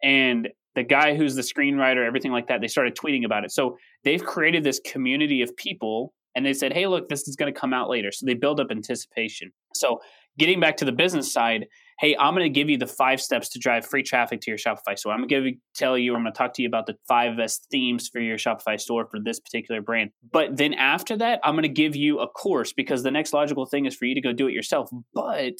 and 0.03 0.49
the 0.75 0.85
guy 0.85 1.15
who's 1.17 1.35
the 1.35 1.43
screenwriter, 1.43 2.07
everything 2.07 2.33
like 2.33 2.47
that, 2.49 2.61
they 2.61 2.69
started 2.69 2.97
tweeting 2.97 3.25
about 3.25 3.45
it. 3.45 3.51
So 3.51 3.77
they've 4.05 4.25
created 4.25 4.63
this 4.65 4.81
community 4.85 5.43
of 5.43 5.57
people, 5.57 6.15
and 6.39 6.47
they 6.47 6.55
said, 6.55 6.73
"Hey, 6.73 6.87
look, 6.87 7.09
this 7.09 7.27
is 7.27 7.35
going 7.35 7.53
to 7.53 7.61
come 7.61 7.75
out 7.75 7.91
later." 7.91 8.13
So 8.13 8.25
they 8.25 8.35
build 8.35 8.61
up 8.61 8.69
anticipation. 8.71 9.51
So 9.75 10.01
getting 10.39 10.61
back 10.61 10.77
to 10.77 10.85
the 10.85 10.93
business 10.93 11.33
side, 11.33 11.67
hey, 11.99 12.17
I'm 12.17 12.33
going 12.33 12.45
to 12.45 12.49
give 12.49 12.71
you 12.71 12.79
the 12.79 12.87
five 12.87 13.21
steps 13.21 13.49
to 13.51 13.59
drive 13.59 13.85
free 13.85 14.05
traffic 14.05 14.41
to 14.43 14.51
your 14.53 14.59
Shopify 14.59 14.97
store. 14.97 15.13
I'm 15.13 15.27
going 15.27 15.45
to 15.45 15.53
tell 15.75 15.99
you, 15.99 16.15
I'm 16.15 16.23
going 16.23 16.33
to 16.33 16.39
talk 16.39 16.55
to 16.55 16.63
you 16.63 16.69
about 16.69 16.87
the 16.87 16.97
five 17.09 17.37
best 17.37 17.67
themes 17.73 18.09
for 18.09 18.21
your 18.21 18.39
Shopify 18.39 18.81
store 18.81 19.07
for 19.11 19.19
this 19.19 19.41
particular 19.41 19.83
brand. 19.83 20.11
But 20.33 20.57
then 20.57 20.75
after 20.75 21.17
that, 21.17 21.41
I'm 21.43 21.55
going 21.55 21.63
to 21.65 21.69
give 21.69 21.97
you 21.97 22.21
a 22.21 22.29
course 22.29 22.73
because 22.73 23.03
the 23.03 23.11
next 23.11 23.33
logical 23.33 23.67
thing 23.67 23.85
is 23.87 23.97
for 23.97 24.05
you 24.05 24.15
to 24.15 24.21
go 24.21 24.33
do 24.33 24.47
it 24.47 24.53
yourself. 24.53 24.91
But 25.13 25.55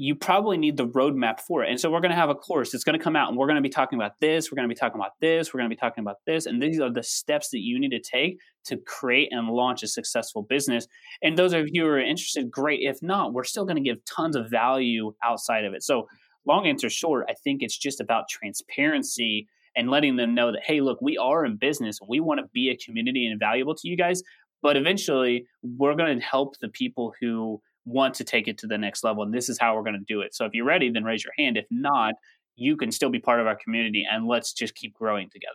you 0.00 0.14
probably 0.14 0.56
need 0.56 0.76
the 0.76 0.86
roadmap 0.86 1.40
for 1.40 1.64
it. 1.64 1.70
And 1.70 1.78
so 1.78 1.90
we're 1.90 2.00
going 2.00 2.12
to 2.12 2.16
have 2.16 2.30
a 2.30 2.34
course. 2.34 2.72
It's 2.72 2.84
going 2.84 2.96
to 2.96 3.02
come 3.02 3.16
out 3.16 3.28
and 3.28 3.36
we're 3.36 3.48
going 3.48 3.56
to 3.56 3.62
be 3.62 3.68
talking 3.68 3.98
about 3.98 4.12
this. 4.20 4.50
We're 4.50 4.54
going 4.54 4.68
to 4.68 4.72
be 4.72 4.78
talking 4.78 4.98
about 4.98 5.18
this. 5.20 5.52
We're 5.52 5.58
going 5.58 5.68
to 5.68 5.74
be 5.74 5.80
talking 5.80 6.02
about 6.02 6.18
this. 6.24 6.46
And 6.46 6.62
these 6.62 6.80
are 6.80 6.90
the 6.90 7.02
steps 7.02 7.50
that 7.50 7.58
you 7.58 7.80
need 7.80 7.90
to 7.90 8.00
take 8.00 8.38
to 8.66 8.76
create 8.76 9.30
and 9.32 9.48
launch 9.48 9.82
a 9.82 9.88
successful 9.88 10.42
business. 10.42 10.86
And 11.20 11.36
those 11.36 11.52
of 11.52 11.66
you 11.72 11.82
who 11.82 11.88
are 11.88 11.98
interested, 11.98 12.48
great. 12.48 12.80
If 12.82 13.02
not, 13.02 13.32
we're 13.32 13.42
still 13.42 13.64
going 13.64 13.76
to 13.76 13.82
give 13.82 14.04
tons 14.04 14.36
of 14.36 14.48
value 14.48 15.14
outside 15.24 15.64
of 15.64 15.74
it. 15.74 15.82
So, 15.82 16.06
long 16.46 16.68
answer 16.68 16.88
short, 16.88 17.26
I 17.28 17.34
think 17.34 17.62
it's 17.62 17.76
just 17.76 18.00
about 18.00 18.28
transparency 18.28 19.48
and 19.74 19.90
letting 19.90 20.14
them 20.14 20.32
know 20.32 20.52
that, 20.52 20.62
hey, 20.64 20.80
look, 20.80 21.00
we 21.02 21.18
are 21.18 21.44
in 21.44 21.56
business. 21.56 21.98
We 22.06 22.20
want 22.20 22.38
to 22.38 22.46
be 22.52 22.70
a 22.70 22.76
community 22.76 23.26
and 23.26 23.38
valuable 23.38 23.74
to 23.74 23.88
you 23.88 23.96
guys. 23.96 24.22
But 24.62 24.76
eventually, 24.76 25.46
we're 25.62 25.94
going 25.94 26.18
to 26.18 26.24
help 26.24 26.58
the 26.60 26.68
people 26.68 27.14
who 27.20 27.60
want 27.88 28.14
to 28.14 28.24
take 28.24 28.48
it 28.48 28.58
to 28.58 28.66
the 28.66 28.78
next 28.78 29.02
level. 29.02 29.22
And 29.22 29.32
this 29.32 29.48
is 29.48 29.58
how 29.58 29.74
we're 29.74 29.82
going 29.82 29.98
to 29.98 30.04
do 30.06 30.20
it. 30.20 30.34
So 30.34 30.44
if 30.44 30.54
you're 30.54 30.64
ready, 30.64 30.90
then 30.90 31.04
raise 31.04 31.24
your 31.24 31.32
hand. 31.38 31.56
If 31.56 31.66
not, 31.70 32.14
you 32.56 32.76
can 32.76 32.92
still 32.92 33.10
be 33.10 33.18
part 33.18 33.40
of 33.40 33.46
our 33.46 33.56
community 33.56 34.06
and 34.10 34.26
let's 34.26 34.52
just 34.52 34.74
keep 34.74 34.94
growing 34.94 35.30
together. 35.30 35.54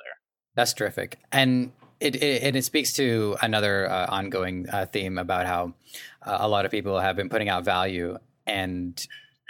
That's 0.56 0.74
terrific. 0.74 1.20
And 1.32 1.72
it, 2.00 2.16
it, 2.16 2.56
it 2.56 2.66
speaks 2.66 2.94
to 2.94 3.38
another 3.42 3.90
uh, 3.90 4.08
ongoing 4.10 4.68
uh, 4.70 4.86
theme 4.86 5.18
about 5.18 5.46
how 5.46 5.74
uh, 6.22 6.38
a 6.40 6.48
lot 6.48 6.66
of 6.66 6.72
people 6.72 7.00
have 7.00 7.16
been 7.16 7.30
putting 7.30 7.50
out 7.50 7.66
value. 7.66 8.18
And 8.48 9.06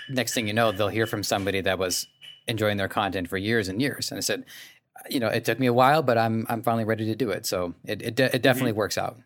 next 0.09 0.34
thing 0.34 0.47
you 0.47 0.53
know, 0.53 0.71
they'll 0.71 0.88
hear 0.88 1.07
from 1.07 1.23
somebody 1.23 1.61
that 1.61 1.79
was 1.79 2.07
enjoying 2.47 2.77
their 2.77 2.88
content 2.88 3.29
for 3.29 3.38
years 3.38 3.69
and 3.69 3.81
years. 3.81 4.11
And 4.11 4.17
I 4.17 4.21
said, 4.21 4.45
you 5.09 5.19
know, 5.19 5.27
it 5.27 5.45
took 5.45 5.59
me 5.59 5.67
a 5.67 5.73
while, 5.73 6.01
but 6.01 6.17
I'm, 6.17 6.45
I'm 6.49 6.61
finally 6.61 6.86
ready 6.86 7.05
to 7.05 7.15
do 7.15 7.29
it. 7.31 7.45
So 7.45 7.73
it, 7.86 8.01
it, 8.01 8.15
de- 8.15 8.36
it 8.36 8.41
definitely 8.41 8.71
mm-hmm. 8.71 8.79
works 8.79 8.97
out 8.97 9.17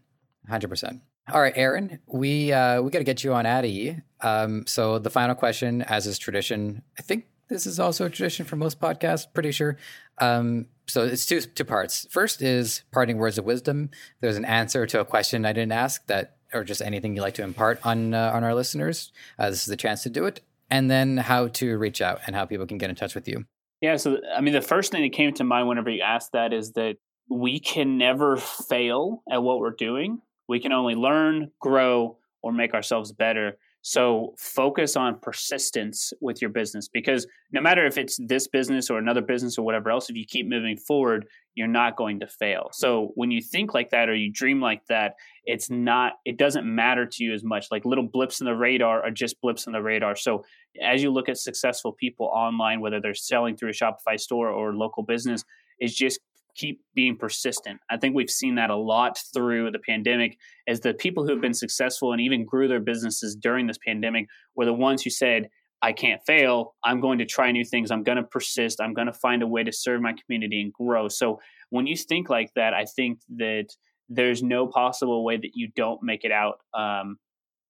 100%. 0.49 1.01
All 1.31 1.41
right, 1.41 1.53
Aaron, 1.57 1.99
we 2.07 2.53
uh, 2.53 2.81
we 2.81 2.89
got 2.89 2.99
to 2.99 3.03
get 3.03 3.23
you 3.23 3.33
on 3.33 3.45
Addy. 3.45 4.01
Um, 4.21 4.65
so 4.65 4.97
the 4.97 5.09
final 5.09 5.35
question, 5.35 5.81
as 5.81 6.07
is 6.07 6.17
tradition, 6.17 6.83
I 6.97 7.01
think 7.01 7.25
this 7.49 7.65
is 7.65 7.81
also 7.81 8.05
a 8.05 8.09
tradition 8.09 8.45
for 8.45 8.55
most 8.55 8.79
podcasts. 8.79 9.25
Pretty 9.33 9.51
sure. 9.51 9.77
Um, 10.19 10.67
so 10.87 11.03
it's 11.03 11.25
two 11.25 11.41
two 11.41 11.65
parts. 11.65 12.07
First 12.11 12.41
is 12.41 12.83
parting 12.93 13.17
words 13.17 13.37
of 13.37 13.43
wisdom. 13.43 13.89
There's 14.21 14.37
an 14.37 14.45
answer 14.45 14.85
to 14.87 15.01
a 15.01 15.05
question 15.05 15.45
I 15.45 15.51
didn't 15.51 15.73
ask 15.73 16.05
that, 16.07 16.37
or 16.53 16.63
just 16.63 16.81
anything 16.81 17.13
you'd 17.13 17.23
like 17.23 17.35
to 17.35 17.43
impart 17.43 17.85
on 17.85 18.13
uh, 18.13 18.31
on 18.33 18.45
our 18.45 18.55
listeners. 18.55 19.11
Uh, 19.37 19.49
this 19.49 19.59
is 19.61 19.67
the 19.67 19.75
chance 19.75 20.03
to 20.03 20.09
do 20.09 20.25
it. 20.25 20.41
And 20.69 20.89
then 20.89 21.17
how 21.17 21.47
to 21.47 21.77
reach 21.77 22.01
out 22.01 22.21
and 22.25 22.35
how 22.35 22.45
people 22.45 22.67
can 22.67 22.77
get 22.77 22.89
in 22.89 22.95
touch 22.95 23.15
with 23.15 23.27
you. 23.27 23.45
Yeah. 23.81 23.97
So 23.97 24.19
I 24.33 24.39
mean, 24.39 24.53
the 24.53 24.61
first 24.61 24.93
thing 24.93 25.01
that 25.01 25.11
came 25.11 25.33
to 25.33 25.43
mind 25.43 25.67
whenever 25.67 25.89
you 25.89 26.01
asked 26.01 26.31
that 26.31 26.53
is 26.53 26.71
that 26.73 26.95
we 27.29 27.59
can 27.59 27.97
never 27.97 28.37
fail 28.37 29.23
at 29.29 29.43
what 29.43 29.59
we're 29.59 29.71
doing 29.71 30.21
we 30.47 30.59
can 30.59 30.71
only 30.71 30.95
learn, 30.95 31.51
grow, 31.59 32.17
or 32.41 32.51
make 32.51 32.73
ourselves 32.73 33.11
better. 33.11 33.57
So 33.81 34.35
focus 34.37 34.97
on 34.97 35.19
persistence 35.21 36.11
with 36.19 36.41
your 36.41 36.49
business 36.49 36.89
because 36.89 37.25
no 37.53 37.61
matter 37.61 37.85
if 37.85 37.97
it's 37.97 38.17
this 38.27 38.47
business 38.47 38.89
or 38.89 38.97
another 38.97 39.21
business 39.21 39.57
or 39.57 39.63
whatever 39.63 39.89
else, 39.89 40.09
if 40.09 40.15
you 40.17 40.25
keep 40.25 40.45
moving 40.45 40.75
forward, 40.75 41.25
you're 41.55 41.67
not 41.67 41.95
going 41.95 42.19
to 42.19 42.27
fail. 42.27 42.69
So 42.73 43.11
when 43.15 43.31
you 43.31 43.41
think 43.41 43.73
like 43.73 43.91
that 43.91 44.09
or 44.09 44.15
you 44.15 44.29
dream 44.31 44.59
like 44.59 44.81
that, 44.89 45.13
it's 45.45 45.69
not, 45.69 46.13
it 46.25 46.37
doesn't 46.37 46.65
matter 46.65 47.05
to 47.05 47.23
you 47.23 47.33
as 47.33 47.45
much. 47.45 47.67
Like 47.71 47.85
little 47.85 48.07
blips 48.07 48.41
in 48.41 48.45
the 48.45 48.55
radar 48.55 49.03
are 49.05 49.11
just 49.11 49.39
blips 49.39 49.67
in 49.67 49.73
the 49.73 49.81
radar. 49.81 50.17
So 50.17 50.43
as 50.83 51.01
you 51.01 51.09
look 51.09 51.29
at 51.29 51.37
successful 51.37 51.93
people 51.93 52.25
online, 52.25 52.81
whether 52.81 52.99
they're 52.99 53.13
selling 53.13 53.55
through 53.55 53.69
a 53.69 53.73
Shopify 53.73 54.19
store 54.19 54.49
or 54.49 54.75
local 54.75 55.03
business, 55.03 55.45
is 55.79 55.95
just 55.95 56.19
keep 56.57 56.81
being 56.95 57.15
persistent. 57.15 57.79
I 57.89 57.97
think 57.97 58.15
we've 58.15 58.29
seen 58.29 58.55
that 58.55 58.69
a 58.69 58.75
lot 58.75 59.17
through 59.33 59.71
the 59.71 59.79
pandemic 59.79 60.37
as 60.67 60.79
the 60.79 60.93
people 60.93 61.23
who 61.23 61.31
have 61.31 61.41
been 61.41 61.53
successful 61.53 62.11
and 62.11 62.21
even 62.21 62.45
grew 62.45 62.67
their 62.67 62.79
businesses 62.79 63.35
during 63.35 63.67
this 63.67 63.77
pandemic 63.85 64.27
were 64.55 64.65
the 64.65 64.73
ones 64.73 65.03
who 65.03 65.09
said, 65.09 65.49
I 65.81 65.93
can't 65.93 66.21
fail. 66.25 66.75
I'm 66.83 66.99
going 66.99 67.19
to 67.19 67.25
try 67.25 67.51
new 67.51 67.63
things. 67.63 67.91
I'm 67.91 68.03
going 68.03 68.17
to 68.17 68.23
persist. 68.23 68.81
I'm 68.81 68.93
going 68.93 69.07
to 69.07 69.13
find 69.13 69.43
a 69.43 69.47
way 69.47 69.63
to 69.63 69.71
serve 69.71 70.01
my 70.01 70.13
community 70.13 70.59
and 70.61 70.73
grow. 70.73 71.07
So 71.07 71.39
when 71.69 71.85
you 71.85 71.95
think 71.95 72.29
like 72.29 72.51
that, 72.55 72.73
I 72.73 72.85
think 72.85 73.19
that 73.37 73.67
there's 74.09 74.41
no 74.41 74.67
possible 74.67 75.23
way 75.23 75.37
that 75.37 75.51
you 75.53 75.69
don't 75.75 76.01
make 76.01 76.23
it 76.23 76.31
out, 76.31 76.59
um, 76.73 77.17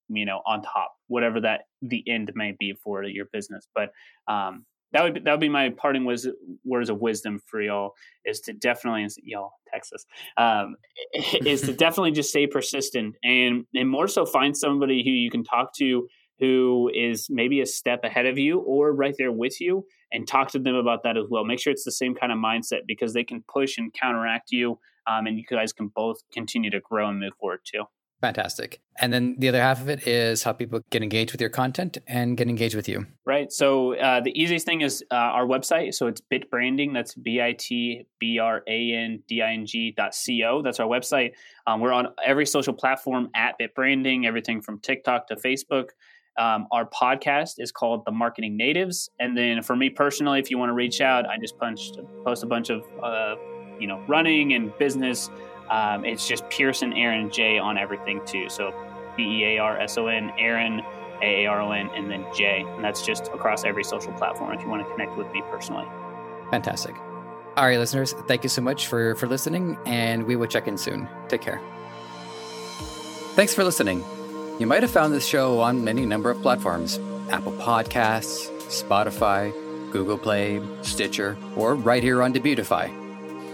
you 0.07 0.25
know, 0.25 0.41
on 0.45 0.61
top, 0.61 0.93
whatever 1.07 1.41
that 1.41 1.61
the 1.81 2.03
end 2.07 2.31
may 2.35 2.55
be 2.57 2.73
for 2.81 3.03
your 3.03 3.25
business. 3.33 3.67
But 3.75 3.91
um, 4.27 4.65
that 4.93 5.03
would 5.03 5.13
be, 5.15 5.19
that 5.21 5.31
would 5.31 5.39
be 5.39 5.49
my 5.49 5.69
parting 5.69 6.05
was, 6.05 6.27
words 6.63 6.89
of 6.89 6.99
wisdom 6.99 7.39
for 7.45 7.61
y'all 7.61 7.93
is 8.25 8.39
to 8.41 8.53
definitely 8.53 9.07
y'all 9.23 9.51
Texas 9.71 10.05
um, 10.38 10.75
is 11.13 11.61
to 11.61 11.73
definitely 11.85 12.11
just 12.11 12.29
stay 12.29 12.47
persistent 12.47 13.15
and 13.23 13.65
and 13.73 13.89
more 13.89 14.07
so 14.07 14.25
find 14.25 14.55
somebody 14.55 15.03
who 15.03 15.11
you 15.11 15.29
can 15.29 15.43
talk 15.43 15.73
to 15.75 16.07
who 16.39 16.91
is 16.93 17.27
maybe 17.29 17.61
a 17.61 17.65
step 17.65 18.03
ahead 18.03 18.25
of 18.25 18.38
you 18.38 18.59
or 18.59 18.93
right 18.93 19.15
there 19.17 19.31
with 19.31 19.59
you 19.59 19.85
and 20.11 20.27
talk 20.27 20.51
to 20.51 20.59
them 20.59 20.75
about 20.75 21.03
that 21.03 21.17
as 21.17 21.25
well. 21.29 21.43
Make 21.43 21.59
sure 21.59 21.71
it's 21.71 21.83
the 21.83 21.91
same 21.91 22.15
kind 22.15 22.31
of 22.31 22.38
mindset 22.38 22.81
because 22.85 23.13
they 23.13 23.23
can 23.23 23.43
push 23.51 23.77
and 23.77 23.93
counteract 23.93 24.51
you 24.51 24.79
um, 25.07 25.25
and 25.25 25.38
you 25.38 25.43
guys 25.49 25.73
can 25.73 25.88
both 25.88 26.17
continue 26.31 26.69
to 26.69 26.79
grow 26.79 27.09
and 27.09 27.19
move 27.19 27.33
forward 27.39 27.61
too. 27.65 27.83
Fantastic. 28.20 28.80
And 28.99 29.13
then 29.13 29.36
the 29.38 29.47
other 29.47 29.61
half 29.61 29.80
of 29.80 29.89
it 29.89 30.07
is 30.07 30.41
how 30.41 30.51
people 30.51 30.82
get 30.89 31.03
engaged 31.03 31.32
with 31.32 31.39
your 31.39 31.51
content 31.51 31.99
and 32.07 32.36
get 32.36 32.49
engaged 32.49 32.76
with 32.76 32.89
you. 32.89 33.05
Right. 33.26 33.51
So 33.51 33.95
uh, 33.95 34.22
the 34.22 34.32
easiest 34.32 34.65
thing 34.65 34.82
is 34.82 35.03
uh, 35.11 35.15
our 35.15 35.45
website. 35.45 35.93
So 35.93 36.07
it's 36.07 36.20
bitbranding. 36.20 36.93
That's 36.93 37.13
B 37.13 37.39
I 37.39 37.53
T 37.53 38.07
B 38.20 38.39
R 38.39 38.63
A 38.68 38.93
N 38.93 39.22
D 39.28 39.43
I 39.43 39.53
N 39.53 39.68
G 39.68 39.93
dot 39.95 40.15
C 40.15 40.43
O. 40.43 40.63
That's 40.63 40.80
our 40.80 40.88
website. 40.88 41.34
Um, 41.68 41.80
we're 41.80 41.93
on 41.93 42.07
every 42.26 42.47
social 42.47 42.74
platform 42.74 43.30
at 43.36 43.59
bitbranding, 43.59 44.26
everything 44.26 44.61
from 44.61 44.80
TikTok 44.80 45.28
to 45.28 45.36
Facebook. 45.36 45.89
Um, 46.39 46.68
our 46.72 46.88
podcast 46.89 47.55
is 47.57 47.72
called 47.72 48.03
The 48.05 48.11
Marketing 48.11 48.57
Natives. 48.57 49.09
And 49.20 49.38
then 49.38 49.61
for 49.61 49.76
me 49.76 49.89
personally, 49.89 50.39
if 50.39 50.49
you 50.49 50.57
want 50.57 50.70
to 50.70 50.74
reach 50.74 51.01
out, 51.01 51.28
I 51.28 51.38
just 51.38 51.57
punched, 51.57 51.99
post 52.24 52.43
a 52.43 52.47
bunch 52.47 52.70
of, 52.70 52.84
uh, 53.03 53.36
you 53.80 53.88
know, 53.88 54.03
running 54.07 54.53
and 54.53 54.76
business 54.78 55.30
um, 55.70 56.05
it's 56.05 56.28
just 56.28 56.43
Bearson 56.49 56.93
Aaron 56.93 57.30
J 57.30 57.59
on 57.59 57.78
everything 57.78 58.22
too. 58.26 58.49
So 58.49 58.74
B 59.15 59.24
E 59.24 59.43
A 59.43 59.59
R 59.59 59.80
S 59.80 59.97
O 59.97 60.07
N 60.07 60.32
Aaron 60.38 60.82
A 61.22 61.43
A 61.43 61.47
R 61.47 61.61
O 61.61 61.72
N 61.72 61.89
and 61.95 62.09
then 62.09 62.26
J, 62.34 62.65
and 62.68 62.84
that's 62.84 63.01
just 63.05 63.28
across 63.28 63.63
every 63.63 63.84
social 63.84 64.13
platform. 64.13 64.53
If 64.53 64.61
you 64.61 64.70
want 64.70 64.86
to 64.86 64.91
connect 64.91 65.18
with 65.18 65.32
me 65.32 65.41
personally. 65.49 65.86
Fantastic. 66.51 66.95
All 67.57 67.65
right, 67.65 67.80
listeners, 67.80 68.13
thank 68.28 68.43
you 68.43 68.49
so 68.49 68.61
much 68.61 68.88
for 68.88 69.15
for 69.15 69.28
listening, 69.28 69.78
and 69.86 70.26
we 70.26 70.36
will 70.36 70.47
check 70.47 70.68
in 70.68 70.78
soon. 70.78 71.07
Take 71.28 71.41
care. 71.41 71.59
Thanks 73.36 73.53
for 73.53 73.63
listening. 73.63 74.03
You 74.59 74.68
might 74.68 74.82
have 74.82 74.91
found 74.91 75.13
this 75.13 75.26
show 75.26 75.59
on 75.59 75.88
any 75.88 76.05
number 76.05 76.30
of 76.30 76.41
platforms: 76.41 76.99
Apple 77.30 77.53
Podcasts, 77.53 78.49
Spotify, 78.68 79.51
Google 79.91 80.18
Play, 80.18 80.61
Stitcher, 80.82 81.38
or 81.55 81.76
right 81.76 82.03
here 82.03 82.22
on 82.22 82.34
Debutify. 82.34 83.06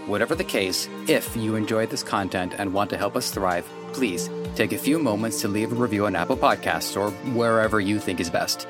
Whatever 0.06 0.34
the 0.34 0.44
case, 0.44 0.88
if 1.08 1.34
you 1.34 1.56
enjoyed 1.56 1.88
this 1.88 2.02
content 2.02 2.54
and 2.58 2.74
want 2.74 2.90
to 2.90 2.98
help 2.98 3.16
us 3.16 3.30
thrive, 3.30 3.66
please 3.94 4.28
take 4.54 4.72
a 4.72 4.78
few 4.78 4.98
moments 4.98 5.40
to 5.40 5.48
leave 5.48 5.72
a 5.72 5.74
review 5.74 6.04
on 6.04 6.14
Apple 6.14 6.36
Podcasts 6.36 6.94
or 7.00 7.10
wherever 7.32 7.80
you 7.80 7.98
think 7.98 8.20
is 8.20 8.28
best. 8.28 8.68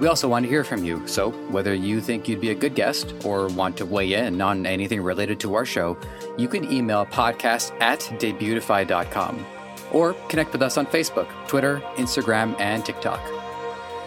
We 0.00 0.08
also 0.08 0.28
want 0.28 0.44
to 0.44 0.48
hear 0.48 0.64
from 0.64 0.82
you, 0.82 1.06
so 1.06 1.30
whether 1.50 1.72
you 1.72 2.00
think 2.00 2.26
you'd 2.26 2.40
be 2.40 2.50
a 2.50 2.54
good 2.56 2.74
guest 2.74 3.14
or 3.24 3.46
want 3.48 3.76
to 3.76 3.86
weigh 3.86 4.14
in 4.14 4.40
on 4.40 4.66
anything 4.66 5.00
related 5.00 5.38
to 5.40 5.54
our 5.54 5.64
show, 5.64 5.96
you 6.36 6.48
can 6.48 6.70
email 6.72 7.06
podcast 7.06 7.80
at 7.80 8.00
debutify.com 8.00 9.46
or 9.92 10.14
connect 10.28 10.52
with 10.52 10.62
us 10.62 10.76
on 10.76 10.86
Facebook, 10.86 11.28
Twitter, 11.46 11.80
Instagram, 11.94 12.58
and 12.58 12.84
TikTok. 12.84 13.20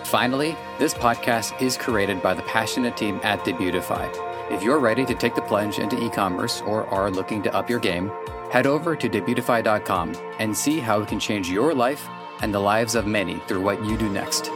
Finally, 0.05 0.57
this 0.80 0.93
podcast 0.93 1.61
is 1.61 1.78
created 1.78 2.22
by 2.22 2.34
the 2.34 2.41
passionate 2.43 2.97
team 2.97 3.22
at 3.24 3.39
Debutify 3.45 4.27
if 4.50 4.64
you're 4.64 4.80
ready 4.80 5.06
to 5.06 5.16
take 5.16 5.36
the 5.36 5.41
plunge 5.41 5.80
into 5.80 6.02
e 6.04 6.10
commerce 6.10 6.62
or 6.62 6.88
are 6.88 7.12
looking 7.12 7.41
to 7.43 7.54
up 7.54 7.70
your 7.70 7.80
game, 7.80 8.12
head 8.52 8.66
over 8.66 8.95
to 8.95 9.10
debutify.com 9.10 10.16
and 10.39 10.56
see 10.56 10.80
how 10.80 11.02
it 11.02 11.08
can 11.08 11.20
change 11.20 11.50
your 11.50 11.74
life 11.74 12.08
and 12.41 12.54
the 12.54 12.60
lives 12.60 12.95
of 12.95 13.08
many 13.08 13.39
through 13.48 13.62
what 13.62 13.84
you 13.84 13.98
do 13.98 14.10
next. 14.10 14.52